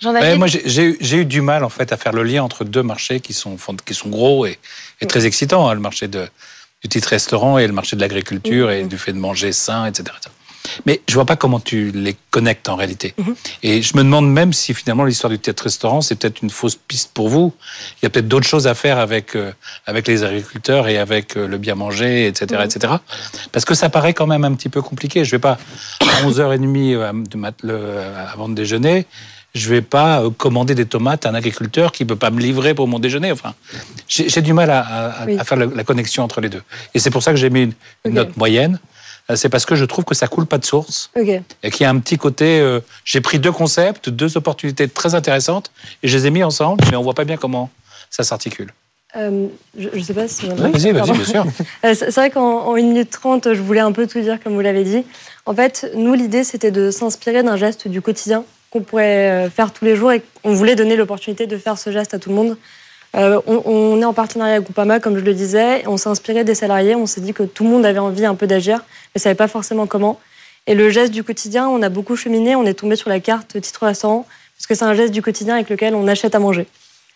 Ouais, 0.05 0.35
moi, 0.37 0.45
j'ai- 0.47 0.61
j'ai 0.65 0.83
eu- 0.83 0.97
j'ai 1.01 1.17
eu 1.17 1.25
du 1.25 1.41
mal 1.41 1.63
en 1.63 1.69
fait 1.69 1.91
à 1.91 1.97
faire 1.97 2.13
le 2.13 2.21
lien 2.23 2.43
entre 2.43 2.63
deux 2.63 2.83
marchés 2.83 3.19
qui 3.19 3.33
sont 3.33 3.57
fond- 3.57 3.75
qui 3.83 3.95
sont 3.95 4.09
gros 4.09 4.45
et, 4.45 4.59
et 5.01 5.07
très 5.07 5.25
excitants, 5.25 5.67
hein, 5.67 5.73
le 5.73 5.79
marché 5.79 6.07
de, 6.07 6.27
du 6.83 6.87
titre 6.89 7.09
restaurant 7.09 7.57
et 7.57 7.65
le 7.65 7.73
marché 7.73 7.95
de 7.95 8.01
l'agriculture 8.01 8.69
et 8.69 8.83
du 8.83 8.97
fait 8.99 9.11
de 9.11 9.17
manger 9.17 9.51
sain, 9.53 9.87
etc. 9.87 10.03
etc. 10.19 10.33
Mais 10.85 11.01
je 11.07 11.13
vois 11.13 11.25
pas 11.25 11.35
comment 11.35 11.59
tu 11.59 11.91
les 11.91 12.15
connectes 12.31 12.69
en 12.69 12.75
réalité. 12.75 13.13
Et 13.63 13.81
je 13.81 13.95
me 13.97 14.03
demande 14.03 14.31
même 14.31 14.53
si 14.53 14.73
finalement 14.73 15.03
l'histoire 15.05 15.29
du 15.31 15.39
titre 15.39 15.63
restaurant 15.63 16.01
c'est 16.01 16.15
peut-être 16.15 16.41
une 16.41 16.49
fausse 16.49 16.75
piste 16.75 17.11
pour 17.13 17.29
vous. 17.29 17.53
Il 18.01 18.05
y 18.05 18.07
a 18.07 18.09
peut-être 18.09 18.27
d'autres 18.27 18.47
choses 18.47 18.67
à 18.67 18.73
faire 18.75 18.97
avec 18.99 19.35
euh, 19.35 19.51
avec 19.85 20.07
les 20.07 20.23
agriculteurs 20.23 20.87
et 20.87 20.97
avec 20.97 21.35
euh, 21.37 21.47
le 21.47 21.57
bien 21.57 21.75
manger, 21.75 22.27
etc., 22.27 22.61
etc. 22.65 22.93
Parce 23.51 23.65
que 23.65 23.73
ça 23.75 23.89
paraît 23.89 24.13
quand 24.13 24.27
même 24.27 24.43
un 24.45 24.53
petit 24.53 24.69
peu 24.69 24.81
compliqué. 24.81 25.25
Je 25.25 25.31
vais 25.31 25.39
pas 25.39 25.57
à 26.01 26.23
11h30 26.27 26.95
euh, 26.95 27.11
de 27.13 27.37
mat- 27.37 27.61
le- 27.63 28.01
avant 28.33 28.49
de 28.49 28.53
déjeuner 28.55 29.05
je 29.55 29.69
vais 29.69 29.81
pas 29.81 30.21
commander 30.37 30.75
des 30.75 30.85
tomates 30.85 31.25
à 31.25 31.29
un 31.29 31.33
agriculteur 31.33 31.91
qui 31.91 32.05
peut 32.05 32.15
pas 32.17 32.29
me 32.29 32.39
livrer 32.39 32.75
pour 32.75 32.87
mon 32.87 32.99
déjeuner. 32.99 33.31
Enfin, 33.31 33.55
j'ai 34.07 34.41
du 34.43 34.53
mal 34.53 34.69
à, 34.69 34.81
à- 34.81 35.07
à 35.23 35.25
Oui. 35.25 35.37
faire 35.43 35.57
la, 35.57 35.65
la 35.65 35.83
connexion 35.83 36.21
entre 36.23 36.41
les 36.41 36.49
deux. 36.49 36.61
Et 36.93 36.99
c'est 36.99 37.09
pour 37.09 37.23
ça 37.23 37.31
que 37.31 37.37
j'ai 37.37 37.49
mis 37.49 37.61
une, 38.05 38.13
note 38.13 38.37
moyenne. 38.37 38.77
Euh, 39.29 39.35
C'est 39.35 39.49
parce 39.49 39.65
que 39.65 39.75
je 39.75 39.85
trouve 39.85 40.05
que 40.05 40.15
ça 40.15 40.27
coule 40.27 40.45
pas 40.45 40.57
de 40.57 40.65
source 40.65 41.11
et 41.63 41.71
qu'il 41.71 41.83
y 41.83 41.85
a 41.85 41.89
un 41.89 41.99
petit 41.99 42.17
côté. 42.17 42.59
euh, 42.59 42.79
j'ai 43.05 43.21
pris 43.21 43.39
deux 43.39 43.51
concepts, 43.51 44.09
deux 44.09 44.37
opportunités 44.37 44.87
très 44.87 45.15
intéressantes 45.15 45.71
et 46.03 46.07
je 46.07 46.17
les 46.17 46.27
ai 46.27 46.29
mis 46.29 46.43
ensemble, 46.43 46.83
mais 46.89 46.97
on 46.97 47.01
voit 47.03 47.13
pas 47.13 47.25
bien 47.25 47.37
comment 47.37 47.69
ça 48.09 48.23
s'articule. 48.23 48.73
Euh, 49.15 49.47
je, 49.77 49.87
je 49.93 49.99
sais 50.01 50.13
pas 50.13 50.27
si. 50.27 50.45
Oui, 50.47 50.71
vas-y, 50.71 50.91
vas-y, 50.91 51.11
bien 51.11 51.23
sûr. 51.25 51.45
C'est 51.83 52.11
vrai 52.13 52.29
qu'en 52.29 52.67
en 52.67 52.75
1 52.75 52.81
minute 52.81 53.09
30, 53.09 53.53
je 53.53 53.61
voulais 53.61 53.79
un 53.79 53.91
peu 53.93 54.05
tout 54.05 54.19
dire, 54.19 54.37
comme 54.43 54.53
vous 54.53 54.61
l'avez 54.61 54.83
dit. 54.83 55.03
En 55.45 55.53
fait, 55.55 55.89
nous, 55.95 56.13
l'idée, 56.13 56.43
c'était 56.43 56.71
de 56.71 56.91
s'inspirer 56.91 57.41
d'un 57.41 57.55
geste 57.57 57.87
du 57.87 58.01
quotidien 58.01 58.43
qu'on 58.69 58.81
pourrait 58.81 59.49
faire 59.49 59.71
tous 59.71 59.85
les 59.85 59.95
jours 59.95 60.11
et 60.11 60.21
on 60.43 60.53
voulait 60.53 60.75
donner 60.75 60.97
l'opportunité 60.97 61.47
de 61.47 61.57
faire 61.57 61.77
ce 61.77 61.89
geste 61.91 62.13
à 62.13 62.19
tout 62.19 62.29
le 62.29 62.35
monde. 62.35 62.57
Euh, 63.15 63.39
on, 63.47 63.99
est 64.01 64.05
en 64.05 64.13
partenariat 64.13 64.55
avec 64.55 64.65
Groupama, 64.65 64.99
comme 64.99 65.17
je 65.17 65.23
le 65.23 65.33
disais. 65.33 65.83
On 65.87 65.97
s'est 65.97 66.09
inspiré 66.09 66.43
des 66.43 66.55
salariés. 66.55 66.95
On 66.95 67.05
s'est 67.05 67.21
dit 67.21 67.33
que 67.33 67.43
tout 67.43 67.63
le 67.63 67.69
monde 67.69 67.85
avait 67.85 67.99
envie 67.99 68.25
un 68.25 68.35
peu 68.35 68.47
d'agir, 68.47 68.77
mais 68.77 69.19
ne 69.19 69.21
savait 69.21 69.35
pas 69.35 69.47
forcément 69.47 69.87
comment. 69.87 70.19
Et 70.67 70.75
le 70.75 70.89
geste 70.89 71.13
du 71.13 71.23
quotidien, 71.23 71.67
on 71.67 71.81
a 71.81 71.89
beaucoup 71.89 72.15
cheminé. 72.15 72.55
On 72.55 72.65
est 72.65 72.73
tombé 72.73 72.95
sur 72.95 73.09
la 73.09 73.19
carte 73.19 73.59
titre 73.59 73.85
restaurant, 73.85 74.25
parce 74.57 74.67
que 74.67 74.75
c'est 74.75 74.85
un 74.85 74.93
geste 74.93 75.13
du 75.13 75.21
quotidien 75.21 75.55
avec 75.55 75.69
lequel 75.69 75.95
on 75.95 76.07
achète 76.07 76.35
à 76.35 76.39
manger. 76.39 76.67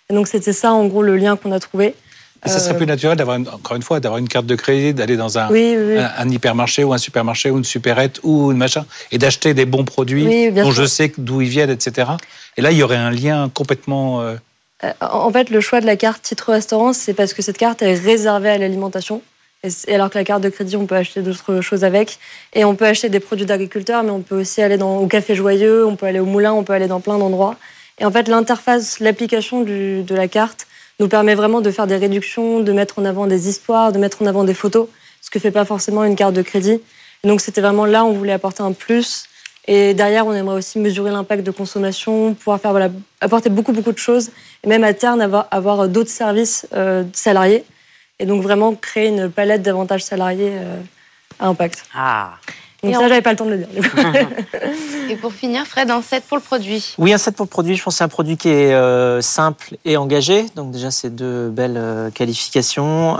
Et 0.09 0.13
donc 0.13 0.27
c'était 0.27 0.53
ça, 0.53 0.73
en 0.73 0.85
gros, 0.87 1.03
le 1.03 1.17
lien 1.17 1.35
qu'on 1.35 1.51
a 1.51 1.59
trouvé. 1.59 1.95
Et 2.43 2.49
ça 2.49 2.59
serait 2.59 2.75
plus 2.75 2.87
naturel 2.87 3.17
d'avoir, 3.17 3.37
encore 3.39 3.75
une 3.75 3.83
fois, 3.83 3.99
d'avoir 3.99 4.17
une 4.17 4.27
carte 4.27 4.47
de 4.47 4.55
crédit, 4.55 4.95
d'aller 4.95 5.15
dans 5.15 5.37
un, 5.37 5.49
un, 5.51 6.29
hypermarché 6.29 6.83
ou 6.83 6.91
un 6.91 6.97
supermarché 6.97 7.51
ou 7.51 7.57
une 7.59 7.63
supérette 7.63 8.19
ou 8.23 8.51
une 8.51 8.57
machin, 8.57 8.85
et 9.11 9.19
d'acheter 9.19 9.53
des 9.53 9.65
bons 9.65 9.85
produits 9.85 10.51
dont 10.51 10.71
je 10.71 10.85
sais 10.85 11.11
d'où 11.19 11.41
ils 11.41 11.49
viennent, 11.49 11.69
etc. 11.69 12.09
Et 12.57 12.61
là, 12.61 12.71
il 12.71 12.77
y 12.77 12.83
aurait 12.83 12.95
un 12.95 13.11
lien 13.11 13.49
complètement. 13.53 14.21
Euh, 14.21 14.33
euh, 14.33 14.37
en 15.01 15.31
fait, 15.31 15.49
le 15.49 15.61
choix 15.61 15.81
de 15.81 15.85
la 15.85 15.95
carte 15.95 16.23
titre 16.23 16.51
restaurant, 16.51 16.93
c'est 16.93 17.13
parce 17.13 17.33
que 17.33 17.41
cette 17.41 17.57
carte 17.57 17.81
est 17.81 17.93
réservée 17.93 18.49
à 18.49 18.57
l'alimentation. 18.57 19.21
Et 19.87 19.93
alors 19.93 20.09
que 20.09 20.17
la 20.17 20.23
carte 20.23 20.41
de 20.41 20.49
crédit, 20.49 20.75
on 20.75 20.87
peut 20.87 20.95
acheter 20.95 21.21
d'autres 21.21 21.61
choses 21.61 21.83
avec. 21.83 22.17
Et 22.53 22.65
on 22.65 22.75
peut 22.75 22.85
acheter 22.85 23.09
des 23.09 23.19
produits 23.19 23.45
d'agriculteurs, 23.45 24.03
mais 24.03 24.09
on 24.09 24.21
peut 24.21 24.41
aussi 24.41 24.61
aller 24.61 24.77
dans, 24.77 24.97
au 24.97 25.07
Café 25.07 25.35
Joyeux, 25.35 25.85
on 25.85 25.95
peut 25.95 26.07
aller 26.07 26.19
au 26.19 26.25
Moulin, 26.25 26.53
on 26.53 26.63
peut 26.63 26.73
aller 26.73 26.87
dans 26.87 26.99
plein 26.99 27.19
d'endroits. 27.19 27.57
Et 27.99 28.05
en 28.05 28.11
fait, 28.11 28.27
l'interface, 28.27 28.99
l'application 28.99 29.61
de 29.61 30.15
la 30.15 30.27
carte 30.27 30.65
nous 30.99 31.07
permet 31.07 31.35
vraiment 31.35 31.61
de 31.61 31.71
faire 31.71 31.87
des 31.87 31.97
réductions, 31.97 32.59
de 32.59 32.71
mettre 32.71 32.99
en 32.99 33.05
avant 33.05 33.27
des 33.27 33.49
histoires, 33.49 33.91
de 33.91 33.99
mettre 33.99 34.21
en 34.21 34.25
avant 34.25 34.43
des 34.43 34.53
photos, 34.53 34.87
ce 35.21 35.29
que 35.29 35.39
fait 35.39 35.51
pas 35.51 35.65
forcément 35.65 36.03
une 36.03 36.15
carte 36.15 36.33
de 36.33 36.41
crédit. 36.41 36.81
donc, 37.23 37.41
c'était 37.41 37.61
vraiment 37.61 37.85
là, 37.85 38.05
on 38.05 38.13
voulait 38.13 38.33
apporter 38.33 38.63
un 38.63 38.71
plus. 38.71 39.25
Et 39.67 39.93
derrière, 39.93 40.25
on 40.25 40.33
aimerait 40.33 40.57
aussi 40.57 40.79
mesurer 40.79 41.11
l'impact 41.11 41.43
de 41.43 41.51
consommation, 41.51 42.33
pouvoir 42.33 42.59
faire, 42.59 42.71
voilà, 42.71 42.89
apporter 43.19 43.49
beaucoup, 43.49 43.73
beaucoup 43.73 43.91
de 43.91 43.97
choses, 43.97 44.31
et 44.63 44.67
même 44.67 44.83
à 44.83 44.93
terme 44.93 45.21
avoir, 45.21 45.47
avoir 45.51 45.87
d'autres 45.87 46.09
services 46.09 46.67
euh, 46.73 47.03
salariés. 47.13 47.63
Et 48.19 48.25
donc 48.25 48.41
vraiment 48.43 48.75
créer 48.75 49.07
une 49.07 49.29
palette 49.29 49.63
d'avantages 49.63 50.03
salariés 50.03 50.51
euh, 50.51 50.79
à 51.39 51.47
impact. 51.47 51.85
Ah. 51.95 52.33
Donc 52.83 52.95
ça, 52.95 53.07
j'avais 53.07 53.21
pas 53.21 53.31
le 53.31 53.35
temps 53.35 53.45
de 53.45 53.51
le 53.51 53.57
dire. 53.57 53.67
et 55.09 55.15
pour 55.15 55.31
finir, 55.31 55.67
Fred, 55.67 55.91
un 55.91 56.01
set 56.01 56.23
pour 56.23 56.37
le 56.37 56.41
produit. 56.41 56.95
Oui, 56.97 57.13
un 57.13 57.19
set 57.19 57.35
pour 57.35 57.45
le 57.45 57.49
produit. 57.49 57.75
Je 57.75 57.83
pense 57.83 57.93
que 57.93 57.97
c'est 57.99 58.03
un 58.03 58.07
produit 58.07 58.37
qui 58.37 58.49
est 58.49 58.73
euh, 58.73 59.21
simple 59.21 59.75
et 59.85 59.97
engagé. 59.97 60.47
Donc 60.55 60.71
déjà, 60.71 60.89
c'est 60.89 61.15
deux 61.15 61.49
belles 61.49 62.11
qualifications. 62.15 63.17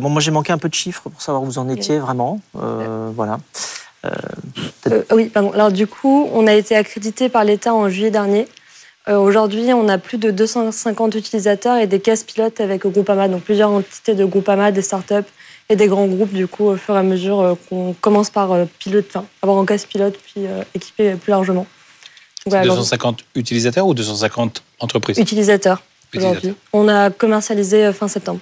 bon, 0.00 0.08
moi, 0.08 0.20
j'ai 0.20 0.32
manqué 0.32 0.52
un 0.52 0.58
peu 0.58 0.68
de 0.68 0.74
chiffres 0.74 1.08
pour 1.08 1.22
savoir 1.22 1.44
où 1.44 1.46
vous 1.46 1.58
en 1.58 1.68
étiez 1.68 2.00
vraiment. 2.00 2.40
voilà. 2.52 3.38
Euh, 4.90 5.02
oui, 5.12 5.26
pardon. 5.26 5.52
Alors 5.52 5.72
du 5.72 5.86
coup, 5.86 6.28
on 6.32 6.46
a 6.46 6.54
été 6.54 6.76
accrédité 6.76 7.28
par 7.28 7.44
l'État 7.44 7.74
en 7.74 7.88
juillet 7.88 8.10
dernier. 8.10 8.46
Euh, 9.08 9.18
aujourd'hui, 9.18 9.72
on 9.72 9.88
a 9.88 9.98
plus 9.98 10.18
de 10.18 10.30
250 10.30 11.14
utilisateurs 11.14 11.76
et 11.76 11.86
des 11.86 12.00
caisses 12.00 12.24
pilotes 12.24 12.60
avec 12.60 12.86
Groupama, 12.86 13.28
donc 13.28 13.42
plusieurs 13.42 13.70
entités 13.70 14.14
de 14.14 14.24
Groupama, 14.24 14.72
des 14.72 14.82
startups 14.82 15.14
et 15.68 15.76
des 15.76 15.86
grands 15.86 16.06
groupes, 16.06 16.32
du 16.32 16.48
coup, 16.48 16.64
au 16.64 16.76
fur 16.76 16.96
et 16.96 16.98
à 16.98 17.02
mesure 17.02 17.40
euh, 17.40 17.54
qu'on 17.68 17.94
commence 18.00 18.30
par 18.30 18.56
pilote, 18.78 19.06
enfin, 19.08 19.26
avoir 19.42 19.58
un 19.58 19.66
caisse 19.66 19.86
pilote, 19.86 20.18
puis 20.18 20.44
équiper 20.74 21.14
plus 21.14 21.30
largement. 21.30 21.66
250 22.46 23.24
utilisateurs 23.34 23.86
ou 23.86 23.94
250 23.94 24.62
entreprises? 24.78 25.18
Utilisateurs, 25.18 25.82
aujourd'hui. 26.14 26.54
On 26.72 26.88
a 26.88 27.10
commercialisé 27.10 27.92
fin 27.92 28.06
septembre. 28.06 28.40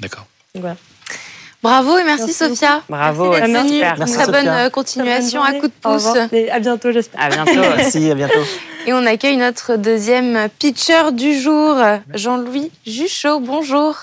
D'accord. 0.00 0.26
Voilà. 0.56 0.76
Bravo 1.64 1.96
et 1.96 2.04
merci, 2.04 2.34
Sophia. 2.34 2.82
Bravo, 2.90 3.30
merci 3.30 3.80
Très 4.12 4.26
bonne 4.26 4.48
euh, 4.48 4.68
continuation, 4.68 5.42
à 5.42 5.54
coup 5.54 5.68
de 5.68 5.72
pouce. 5.80 6.14
Et 6.30 6.50
à 6.50 6.60
bientôt, 6.60 6.92
j'espère. 6.92 7.18
À 7.18 7.30
bientôt. 7.30 7.60
merci, 7.76 8.10
à 8.10 8.14
bientôt. 8.14 8.44
Et 8.86 8.92
on 8.92 9.06
accueille 9.06 9.38
notre 9.38 9.76
deuxième 9.76 10.50
pitcher 10.58 11.12
du 11.12 11.40
jour, 11.40 11.76
Jean-Louis 12.12 12.70
Juchot. 12.86 13.40
Bonjour. 13.40 13.96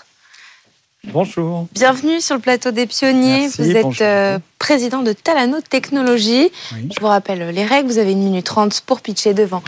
Bonjour. 1.04 1.68
Bienvenue 1.72 2.20
sur 2.20 2.36
le 2.36 2.42
plateau 2.42 2.72
des 2.72 2.88
pionniers. 2.88 3.48
vous 3.48 3.70
êtes 3.70 4.02
euh, 4.02 4.40
président 4.58 5.04
de 5.04 5.14
Talano 5.14 5.58
Technologies. 5.62 6.52
Je 6.72 7.00
vous 7.00 7.08
rappelle 7.08 7.48
les 7.50 7.66
règles. 7.66 7.88
Vous 7.90 8.00
avez 8.00 8.14
une 8.14 8.24
minute 8.24 8.46
trente 8.46 8.82
pour 8.82 9.02
pitcher 9.02 9.36
devant 9.36 9.62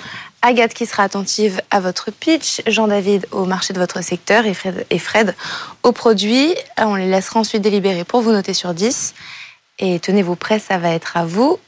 Agathe 0.45 0.73
qui 0.73 0.85
sera 0.85 1.03
attentive 1.03 1.61
à 1.71 1.79
votre 1.79 2.11
pitch, 2.11 2.61
Jean-David 2.67 3.27
au 3.31 3.45
marché 3.45 3.73
de 3.73 3.79
votre 3.79 4.03
secteur 4.03 4.45
et 4.45 4.53
Fred, 4.53 4.85
et 4.89 4.99
Fred 4.99 5.35
au 5.83 5.93
produit. 5.93 6.53
On 6.77 6.95
les 6.95 7.09
laissera 7.09 7.39
ensuite 7.39 7.61
délibérer 7.61 8.03
pour 8.03 8.21
vous 8.21 8.33
noter 8.33 8.53
sur 8.53 8.73
10. 8.73 9.13
Et 9.79 9.99
tenez-vous 9.99 10.35
prêts, 10.35 10.59
ça 10.59 10.77
va 10.77 10.89
être 10.89 11.15
à 11.15 11.25
vous. 11.25 11.59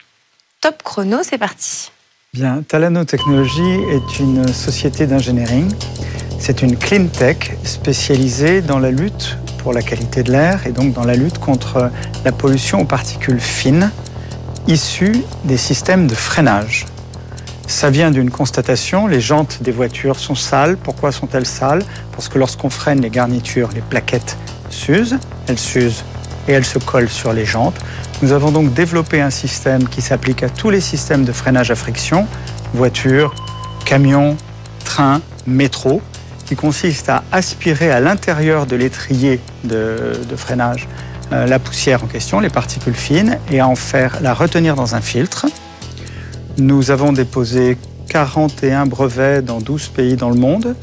Top 0.60 0.84
chrono, 0.84 1.20
c'est 1.24 1.38
parti. 1.38 1.90
Bien, 2.34 2.64
Talano 2.68 3.06
Technologies 3.06 3.80
est 3.92 4.20
une 4.20 4.46
société 4.50 5.08
d'ingénierie. 5.08 5.70
C'est 6.38 6.62
une 6.62 6.78
clean 6.78 7.08
tech 7.08 7.54
spécialisée 7.64 8.62
dans 8.62 8.80
la 8.80 8.92
lutte 8.92 9.38
pour 9.60 9.72
la 9.72 9.82
qualité 9.82 10.22
de 10.22 10.34
l'air 10.34 10.68
et 10.68 10.72
donc 10.72 10.92
dans 10.92 11.06
la 11.06 11.16
lutte 11.16 11.40
contre 11.40 11.90
la 12.26 12.32
pollution 12.34 12.82
aux 12.82 12.86
particules 12.86 13.40
fines 13.40 13.90
issues 14.68 15.24
des 15.46 15.58
systèmes 15.58 16.08
de 16.08 16.16
freinage. 16.16 16.86
Ça 17.68 17.90
vient 17.90 18.12
d'une 18.12 18.30
constatation, 18.30 19.08
les 19.08 19.20
jantes 19.20 19.64
des 19.64 19.72
voitures 19.72 20.20
sont 20.20 20.36
sales. 20.36 20.78
Pourquoi 20.78 21.12
sont-elles 21.12 21.48
sales? 21.48 21.84
Parce 22.12 22.30
que 22.30 22.38
lorsqu'on 22.38 22.70
freine 22.70 23.02
les 23.02 23.10
garnitures, 23.10 23.70
les 23.74 23.82
plaquettes 23.82 24.38
s'usent, 24.70 25.18
elles 25.48 25.60
s'usent 25.60 26.04
et 26.48 26.52
elles 26.52 26.66
se 26.66 26.78
collent 26.78 27.10
sur 27.10 27.34
les 27.34 27.46
jantes. 27.46 27.78
Nous 28.22 28.32
avons 28.34 28.52
donc 28.52 28.74
développé 28.74 29.20
un 29.20 29.32
système 29.32 29.88
qui 29.88 30.02
s'applique 30.02 30.44
à 30.44 30.50
tous 30.50 30.70
les 30.70 30.80
systèmes 30.80 31.26
de 31.26 31.32
freinage 31.32 31.72
à 31.72 31.76
friction, 31.76 32.28
voitures, 32.74 33.34
camions, 33.84 34.38
trains, 34.84 35.22
métro, 35.48 36.02
qui 36.46 36.56
consiste 36.56 37.10
à 37.10 37.24
aspirer 37.32 37.90
à 37.90 38.00
l'intérieur 38.00 38.68
de 38.68 38.76
l'étrier 38.76 39.40
de, 39.64 40.14
freinage 40.38 40.88
euh, 41.32 41.48
la 41.48 41.58
poussière 41.58 42.04
en 42.04 42.08
question, 42.08 42.40
les 42.40 42.50
particules 42.50 42.94
fines, 42.94 43.40
et 43.50 43.60
à 43.60 43.68
en 43.68 43.76
faire 43.76 44.20
la 44.22 44.36
retenir 44.36 44.76
dans 44.76 44.94
un 44.94 45.02
filtre 45.02 45.48
nous 46.58 46.92
avons 46.92 47.12
déposé 47.12 47.78
41 48.08 48.86
brevets 48.86 49.44
dans 49.44 49.60
12 49.60 49.90
pays 49.90 50.16
dans 50.16 50.30
le 50.30 50.40
monde. 50.40 50.76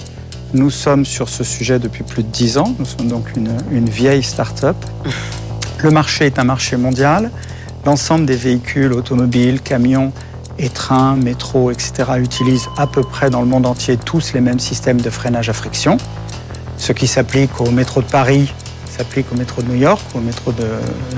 Nous 0.53 0.70
sommes 0.70 1.07
sur 1.07 1.29
ce 1.31 1.45
sujet 1.45 1.79
depuis 1.79 2.05
plus 2.05 2.23
de 2.23 2.29
10 2.29 2.59
ans. 2.59 2.75
Nous 2.79 2.85
sommes 2.85 3.09
donc 3.09 3.33
une, 3.37 3.89
vieille 3.89 4.23
start-up. 4.23 4.77
Le 5.83 5.91
marché 5.91 6.27
est 6.27 6.39
un 6.39 6.45
marché 6.45 6.77
mondial. 6.77 7.31
L'ensemble 7.87 8.27
des 8.27 8.37
véhicules 8.37 8.93
automobiles, 8.93 9.61
camions 9.61 10.12
et 10.59 10.68
trains, 10.68 11.16
métros, 11.16 11.70
etc. 11.70 11.93
utilisent 12.18 12.68
à 12.77 12.87
peu 12.87 13.01
près 13.01 13.31
dans 13.31 13.41
le 13.41 13.47
monde 13.49 13.64
entier 13.64 13.97
tous 13.97 14.35
les 14.35 14.41
mêmes 14.41 14.61
systèmes 14.61 15.01
de 15.01 15.11
freinage 15.11 15.49
à 15.49 15.55
friction. 15.55 15.97
Ce 16.77 16.93
qui 16.93 17.07
s'applique 17.07 17.61
au 17.61 17.70
métro 17.70 18.03
de 18.03 18.07
Paris 18.07 18.53
s'applique 18.93 19.27
au 19.33 19.37
métro 19.37 19.62
de 19.62 19.68
New 19.68 19.81
York, 19.81 20.03
au 20.14 20.20
métro 20.20 20.53
de 20.53 20.66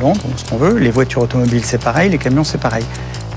Londres, 0.01 0.21
ce 0.37 0.49
qu'on 0.49 0.57
veut. 0.57 0.79
Les 0.79 0.91
voitures 0.91 1.23
automobiles, 1.23 1.65
c'est 1.65 1.83
pareil. 1.83 2.09
Les 2.09 2.19
camions, 2.19 2.45
c'est 2.45 2.61
pareil. 2.61 2.85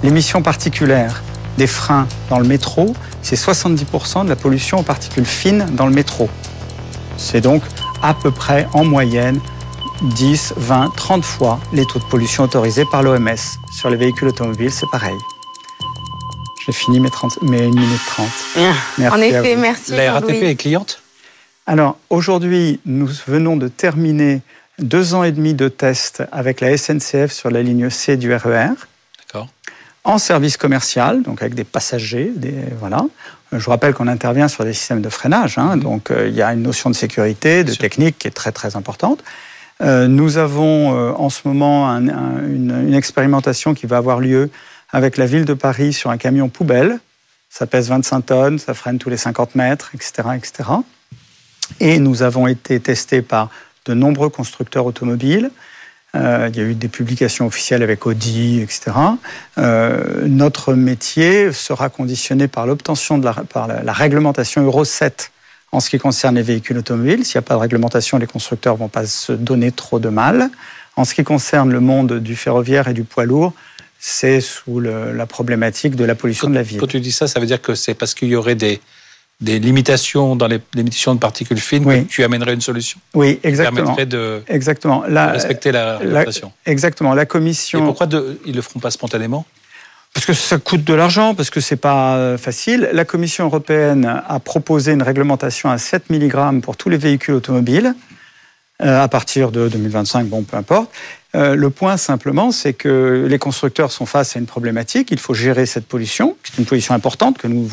L'émission 0.04 0.42
particulière 0.42 1.24
des 1.58 1.68
freins 1.68 2.08
dans 2.30 2.40
le 2.40 2.46
métro, 2.46 2.94
c'est 3.22 3.36
70% 3.36 4.26
de 4.26 4.30
la 4.30 4.36
pollution 4.36 4.80
aux 4.80 4.84
particules 4.84 5.26
fines 5.26 5.66
dans 5.72 5.88
le 5.88 5.94
métro. 5.94 6.30
C'est 7.18 7.42
donc 7.42 7.64
à 8.04 8.14
peu 8.14 8.32
près 8.32 8.68
en 8.74 8.86
moyenne 8.86 9.40
10, 10.04 10.54
20, 10.58 10.94
30 10.96 11.26
fois 11.26 11.60
les 11.74 11.86
taux 11.86 12.00
de 12.00 12.04
pollution 12.06 12.44
autorisés 12.44 12.86
par 12.92 13.02
l'OMS. 13.02 13.36
Sur 13.76 13.90
les 13.90 13.98
véhicules 13.98 14.28
automobiles, 14.28 14.72
c'est 14.72 14.90
pareil. 14.92 15.18
J'ai 16.66 16.74
fini 16.74 17.00
mes, 17.00 17.10
30, 17.10 17.42
mes 17.44 17.64
1 17.64 17.70
minute 17.70 18.02
30. 18.06 18.28
Merci 19.00 19.16
en 19.16 19.22
effet, 19.22 19.56
merci. 19.56 19.92
La 19.96 20.14
RATP 20.14 20.44
est 20.44 20.56
cliente? 20.56 21.02
Alors, 21.66 21.98
aujourd'hui, 22.10 22.80
nous 22.86 23.10
venons 23.26 23.58
de 23.58 23.68
terminer 23.68 24.42
deux 24.80 25.16
ans 25.16 25.24
et 25.24 25.32
demi 25.32 25.54
de 25.54 25.70
tests 25.70 26.24
avec 26.32 26.62
la 26.62 26.78
SNCF 26.78 27.32
sur 27.32 27.50
la 27.50 27.64
ligne 27.64 27.90
C 27.90 28.16
du 28.16 28.34
RER. 28.34 28.74
En 30.08 30.20
service 30.20 30.56
commercial, 30.56 31.22
donc 31.22 31.42
avec 31.42 31.54
des 31.54 31.66
passagers, 31.66 32.32
des, 32.34 32.54
voilà. 32.80 33.06
Je 33.52 33.58
vous 33.58 33.72
rappelle 33.72 33.94
qu'on 33.94 34.08
intervient 34.08 34.48
sur 34.48 34.64
des 34.64 34.72
systèmes 34.72 35.02
de 35.02 35.10
freinage, 35.10 35.58
hein, 35.58 35.76
donc 35.76 36.12
euh, 36.12 36.30
il 36.30 36.34
y 36.34 36.42
a 36.42 36.54
une 36.54 36.62
notion 36.62 36.90
de 36.90 36.96
sécurité, 36.96 37.66
de 37.66 37.74
technique 37.74 38.18
qui 38.18 38.30
est 38.30 38.32
très 38.32 38.54
très 38.54 38.78
importante. 38.78 39.22
Euh, 39.84 40.08
nous 40.08 40.38
avons 40.38 40.96
euh, 40.96 41.12
en 41.12 41.30
ce 41.30 41.46
moment 41.46 41.90
une, 41.90 42.94
expérimentation 42.94 43.74
qui 43.74 43.86
va 43.86 43.98
avoir 43.98 44.22
lieu 44.22 44.50
avec 44.94 45.18
la 45.18 45.26
ville 45.26 45.44
de 45.44 45.54
Paris 45.54 45.92
sur 45.92 46.10
un 46.10 46.18
camion 46.18 46.48
poubelle. 46.48 47.00
Ça 47.50 47.68
pèse 47.68 47.90
25 47.90 48.22
tonnes, 48.22 48.60
ça 48.60 48.74
freine 48.74 49.00
tous 49.00 49.10
les 49.10 49.18
50 49.18 49.56
mètres, 49.56 49.92
etc., 49.94 50.30
etc. 50.38 50.70
Et 51.82 52.00
nous 52.00 52.24
avons 52.24 52.48
été 52.48 52.80
testés 52.80 53.22
par 53.22 53.50
de 53.84 53.94
nombreux 53.94 54.30
constructeurs 54.30 54.86
automobiles. 54.86 55.52
Euh, 56.16 56.50
il 56.52 56.58
y 56.58 56.62
a 56.62 56.64
eu 56.64 56.74
des 56.74 56.88
publications 56.88 57.46
officielles 57.46 57.84
avec 57.84 58.06
Audi, 58.06 58.62
etc. 58.62 58.92
Euh, 59.58 60.26
notre 60.26 60.74
métier 60.74 61.52
sera 61.52 61.90
conditionné 61.90 62.48
par 62.48 62.66
l'obtention 62.66 63.18
de 63.18 63.26
la, 63.26 63.34
par 63.34 63.68
la, 63.68 63.94
réglementation 63.94 64.64
Euro 64.64 64.86
7 64.86 65.32
en 65.74 65.82
ce 65.82 65.90
qui 65.90 66.00
concerne 66.00 66.36
les 66.36 66.42
véhicules 66.42 66.78
automobiles. 66.78 67.26
S'il 67.26 67.38
n'y 67.38 67.46
a 67.46 67.48
pas 67.48 67.56
de 67.56 67.60
réglementation, 67.60 68.18
les 68.18 68.26
constructeurs 68.26 68.76
ne 68.76 68.80
vont 68.80 68.88
pas 68.88 69.06
se 69.06 69.34
donner 69.34 69.72
trop 69.72 70.00
de 70.00 70.10
mal. 70.10 70.50
En 70.96 71.04
ce 71.04 71.14
qui 71.14 71.24
concerne 71.24 71.72
le 71.72 71.82
monde 71.82 72.20
du 72.20 72.36
ferroviaire 72.36 72.88
et 72.88 72.94
du 72.94 73.04
poids 73.04 73.26
lourd, 73.26 73.54
c'est 74.00 74.42
sous 74.42 74.80
la 74.80 75.26
problématique 75.26 75.96
de 75.96 76.06
la 76.06 76.16
pollution 76.16 76.50
de 76.50 76.56
la 76.56 76.64
ville. 76.64 76.80
Quand 76.80 76.88
tu 76.88 77.00
dis 77.00 77.12
ça, 77.12 77.28
ça 77.28 77.40
veut 77.40 77.46
dire 77.46 77.62
que 77.62 77.76
c'est 77.76 77.94
parce 77.94 78.14
qu'il 78.14 78.30
y 78.30 78.36
aurait 78.36 78.56
des, 78.56 78.80
des 79.40 79.60
limitations 79.60 80.36
dans 80.36 80.48
les 80.48 80.60
l'émission 80.74 81.14
de 81.14 81.20
particules 81.20 81.60
fines, 81.60 81.86
Oui. 81.86 82.06
que 82.06 82.10
tu 82.10 82.24
amènerais 82.24 82.54
une 82.56 82.62
solution 82.62 83.00
Oui, 83.14 83.38
qui 83.40 83.48
exactement. 83.48 83.76
permettrait 83.82 84.06
de, 84.08 84.42
Exactement. 84.48 85.04
de 85.08 85.12
La, 85.14 85.28
respecter 85.32 85.72
la 85.72 85.98
réglementation. 86.00 86.52
exactement. 86.66 87.14
La 87.14 87.24
Et 87.24 87.28
commission. 87.28 87.86
pourquoi 87.86 88.08
de, 88.08 88.40
ils 88.46 88.56
le 88.56 88.62
feront 88.64 88.80
pas 88.80 88.90
spontanément? 88.90 89.46
Parce 90.14 90.26
que 90.26 90.34
ça 90.34 90.58
coûte 90.58 90.84
de 90.84 90.94
l'argent, 90.96 91.36
parce 91.36 91.52
que 91.52 91.60
c'est 91.60 91.76
pas 91.76 92.16
euh, 92.16 92.38
facile. 92.40 92.90
La 92.94 93.06
Commission 93.06 93.46
européenne 93.46 94.06
a 94.28 94.40
proposé 94.40 94.94
une 94.94 95.04
réglementation 95.04 95.70
à 95.70 95.78
7 95.78 96.10
mg 96.10 96.62
pour 96.62 96.76
tous 96.76 96.90
les 96.90 96.98
véhicules 96.98 97.36
automobiles 97.36 97.94
à 98.80 99.08
partir 99.08 99.52
de 99.52 99.70
2025, 99.70 100.28
bon, 100.28 100.44
peu 100.44 100.58
importe. 100.58 100.92
Euh, 101.36 101.56
le 101.56 101.70
point 101.70 101.98
simplement, 101.98 102.52
c'est 102.52 102.74
que 102.74 103.28
les 103.30 103.38
constructeurs 103.38 103.92
sont 103.92 104.06
face 104.06 104.36
à 104.36 104.40
une 104.40 104.46
problématique. 104.46 105.10
Il 105.12 105.20
faut 105.20 105.34
gérer 105.34 105.66
cette 105.66 105.86
pollution, 105.86 106.38
qui 106.44 106.54
est 106.54 106.58
une 106.58 106.66
pollution 106.66 106.96
importante 106.96 107.38
que 107.38 107.48
nous 107.48 107.68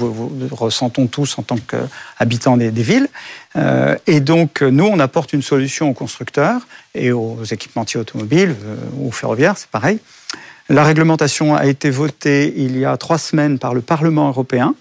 ressentons 0.51 1.07
tous 1.07 1.39
en 1.39 1.43
tant 1.43 1.57
qu'habitants 1.57 2.57
des, 2.57 2.71
des 2.71 2.83
villes. 2.83 3.09
Euh, 3.57 3.97
et 4.07 4.21
donc, 4.21 4.61
nous, 4.63 4.85
on 4.85 4.99
apporte 4.99 5.33
une 5.33 5.43
solution 5.43 5.89
aux 5.89 5.95
constructeurs 5.95 6.67
et 6.95 7.13
aux 7.13 7.43
équipementiers 7.45 8.01
automobiles, 8.01 8.57
euh, 8.65 8.77
ou 8.99 9.13
ferroviaires, 9.13 9.57
c'est 9.57 9.71
pareil. 9.71 9.99
La 10.69 10.83
réglementation 10.83 11.55
a 11.55 11.67
été 11.67 11.91
votée 11.91 12.53
il 12.57 12.79
y 12.79 12.85
a 12.85 12.97
trois 12.97 13.19
semaines 13.19 13.59
par 13.59 13.75
le 13.75 13.83
Parlement 13.83 14.29
européen. 14.29 14.75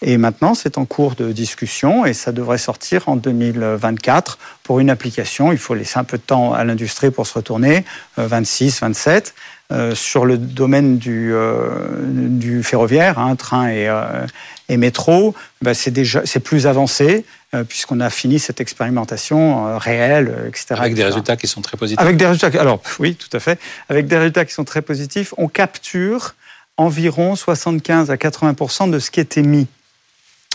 Et 0.00 0.16
maintenant, 0.16 0.54
c'est 0.54 0.78
en 0.78 0.84
cours 0.84 1.14
de 1.16 1.32
discussion 1.32 2.06
et 2.06 2.12
ça 2.12 2.30
devrait 2.32 2.58
sortir 2.58 3.08
en 3.08 3.16
2024 3.16 4.38
pour 4.62 4.78
une 4.80 4.90
application. 4.90 5.50
Il 5.52 5.58
faut 5.58 5.74
laisser 5.74 5.98
un 5.98 6.04
peu 6.04 6.18
de 6.18 6.22
temps 6.22 6.52
à 6.52 6.64
l'industrie 6.64 7.10
pour 7.10 7.26
se 7.26 7.34
retourner, 7.34 7.84
euh, 8.18 8.26
26, 8.26 8.80
27. 8.80 9.34
Euh, 9.70 9.94
sur 9.94 10.24
le 10.24 10.38
domaine 10.38 10.96
du, 10.96 11.34
euh, 11.34 11.60
du 12.02 12.62
ferroviaire, 12.62 13.18
hein, 13.18 13.36
train 13.36 13.68
et, 13.68 13.86
euh, 13.86 14.26
et 14.70 14.78
métro, 14.78 15.34
ben, 15.60 15.74
c'est 15.74 15.90
déjà 15.90 16.22
c'est 16.24 16.40
plus 16.40 16.66
avancé 16.66 17.26
euh, 17.54 17.64
puisqu'on 17.64 18.00
a 18.00 18.10
fini 18.10 18.38
cette 18.38 18.60
expérimentation 18.60 19.66
euh, 19.66 19.78
réelle, 19.78 20.28
euh, 20.28 20.48
etc. 20.48 20.66
Avec 20.70 20.94
des 20.94 21.00
etc. 21.00 21.06
résultats 21.06 21.36
qui 21.36 21.46
sont 21.46 21.62
très 21.62 21.78
positifs. 21.78 21.98
Avec 21.98 22.18
des 22.18 22.26
résultats, 22.26 22.60
alors 22.60 22.82
oui, 22.98 23.14
tout 23.14 23.34
à 23.34 23.40
fait, 23.40 23.58
avec 23.88 24.06
des 24.06 24.18
résultats 24.18 24.44
qui 24.44 24.52
sont 24.52 24.64
très 24.64 24.82
positifs, 24.82 25.32
on 25.38 25.48
capture 25.48 26.34
environ 26.76 27.36
75 27.36 28.10
à 28.10 28.16
80% 28.16 28.90
de 28.90 28.98
ce 28.98 29.10
qui 29.10 29.20
est 29.20 29.38
émis. 29.38 29.66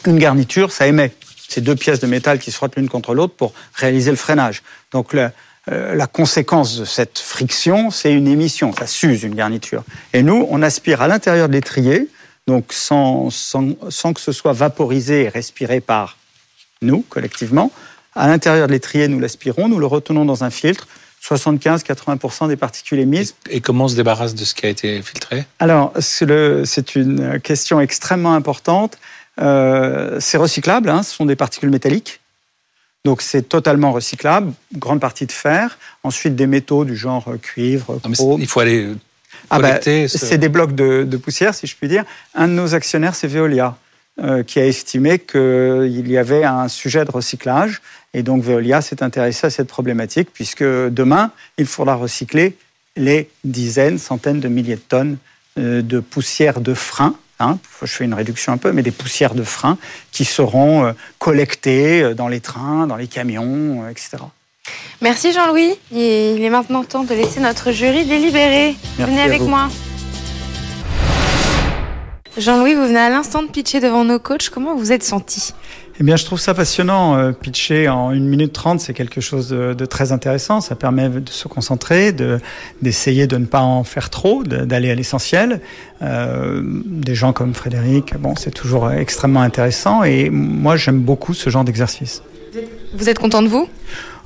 Une 0.06 0.20
garniture, 0.20 0.72
ça 0.72 0.88
émet. 0.88 1.14
C'est 1.48 1.62
deux 1.62 1.76
pièces 1.76 2.00
de 2.00 2.08
métal 2.08 2.40
qui 2.40 2.52
se 2.52 2.56
frottent 2.56 2.76
l'une 2.76 2.90
contre 2.90 3.14
l'autre 3.14 3.36
pour 3.36 3.54
réaliser 3.76 4.10
le 4.10 4.18
freinage. 4.18 4.64
Donc 4.92 5.14
la, 5.14 5.32
euh, 5.72 5.96
la 5.96 6.08
conséquence 6.08 6.78
de 6.78 6.86
cette 6.86 7.20
friction, 7.20 7.90
c'est 7.90 8.12
une 8.12 8.28
émission, 8.28 8.74
ça 8.74 8.88
s'use 8.88 9.24
une 9.24 9.36
garniture. 9.36 9.84
Et 10.12 10.24
nous, 10.24 10.46
on 10.50 10.62
aspire 10.62 11.02
à 11.02 11.08
l'intérieur 11.08 11.48
de 11.48 11.54
l'étrier, 11.54 12.10
donc 12.48 12.74
sans, 12.74 13.30
sans, 13.30 13.70
sans 13.90 14.14
que 14.14 14.20
ce 14.20 14.34
soit 14.34 14.52
vaporisé 14.52 15.24
et 15.24 15.30
respiré 15.30 15.80
par 15.80 16.18
nous, 16.82 17.06
collectivement. 17.08 17.72
À 18.14 18.28
l'intérieur 18.28 18.68
de 18.68 18.74
l'étrier, 18.74 19.08
nous 19.08 19.20
l'aspirons, 19.20 19.70
nous 19.70 19.80
le 19.80 19.86
retenons 19.86 20.26
dans 20.26 20.44
un 20.44 20.50
filtre. 20.50 20.88
75-80% 21.24 22.50
des 22.50 22.58
particules 22.58 23.00
émises. 23.00 23.36
Et 23.50 23.62
comment 23.62 23.86
on 23.86 23.88
se 23.88 23.96
débarrasse 23.96 24.36
de 24.36 24.44
ce 24.44 24.54
qui 24.54 24.66
a 24.66 24.70
été 24.70 25.02
filtré? 25.02 25.46
Alors, 25.60 25.94
c'est 26.00 26.96
une 26.96 27.40
question 27.42 27.80
extrêmement 27.80 28.34
importante. 28.34 28.98
Euh, 29.42 30.20
c'est 30.20 30.38
recyclable, 30.38 30.90
hein, 30.90 31.04
ce 31.04 31.14
sont 31.16 31.26
des 31.26 31.36
particules 31.36 31.70
métalliques. 31.70 32.20
Donc 33.06 33.22
c'est 33.22 33.42
totalement 33.50 33.92
recyclable, 33.92 34.54
grande 34.78 35.00
partie 35.02 35.26
de 35.26 35.32
fer. 35.32 35.78
Ensuite 36.04 36.36
des 36.36 36.48
métaux 36.48 36.86
du 36.86 36.96
genre 36.96 37.26
euh, 37.28 37.38
cuivre, 37.38 38.00
Non. 38.20 38.38
Il 38.40 38.48
faut 38.48 38.60
aller 38.62 38.90
Ah 39.50 39.60
bah, 39.60 39.82
ce- 39.82 40.08
c'est 40.08 40.38
des 40.38 40.50
blocs 40.50 40.74
de, 40.76 41.04
de 41.04 41.18
poussière, 41.18 41.54
si 41.54 41.68
je 41.68 41.76
puis 41.76 41.88
dire. 41.88 42.06
Un 42.36 42.48
de 42.48 42.54
nos 42.54 42.76
actionnaires, 42.76 43.16
c'est 43.16 43.28
Veolia, 43.28 43.76
euh, 44.22 44.44
qui 44.44 44.60
a 44.60 44.66
estimé 44.66 45.20
qu'il 45.20 46.10
y 46.10 46.18
avait 46.18 46.44
un 46.46 46.68
sujet 46.70 47.04
de 47.04 47.12
recyclage. 47.12 47.82
Et 48.14 48.24
donc 48.24 48.44
Veolia 48.44 48.82
s'est 48.82 49.04
intéressé 49.04 49.48
à 49.48 49.50
cette 49.50 49.68
problématique, 49.68 50.30
puisque 50.34 50.64
demain, 50.64 51.32
il 51.58 51.66
faudra 51.66 51.96
recycler 51.96 52.56
les 52.96 53.28
dizaines, 53.44 53.98
centaines 53.98 54.40
de 54.40 54.48
milliers 54.48 54.76
de 54.76 54.82
tonnes 54.82 55.18
euh, 55.58 55.82
de 55.82 56.00
poussière 56.00 56.62
de 56.62 56.74
frein. 56.76 57.16
Hein, 57.40 57.58
je 57.82 57.88
fais 57.88 58.06
une 58.06 58.14
réduction 58.14 58.54
un 58.54 58.58
peu, 58.58 58.72
mais 58.72 58.84
des 58.84 58.92
poussières 58.92 59.34
de 59.34 59.44
frein 59.44 59.78
qui 60.12 60.24
seront 60.24 60.86
euh, 60.86 60.94
collectées 61.18 62.02
euh, 62.02 62.14
dans 62.14 62.28
les 62.28 62.40
trains, 62.40 62.86
dans 62.86 62.96
les 62.96 63.08
camions, 63.08 63.84
euh, 63.84 63.90
etc. 63.90 64.18
Merci 65.02 65.34
Jean-Louis. 65.34 65.74
Il 65.92 66.44
est 66.44 66.50
maintenant 66.50 66.84
temps 66.84 67.04
de 67.04 67.14
laisser 67.14 67.40
notre 67.40 67.72
jury 67.72 68.06
délibérer. 68.06 68.76
Merci 68.98 69.12
venez 69.12 69.24
avec 69.24 69.42
vous. 69.42 69.48
moi. 69.48 69.68
Jean-Louis, 72.38 72.76
vous 72.76 72.88
venez 72.88 73.00
à 73.00 73.10
l'instant 73.10 73.44
de 73.44 73.48
pitcher 73.48 73.80
devant 73.80 74.04
nos 74.06 74.20
coachs. 74.20 74.50
Comment 74.50 74.74
vous 74.74 74.80
vous 74.80 74.92
êtes 74.92 75.04
senti? 75.04 75.54
Eh 76.00 76.04
bien, 76.04 76.16
je 76.16 76.26
trouve 76.26 76.40
ça 76.40 76.54
passionnant. 76.56 77.18
Euh, 77.18 77.32
pitcher 77.34 77.88
en 77.88 78.10
1 78.10 78.20
minute 78.20 78.52
30, 78.52 78.80
c'est 78.80 78.94
quelque 78.96 79.22
chose 79.22 79.50
de, 79.50 79.74
de 79.76 79.86
très 79.86 80.12
intéressant. 80.12 80.60
Ça 80.60 80.76
permet 80.76 81.08
de 81.08 81.30
se 81.30 81.48
concentrer, 81.48 82.12
de, 82.12 82.40
d'essayer 82.82 83.28
de 83.28 83.38
ne 83.38 83.46
pas 83.46 83.62
en 83.62 83.84
faire 83.84 84.10
trop, 84.10 84.44
de- 84.44 84.66
d'aller 84.66 84.90
à 84.90 84.96
l'essentiel. 84.96 85.62
Euh, 86.02 86.64
des 86.86 87.14
gens 87.14 87.32
comme 87.32 87.54
Frédéric, 87.54 88.18
bon, 88.18 88.34
c'est 88.36 88.52
toujours 88.52 88.92
extrêmement 88.92 89.42
intéressant. 89.42 90.04
Et 90.04 90.30
moi, 90.32 90.78
j'aime 90.78 91.00
beaucoup 91.00 91.36
ce 91.36 91.50
genre 91.52 91.64
d'exercice. 91.64 92.24
Vous 92.96 93.10
êtes 93.10 93.18
content 93.18 93.42
de 93.42 93.48
vous? 93.48 93.68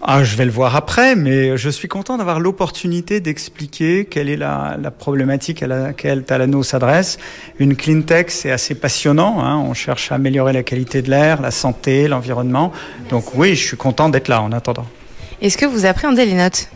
Ah, 0.01 0.25
je 0.25 0.35
vais 0.35 0.43
le 0.43 0.51
voir 0.51 0.75
après, 0.75 1.15
mais 1.15 1.57
je 1.57 1.69
suis 1.69 1.87
content 1.87 2.17
d'avoir 2.17 2.41
l'opportunité 2.41 3.21
d'expliquer 3.21 4.03
quelle 4.05 4.27
est 4.27 4.35
la, 4.35 4.77
la 4.81 4.91
problématique 4.91 5.63
à 5.63 5.67
laquelle 5.67 6.23
Talano 6.23 6.63
s'adresse. 6.63 7.17
Une 7.59 7.77
clean 7.77 8.01
tech, 8.01 8.25
c'est 8.27 8.51
assez 8.51 8.75
passionnant. 8.75 9.41
Hein. 9.41 9.55
On 9.57 9.73
cherche 9.73 10.11
à 10.11 10.15
améliorer 10.15 10.51
la 10.51 10.63
qualité 10.63 11.01
de 11.01 11.09
l'air, 11.09 11.41
la 11.41 11.51
santé, 11.51 12.09
l'environnement. 12.09 12.73
Donc 13.09 13.35
oui, 13.35 13.55
je 13.55 13.65
suis 13.65 13.77
content 13.77 14.09
d'être 14.09 14.27
là 14.27 14.41
en 14.41 14.51
attendant. 14.51 14.85
Est-ce 15.41 15.57
que 15.57 15.65
vous 15.65 15.85
appréhendez 15.85 16.25
les 16.25 16.35
notes? 16.35 16.69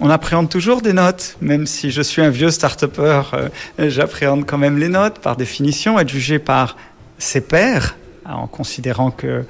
On 0.00 0.08
appréhende 0.08 0.48
toujours 0.48 0.80
des 0.80 0.94
notes, 0.94 1.36
même 1.42 1.66
si 1.66 1.90
je 1.90 2.00
suis 2.00 2.22
un 2.22 2.30
vieux 2.30 2.50
start-upper, 2.50 3.22
euh, 3.34 3.48
j'appréhende 3.78 4.46
quand 4.46 4.58
même 4.58 4.78
les 4.78 4.88
notes 4.88 5.18
par 5.18 5.36
définition, 5.36 5.98
être 5.98 6.08
jugé 6.08 6.38
par 6.38 6.76
ses 7.18 7.40
pairs, 7.40 7.96
en 8.24 8.46
considérant 8.46 9.10
que 9.10 9.44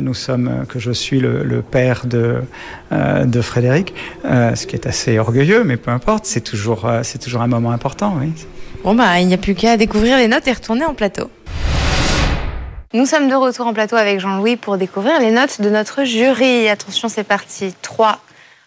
nous 0.00 0.14
sommes, 0.14 0.48
euh, 0.48 0.64
que 0.64 0.78
je 0.78 0.92
suis 0.92 1.20
le, 1.20 1.62
père 1.62 2.06
de, 2.06 2.42
euh, 2.92 3.24
de 3.24 3.40
Frédéric, 3.40 3.94
euh, 4.24 4.54
ce 4.54 4.66
qui 4.66 4.76
est 4.76 4.86
assez 4.86 5.18
orgueilleux, 5.18 5.64
mais 5.64 5.76
peu 5.76 5.90
importe, 5.90 6.26
c'est 6.26 6.40
toujours, 6.40 6.86
euh, 6.86 7.00
c'est 7.02 7.18
toujours 7.18 7.42
un 7.42 7.46
moment 7.46 7.70
important. 7.72 8.16
Bon 8.84 8.94
bah, 8.94 9.20
il 9.20 9.26
n'y 9.26 9.34
a 9.34 9.38
plus 9.38 9.54
qu'à 9.54 9.76
découvrir 9.76 10.16
les 10.16 10.28
notes 10.28 10.46
et 10.46 10.52
retourner 10.52 10.84
en 10.84 10.94
plateau. 10.94 11.30
Nous 12.92 13.06
sommes 13.06 13.28
de 13.28 13.34
retour 13.34 13.66
en 13.66 13.72
plateau 13.72 13.96
avec 13.96 14.20
Jean-Louis 14.20 14.56
pour 14.56 14.76
découvrir 14.76 15.20
les 15.20 15.30
notes 15.30 15.60
de 15.60 15.70
notre 15.70 16.04
jury. 16.04 16.68
Attention, 16.68 17.08
c'est 17.08 17.22
parti. 17.22 17.72
3, 17.82 18.18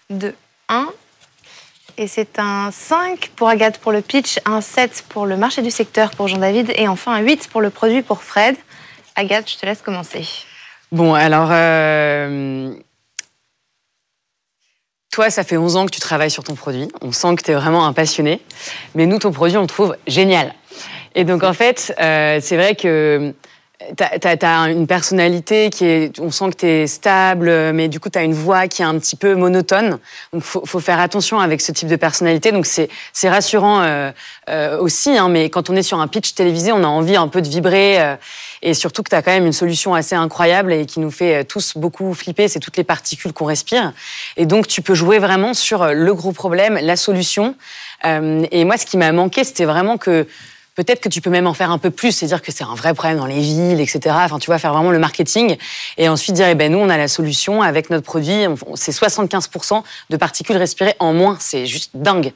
2, 0.10 0.34
1. 0.70 0.88
Et 1.98 2.08
c'est 2.08 2.40
un 2.40 2.70
5 2.72 3.32
pour 3.36 3.50
Agathe 3.50 3.80
pour 3.80 3.92
le 3.92 4.02
pitch, 4.02 4.40
un 4.46 4.62
7 4.62 5.06
pour 5.10 5.26
le 5.26 5.36
marché 5.36 5.62
du 5.62 5.72
secteur 5.72 6.12
pour 6.12 6.28
Jean-David 6.28 6.72
et 6.76 6.88
enfin 6.88 7.14
un 7.14 7.20
8 7.20 7.50
pour 7.52 7.62
le 7.62 7.70
produit 7.70 8.02
pour 8.02 8.24
Fred. 8.24 8.56
Agathe, 9.16 9.50
je 9.50 9.58
te 9.58 9.66
laisse 9.66 9.82
commencer. 9.82 10.26
Bon, 10.94 11.16
alors, 11.16 11.50
euh, 11.52 12.72
toi, 15.12 15.32
ça 15.32 15.44
fait 15.44 15.58
11 15.58 15.76
ans 15.76 15.86
que 15.88 15.92
tu 15.92 16.00
travailles 16.00 16.30
sur 16.30 16.44
ton 16.44 16.54
produit. 16.54 16.88
On 17.02 17.12
sent 17.12 17.34
que 17.34 17.42
tu 17.42 17.50
es 17.50 17.56
vraiment 17.56 17.88
un 17.88 17.94
passionné. 17.94 18.42
Mais 18.94 19.08
nous, 19.08 19.18
ton 19.18 19.32
produit, 19.32 19.58
on 19.58 19.62
le 19.62 19.68
trouve 19.68 19.98
génial. 20.06 20.54
Et 21.16 21.24
donc, 21.24 21.44
en 21.44 21.54
fait, 21.54 21.96
euh, 22.00 22.38
c'est 22.40 22.58
vrai 22.58 22.76
que 22.76 23.34
tu 23.98 24.46
as, 24.46 24.70
une 24.70 24.88
personnalité 24.88 25.70
qui 25.70 25.86
est. 25.86 26.20
On 26.20 26.32
sent 26.32 26.52
que 26.52 26.58
tu 26.58 26.66
es 26.66 26.88
stable, 26.88 27.72
mais 27.74 27.88
du 27.88 28.00
coup, 28.00 28.10
tu 28.10 28.20
as 28.20 28.24
une 28.24 28.34
voix 28.34 28.68
qui 28.68 28.82
est 28.82 28.86
un 28.86 28.98
petit 29.00 29.16
peu 29.16 29.36
monotone. 29.36 30.00
Donc, 30.32 30.44
faut, 30.44 30.66
faut 30.66 30.80
faire 30.80 31.00
attention 31.00 31.40
avec 31.40 31.62
ce 31.62 31.72
type 31.72 31.88
de 31.88 31.96
personnalité. 31.96 32.52
Donc, 32.52 32.66
c'est 32.66 32.90
rassurant 33.30 33.82
euh, 33.82 34.12
euh, 34.50 34.80
aussi. 34.80 35.18
Hein, 35.18 35.30
mais 35.30 35.50
quand 35.50 35.70
on 35.70 35.76
est 35.76 35.84
sur 35.84 36.00
un 36.00 36.08
pitch 36.08 36.34
télévisé, 36.34 36.72
on 36.72 36.84
a 36.84 36.88
envie 36.88 37.16
un 37.16 37.28
peu 37.28 37.42
de 37.42 37.48
vibrer. 37.48 38.02
euh, 38.02 38.16
et 38.64 38.74
surtout 38.74 39.04
que 39.04 39.10
tu 39.10 39.16
as 39.16 39.22
quand 39.22 39.32
même 39.32 39.46
une 39.46 39.54
solution 39.54 39.94
assez 39.94 40.16
incroyable 40.16 40.72
et 40.72 40.86
qui 40.86 41.02
nous 41.02 41.12
fait 41.12 41.42
euh, 41.42 41.44
tous 41.44 41.78
beaucoup 41.78 42.14
flipper, 42.14 42.48
c'est 42.48 42.60
toutes 42.60 42.78
les 42.78 42.86
particules 42.86 43.34
qu'on 43.34 43.46
respire. 43.46 43.92
Et 44.38 44.46
donc, 44.46 44.68
tu 44.68 44.82
peux 44.82 44.96
jouer 44.96 45.20
vraiment 45.20 45.54
sur 45.54 45.84
euh, 45.84 45.94
le 45.94 46.14
gros 46.16 46.32
problème, 46.32 46.80
la 46.82 46.96
solution. 46.96 47.56
Euh, 48.06 48.46
et 48.52 48.64
moi, 48.64 48.78
ce 48.78 48.86
qui 48.86 48.96
m'a 48.96 49.12
manqué, 49.12 49.44
c'était 49.44 49.66
vraiment 49.66 49.98
que 49.98 50.26
peut-être 50.76 51.02
que 51.02 51.10
tu 51.10 51.22
peux 51.22 51.30
même 51.30 51.48
en 51.48 51.54
faire 51.54 51.72
un 51.72 51.78
peu 51.78 51.92
plus, 51.92 52.12
c'est 52.12 52.26
dire 52.26 52.42
que 52.42 52.52
c'est 52.52 52.64
un 52.64 52.76
vrai 52.76 52.94
problème 52.94 53.18
dans 53.18 53.26
les 53.26 53.40
villes, 53.40 53.80
etc. 53.80 54.16
Enfin, 54.20 54.40
tu 54.40 54.48
vois, 54.48 54.60
faire 54.60 54.74
vraiment 54.74 54.92
le 54.92 55.00
marketing 55.00 55.58
et 55.98 56.10
ensuite 56.10 56.36
dire, 56.36 56.48
eh 56.48 56.56
ben 56.56 56.72
nous, 56.72 56.80
on 56.80 56.90
a 56.90 56.98
la 56.98 57.08
solution 57.08 57.62
avec 57.62 57.90
notre 57.90 58.04
produit. 58.04 58.46
C'est 58.76 58.92
75% 58.92 59.84
de 60.10 60.18
particules 60.18 60.58
respirées 60.58 60.96
en 61.00 61.14
moins. 61.14 61.38
C'est 61.40 61.66
juste 61.66 61.92
dingue. 61.94 62.34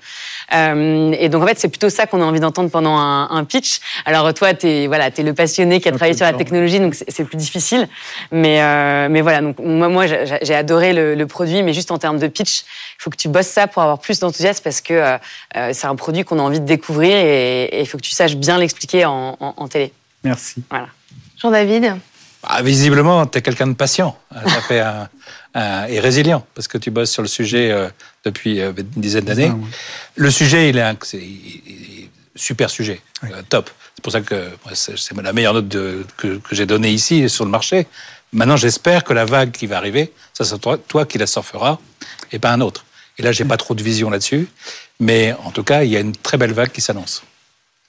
Euh, 0.54 1.16
et 1.20 1.30
donc, 1.30 1.44
en 1.44 1.48
fait, 1.48 1.60
c'est 1.60 1.70
plutôt 1.70 1.90
ça 1.90 2.06
qu'on 2.06 2.22
a 2.22 2.26
envie 2.26 2.40
d'entendre 2.40 2.70
pendant 2.70 2.96
un, 2.96 3.30
un 3.30 3.44
pitch. 3.44 3.80
Alors, 4.06 4.34
toi, 4.34 4.54
t'es 4.54 4.88
voilà, 4.88 5.08
es 5.08 5.24
le 5.24 5.34
passionné 5.34 5.80
qui 5.80 5.88
a 5.88 5.92
travaillé 5.92 6.16
sur 6.16 6.26
la 6.26 6.34
technologie, 6.34 6.80
donc 6.80 6.96
c'est 6.96 7.24
plus 7.24 7.38
difficile. 7.38 7.88
Mais, 8.32 8.62
euh, 8.62 9.08
mais 9.10 9.22
voilà, 9.22 9.42
donc 9.42 9.60
moi, 9.60 9.90
moi 9.90 10.06
j'ai 10.08 10.56
adoré 10.56 10.94
le, 10.94 11.16
le 11.16 11.28
produit, 11.28 11.64
mais 11.64 11.74
juste 11.74 11.92
en 11.92 11.98
termes 11.98 12.20
de 12.20 12.28
pitch, 12.28 12.62
il 12.62 13.04
faut 13.04 13.10
que 13.10 13.18
tu 13.18 13.30
bosses 13.30 13.48
ça 13.48 13.68
pour 13.68 13.82
avoir 13.82 14.00
plus 14.00 14.20
d'enthousiasme 14.20 14.62
parce 14.64 14.82
que 14.82 14.94
euh, 14.94 15.18
euh, 15.56 15.72
c'est 15.74 15.88
un 15.88 15.96
produit 15.96 16.24
qu'on 16.24 16.40
a 16.40 16.42
envie 16.42 16.60
de 16.60 16.66
découvrir 16.66 17.16
et 17.16 17.80
il 17.80 17.88
faut 17.88 17.98
que 17.98 18.04
tu 18.04 18.12
saches 18.12 18.27
bien 18.36 18.58
l'expliquer 18.58 19.06
en, 19.06 19.38
en- 19.40 19.54
en 19.58 19.68
télé. 19.68 19.94
Merci. 20.24 20.64
Jean-David, 21.42 21.96
Ah, 22.44 22.62
visiblement, 22.62 23.26
tu 23.28 23.38
es 23.38 23.42
quelqu'un 23.42 23.68
de 23.68 23.74
patient 23.74 24.18
as 24.32 24.62
fait 24.62 24.80
un, 24.82 25.10
et 25.88 26.00
résilient, 26.00 26.46
parce 26.54 26.68
que 26.68 26.78
tu 26.78 26.92
bosses 26.92 27.12
sur 27.12 27.22
le 27.24 27.28
sujet 27.28 27.72
euh, 27.72 27.90
depuis 28.24 28.62
euh, 28.62 28.72
une 28.78 29.02
dizaine 29.02 29.26
d'années. 29.26 29.52
Le 30.16 30.30
sujet, 30.32 30.70
il 30.70 30.78
est, 30.78 30.82
un, 30.82 30.96
super 32.36 32.70
sujet, 32.70 33.02
euh, 33.24 33.42
top. 33.50 33.70
C'est 33.96 34.04
pour 34.04 34.12
ça 34.12 34.22
que 34.22 34.50
c'est 34.74 35.16
la 35.16 35.34
meilleure 35.34 35.56
note 35.56 35.68
de, 35.68 36.06
que, 36.18 36.38
que 36.38 36.56
j'ai 36.56 36.66
donnée 36.68 36.92
ici 36.92 37.28
sur 37.30 37.46
le 37.46 37.52
marché. 37.52 37.88
Maintenant, 38.32 38.58
j'espère 38.58 39.04
que 39.04 39.14
la 39.14 39.26
vague 39.26 39.52
qui 39.52 39.66
va 39.68 39.78
arriver, 39.78 40.12
ça 40.34 40.44
sera 40.44 40.60
toi, 40.60 40.78
toi 40.78 41.06
qui 41.06 41.18
la 41.18 41.26
surfera 41.28 41.80
et 42.32 42.38
pas 42.40 42.52
un 42.52 42.62
autre. 42.62 42.86
Et 43.18 43.24
là, 43.24 43.32
j'ai 43.32 43.46
pas 43.46 43.58
trop 43.58 43.74
de 43.74 43.82
vision 43.82 44.10
là-dessus, 44.12 44.48
mais 45.00 45.34
en 45.44 45.50
tout 45.52 45.64
cas, 45.64 45.84
il 45.84 45.90
y 45.90 45.98
a 45.98 46.00
une 46.00 46.16
très 46.16 46.38
belle 46.38 46.54
vague 46.54 46.72
qui 46.72 46.82
s'annonce. 46.82 47.24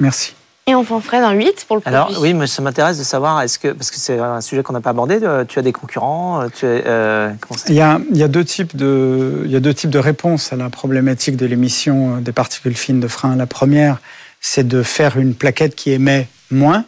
Merci. 0.00 0.34
Et 0.68 0.74
enfin, 0.74 1.00
Fred, 1.00 1.22
un 1.24 1.32
8 1.32 1.64
pour 1.66 1.76
le 1.76 1.80
produit. 1.80 1.96
Alors 1.96 2.20
oui, 2.20 2.34
mais 2.34 2.46
ça 2.46 2.60
m'intéresse 2.60 2.98
de 2.98 3.02
savoir, 3.02 3.40
est-ce 3.40 3.58
que, 3.58 3.68
parce 3.68 3.90
que 3.90 3.96
c'est 3.96 4.18
un 4.18 4.42
sujet 4.42 4.62
qu'on 4.62 4.74
n'a 4.74 4.82
pas 4.82 4.90
abordé, 4.90 5.18
euh, 5.22 5.46
tu 5.46 5.58
as 5.58 5.62
des 5.62 5.72
concurrents 5.72 6.42
euh, 6.42 6.48
euh, 6.62 7.32
il, 7.68 7.74
y 7.74 7.80
a, 7.80 7.98
il, 8.10 8.16
y 8.18 8.22
a, 8.22 8.28
deux 8.28 8.44
types 8.44 8.76
de, 8.76 9.44
il 9.46 9.50
y 9.50 9.56
a 9.56 9.60
deux 9.60 9.72
types 9.72 9.88
de 9.88 9.98
réponses 9.98 10.52
à 10.52 10.56
la 10.56 10.68
problématique 10.68 11.36
de 11.36 11.46
l'émission 11.46 12.18
des 12.18 12.32
particules 12.32 12.76
fines 12.76 13.00
de 13.00 13.08
frein. 13.08 13.34
La 13.34 13.46
première, 13.46 13.98
c'est 14.42 14.68
de 14.68 14.82
faire 14.82 15.18
une 15.18 15.34
plaquette 15.34 15.74
qui 15.74 15.90
émet 15.90 16.28
moins. 16.50 16.84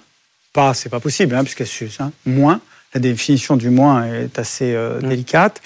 Pas, 0.53 0.75
c'est 0.75 0.91
pas 0.91 1.01
possible, 1.01 1.35
hein, 1.35 1.43
puisqu'elle 1.43 1.67
s'use. 1.67 1.97
Hein, 2.01 2.13
moins. 2.27 2.61
La 2.93 3.01
définition 3.01 3.57
du 3.57 3.71
moins 3.71 4.05
est 4.05 4.39
assez 4.39 4.77
mm. 4.77 5.09
délicate. 5.09 5.63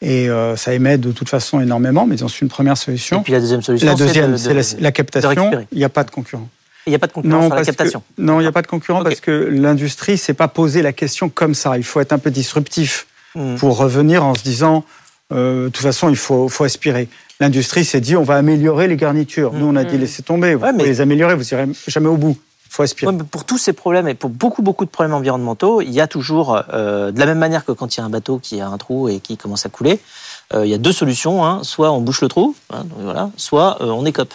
Et 0.00 0.28
ça 0.54 0.74
émet 0.74 0.96
de 0.96 1.10
toute 1.10 1.28
façon 1.28 1.60
énormément, 1.60 2.06
mais 2.06 2.16
c'est 2.18 2.40
une 2.40 2.48
première 2.48 2.76
solution. 2.76 3.20
Et 3.20 3.24
puis 3.24 3.32
la 3.32 3.40
deuxième 3.40 3.62
solution, 3.62 3.88
la 3.88 3.94
deuxième, 3.94 4.38
c'est 4.38 4.54
la, 4.54 4.62
la, 4.78 4.92
captation. 4.92 5.66
Il 5.72 5.78
n'y 5.78 5.84
a 5.84 5.88
pas 5.88 6.04
de 6.04 6.12
concurrent. 6.12 6.48
Il 6.88 6.92
n'y 6.92 6.96
a 6.96 6.98
pas 6.98 7.06
de 7.06 7.12
concurrence 7.12 7.42
non, 7.42 7.48
sur 7.48 7.54
la 7.54 7.64
captation. 7.64 8.02
non, 8.16 8.40
il 8.40 8.44
n'y 8.44 8.48
a 8.48 8.52
pas 8.52 8.62
de 8.62 8.66
concurrent 8.66 9.02
parce 9.04 9.20
que 9.20 9.30
l'industrie 9.30 10.16
s'est 10.16 10.32
pas 10.32 10.48
posé 10.48 10.80
la 10.80 10.94
question 10.94 11.28
comme 11.28 11.54
ça. 11.54 11.76
Il 11.76 11.84
faut 11.84 12.00
être 12.00 12.12
un 12.12 12.18
peu 12.18 12.30
disruptif 12.30 13.06
hmm. 13.34 13.56
pour 13.56 13.76
revenir 13.76 14.24
en 14.24 14.34
se 14.34 14.42
disant, 14.42 14.84
euh, 15.32 15.64
de 15.64 15.68
toute 15.68 15.82
façon, 15.82 16.08
il 16.08 16.16
faut, 16.16 16.48
faut 16.48 16.64
aspirer. 16.64 17.08
L'industrie 17.40 17.84
s'est 17.84 18.00
dit, 18.00 18.16
on 18.16 18.22
va 18.22 18.36
améliorer 18.36 18.88
les 18.88 18.96
garnitures. 18.96 19.52
Nous, 19.52 19.66
on 19.66 19.76
a 19.76 19.84
dit, 19.84 19.96
hmm. 19.96 20.00
laissez 20.00 20.22
tomber, 20.22 20.54
vous 20.54 20.66
pouvez 20.66 20.86
les 20.86 21.00
améliorer, 21.02 21.34
vous 21.34 21.44
n'irez 21.44 21.68
jamais 21.86 22.08
au 22.08 22.16
bout. 22.16 22.36
Il 22.70 22.74
faut 22.74 22.82
aspirer. 22.82 23.16
pour 23.30 23.44
tous 23.44 23.58
ces 23.58 23.72
problèmes 23.74 24.08
et 24.08 24.14
pour 24.14 24.30
beaucoup, 24.30 24.62
beaucoup 24.62 24.84
de 24.84 24.90
problèmes 24.90 25.14
environnementaux, 25.14 25.82
il 25.82 25.90
y 25.90 26.00
a 26.00 26.06
toujours, 26.06 26.62
euh, 26.72 27.12
de 27.12 27.18
la 27.18 27.26
même 27.26 27.38
manière 27.38 27.64
que 27.64 27.72
quand 27.72 27.96
il 27.96 28.00
y 28.00 28.02
a 28.02 28.06
un 28.06 28.10
bateau 28.10 28.38
qui 28.38 28.60
a 28.60 28.68
un 28.68 28.78
trou 28.78 29.08
et 29.08 29.20
qui 29.20 29.36
commence 29.36 29.66
à 29.66 29.68
couler, 29.68 30.00
euh, 30.54 30.64
il 30.64 30.70
y 30.70 30.74
a 30.74 30.78
deux 30.78 30.92
solutions. 30.92 31.44
Hein. 31.44 31.60
Soit 31.62 31.90
on 31.92 32.00
bouche 32.00 32.20
le 32.22 32.28
trou, 32.28 32.54
hein, 32.70 32.84
voilà, 32.98 33.30
soit 33.36 33.78
on 33.80 34.04
écope. 34.06 34.34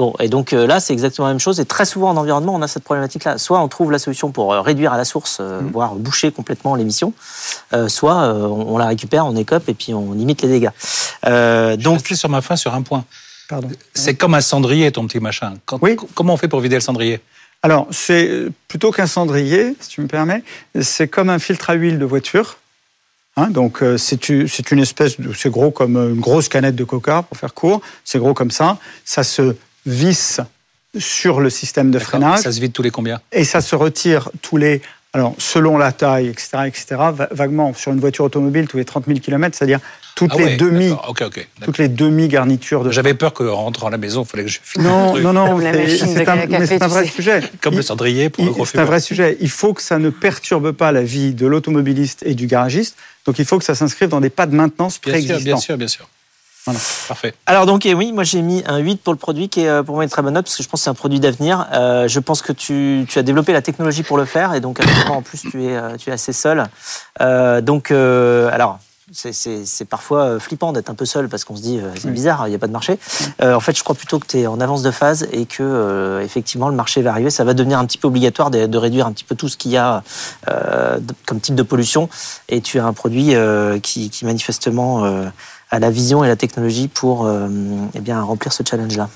Bon, 0.00 0.14
et 0.18 0.30
donc 0.30 0.54
euh, 0.54 0.66
là, 0.66 0.80
c'est 0.80 0.94
exactement 0.94 1.28
la 1.28 1.34
même 1.34 1.40
chose. 1.40 1.60
Et 1.60 1.66
très 1.66 1.84
souvent 1.84 2.08
en 2.08 2.16
environnement, 2.16 2.54
on 2.54 2.62
a 2.62 2.68
cette 2.68 2.84
problématique-là. 2.84 3.36
Soit 3.36 3.60
on 3.60 3.68
trouve 3.68 3.92
la 3.92 3.98
solution 3.98 4.32
pour 4.32 4.50
euh, 4.50 4.62
réduire 4.62 4.94
à 4.94 4.96
la 4.96 5.04
source, 5.04 5.40
euh, 5.42 5.60
mmh. 5.60 5.70
voire 5.72 5.94
boucher 5.94 6.32
complètement 6.32 6.74
l'émission, 6.74 7.12
soit 7.88 8.34
on 8.34 8.78
la 8.78 8.86
récupère, 8.86 9.26
on 9.26 9.36
écope 9.36 9.68
et 9.68 9.74
puis 9.74 9.92
on 9.92 10.14
limite 10.14 10.40
les 10.40 10.48
dégâts. 10.48 10.70
Euh, 11.26 11.76
donc, 11.76 12.00
Je 12.08 12.14
sur 12.14 12.30
ma 12.30 12.40
fin 12.40 12.56
sur 12.56 12.72
un 12.72 12.80
point. 12.80 13.04
Pardon. 13.50 13.68
C'est 13.92 14.14
comme 14.14 14.32
un 14.32 14.40
cendrier, 14.40 14.90
ton 14.90 15.06
petit 15.06 15.20
machin. 15.20 15.52
oui. 15.82 15.96
Comment 16.14 16.32
on 16.32 16.38
fait 16.38 16.48
pour 16.48 16.60
vider 16.60 16.76
le 16.76 16.80
cendrier? 16.80 17.20
Alors, 17.62 17.86
c'est 17.90 18.46
plutôt 18.68 18.92
qu'un 18.92 19.06
cendrier, 19.06 19.76
si 19.80 19.90
tu 19.90 20.00
me 20.00 20.06
permets, 20.06 20.42
c'est 20.80 21.08
comme 21.08 21.28
un 21.28 21.38
filtre 21.38 21.68
à 21.68 21.74
huile 21.74 21.98
de 21.98 22.06
voiture. 22.06 22.56
Hein, 23.36 23.48
donc 23.50 23.84
c'est 23.98 24.28
une 24.70 24.78
espèce 24.80 25.16
c'est 25.36 25.50
gros 25.50 25.70
comme 25.70 25.96
une 25.96 26.20
grosse 26.20 26.48
canette 26.48 26.74
de 26.74 26.84
coca 26.84 27.22
pour 27.22 27.36
faire 27.36 27.52
court. 27.52 27.82
C'est 28.02 28.18
gros 28.18 28.32
comme 28.32 28.50
ça. 28.50 28.78
Ça 29.04 29.24
se 29.24 29.54
vis 29.86 30.40
sur 30.98 31.40
le 31.40 31.50
système 31.50 31.90
de 31.90 31.98
freinage. 31.98 32.40
Ça 32.40 32.52
se 32.52 32.60
vide 32.60 32.72
tous 32.72 32.82
les 32.82 32.90
combien? 32.90 33.20
Et 33.32 33.44
ça 33.44 33.60
se 33.60 33.76
retire 33.76 34.30
tous 34.42 34.56
les, 34.56 34.82
alors 35.12 35.34
selon 35.38 35.78
la 35.78 35.92
taille, 35.92 36.28
etc., 36.28 36.58
etc., 36.66 36.96
vaguement 37.30 37.74
sur 37.74 37.92
une 37.92 38.00
voiture 38.00 38.24
automobile 38.24 38.66
tous 38.66 38.76
les 38.76 38.84
30 38.84 39.06
000 39.06 39.20
km, 39.20 39.56
c'est-à-dire 39.56 39.80
toutes 40.16 40.32
ah 40.34 40.38
les 40.38 40.56
demi, 40.56 40.92
toutes 41.62 41.78
les 41.78 41.88
demi 41.88 42.28
garnitures 42.28 42.84
de. 42.84 42.90
J'avais 42.90 43.14
peur 43.14 43.32
qu'en 43.32 43.54
rentrant 43.54 43.86
à 43.86 43.90
la 43.90 43.96
maison, 43.96 44.24
il 44.24 44.28
fallait 44.28 44.44
que 44.44 44.50
je 44.50 44.58
filme. 44.62 44.84
Non, 44.84 45.16
non, 45.16 45.32
non, 45.32 45.58
c'est 45.60 46.28
un, 46.82 46.88
vrai 46.88 47.06
sujet. 47.06 47.40
Comme 47.62 47.76
le 47.76 47.82
cendrier 47.82 48.28
pour 48.28 48.44
le 48.44 48.50
gros 48.50 48.66
C'est 48.66 48.78
un 48.78 48.84
vrai 48.84 49.00
sujet. 49.00 49.38
Il 49.40 49.50
faut 49.50 49.72
que 49.72 49.80
ça 49.80 49.98
ne 49.98 50.10
perturbe 50.10 50.72
pas 50.72 50.92
la 50.92 51.02
vie 51.02 51.32
de 51.32 51.46
l'automobiliste 51.46 52.22
et 52.26 52.34
du 52.34 52.46
garagiste. 52.46 52.96
Donc 53.24 53.38
il 53.38 53.44
faut 53.44 53.58
que 53.58 53.64
ça 53.64 53.74
s'inscrive 53.74 54.08
dans 54.08 54.20
des 54.20 54.30
pas 54.30 54.46
de 54.46 54.54
maintenance 54.54 54.98
préexistants. 54.98 55.42
Bien 55.42 55.56
sûr, 55.56 55.76
bien 55.78 55.88
sûr. 55.88 56.08
Voilà, 56.70 56.80
parfait. 57.08 57.34
Alors 57.46 57.66
donc 57.66 57.82
oui, 57.84 58.12
moi 58.12 58.24
j'ai 58.24 58.42
mis 58.42 58.62
un 58.66 58.78
8 58.78 59.02
pour 59.02 59.12
le 59.12 59.18
produit 59.18 59.48
qui 59.48 59.62
est 59.62 59.68
euh, 59.68 59.82
pour 59.82 59.94
moi 59.96 60.04
une 60.04 60.10
très 60.10 60.22
bonne 60.22 60.34
note 60.34 60.44
parce 60.44 60.56
que 60.56 60.62
je 60.62 60.68
pense 60.68 60.80
que 60.80 60.84
c'est 60.84 60.90
un 60.90 60.94
produit 60.94 61.20
d'avenir. 61.20 61.66
Euh, 61.72 62.08
je 62.08 62.20
pense 62.20 62.42
que 62.42 62.52
tu, 62.52 63.06
tu, 63.08 63.18
as 63.18 63.22
développé 63.22 63.52
la 63.52 63.62
technologie 63.62 64.02
pour 64.02 64.16
le 64.16 64.24
faire 64.24 64.54
et 64.54 64.60
donc 64.60 64.78
en 65.08 65.22
plus 65.22 65.42
tu 65.50 65.64
es, 65.64 65.76
euh, 65.76 65.96
tu 65.96 66.10
es 66.10 66.12
assez 66.12 66.32
seul. 66.32 66.66
Euh, 67.20 67.60
donc 67.60 67.90
alors 67.90 68.78
c'est 69.12 69.88
parfois 69.88 70.38
flippant 70.38 70.72
d'être 70.72 70.88
un 70.88 70.94
peu 70.94 71.04
seul 71.04 71.28
parce 71.28 71.44
qu'on 71.44 71.56
se 71.56 71.62
dit 71.62 71.80
c'est 71.96 72.12
bizarre, 72.12 72.46
il 72.46 72.50
n'y 72.50 72.54
a 72.54 72.60
pas 72.60 72.68
de 72.68 72.72
marché. 72.72 72.96
en 73.42 73.58
fait, 73.58 73.76
je 73.76 73.82
crois 73.82 73.96
plutôt 73.96 74.20
que 74.20 74.26
tu 74.28 74.38
es 74.38 74.46
en 74.46 74.60
avance 74.60 74.84
de 74.84 74.92
phase 74.92 75.26
et 75.32 75.46
que 75.46 76.20
effectivement 76.22 76.68
le 76.68 76.76
marché 76.76 77.02
va 77.02 77.10
arriver. 77.10 77.30
Ça 77.30 77.42
va 77.42 77.52
devenir 77.52 77.80
un 77.80 77.86
petit 77.86 77.98
peu 77.98 78.06
obligatoire 78.06 78.52
de, 78.52 78.66
de 78.66 78.78
réduire 78.78 79.08
un 79.08 79.12
petit 79.12 79.24
peu 79.24 79.34
tout 79.34 79.48
ce 79.48 79.56
qu'il 79.56 79.72
y 79.72 79.76
a 79.76 80.04
comme 81.26 81.40
type 81.40 81.56
de 81.56 81.64
pollution. 81.64 82.08
Et 82.48 82.60
tu 82.60 82.78
as 82.78 82.86
un 82.86 82.92
produit 82.92 83.34
qui, 83.82 84.10
qui 84.10 84.24
manifestement 84.24 85.04
à 85.70 85.78
la 85.78 85.90
vision 85.90 86.24
et 86.24 86.28
la 86.28 86.36
technologie 86.36 86.88
pour 86.88 87.26
euh, 87.26 87.48
eh 87.94 88.00
bien, 88.00 88.20
remplir 88.20 88.52
ce 88.52 88.62
challenge-là. 88.68 89.08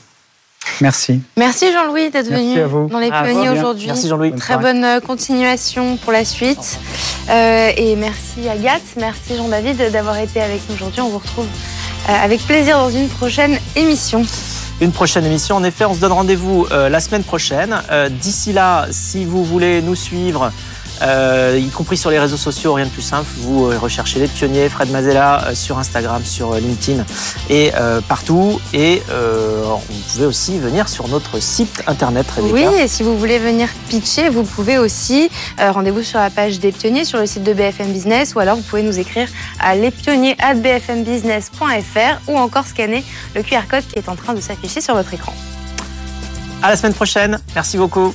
Merci. 0.80 1.20
Merci 1.36 1.72
Jean-Louis 1.72 2.10
d'être 2.10 2.30
venu 2.30 2.56
dans 2.88 2.98
les 2.98 3.10
pionniers 3.10 3.50
aujourd'hui. 3.50 3.86
Merci 3.86 4.08
Jean-Louis. 4.08 4.32
Très 4.34 4.56
bonne 4.56 4.82
euh, 4.82 5.00
continuation 5.00 5.96
pour 5.98 6.12
la 6.12 6.24
suite. 6.24 6.78
Euh, 7.28 7.70
et 7.76 7.96
merci 7.96 8.48
Agathe, 8.48 8.82
merci 8.96 9.36
Jean-David 9.36 9.90
d'avoir 9.92 10.16
été 10.18 10.40
avec 10.40 10.62
nous 10.68 10.74
aujourd'hui. 10.76 11.00
On 11.02 11.10
vous 11.10 11.18
retrouve 11.18 11.46
avec 12.06 12.40
plaisir 12.46 12.78
dans 12.78 12.90
une 12.90 13.08
prochaine 13.08 13.58
émission. 13.76 14.22
Une 14.80 14.92
prochaine 14.92 15.24
émission. 15.24 15.56
En 15.56 15.64
effet, 15.64 15.84
on 15.84 15.94
se 15.94 16.00
donne 16.00 16.12
rendez-vous 16.12 16.66
la 16.70 17.00
semaine 17.00 17.22
prochaine. 17.22 17.80
D'ici 18.20 18.52
là, 18.52 18.86
si 18.90 19.24
vous 19.24 19.42
voulez 19.42 19.80
nous 19.80 19.94
suivre, 19.94 20.52
euh, 21.02 21.60
y 21.60 21.68
compris 21.70 21.96
sur 21.96 22.10
les 22.10 22.18
réseaux 22.18 22.36
sociaux, 22.36 22.74
rien 22.74 22.86
de 22.86 22.90
plus 22.90 23.02
simple. 23.02 23.26
Vous 23.38 23.66
euh, 23.66 23.78
recherchez 23.78 24.20
les 24.20 24.28
pionniers, 24.28 24.68
Fred 24.68 24.90
Mazella, 24.90 25.46
euh, 25.46 25.54
sur 25.54 25.78
Instagram, 25.78 26.22
sur 26.24 26.54
LinkedIn 26.54 27.04
et 27.50 27.72
partout. 28.08 28.60
Et 28.72 29.02
vous 29.08 29.80
pouvez 30.12 30.26
aussi 30.26 30.58
venir 30.58 30.88
sur 30.88 31.08
notre 31.08 31.40
site 31.40 31.82
internet. 31.86 32.26
Oui, 32.38 32.64
et 32.80 32.88
si 32.88 33.02
vous 33.02 33.18
voulez 33.18 33.38
venir 33.38 33.68
pitcher, 33.88 34.28
vous 34.28 34.44
pouvez 34.44 34.78
aussi. 34.78 35.30
Rendez-vous 35.58 36.02
sur 36.02 36.18
la 36.18 36.30
page 36.30 36.60
des 36.60 36.72
pionniers 36.72 37.04
sur 37.04 37.18
le 37.18 37.26
site 37.26 37.42
de 37.42 37.52
BFM 37.52 37.92
Business 37.92 38.34
ou 38.34 38.40
alors 38.40 38.56
vous 38.56 38.62
pouvez 38.62 38.82
nous 38.82 38.98
écrire 38.98 39.28
à 39.60 39.74
lespionniers@bfmbusiness.fr 39.74 42.20
ou 42.28 42.38
encore 42.38 42.66
scanner 42.66 43.04
le 43.34 43.42
QR 43.42 43.66
code 43.68 43.86
qui 43.86 43.98
est 43.98 44.08
en 44.08 44.16
train 44.16 44.32
de 44.34 44.40
s'afficher 44.40 44.80
sur 44.80 44.94
votre 44.94 45.12
écran. 45.12 45.34
À 46.62 46.70
la 46.70 46.76
semaine 46.76 46.94
prochaine. 46.94 47.38
Merci 47.54 47.76
beaucoup. 47.76 48.14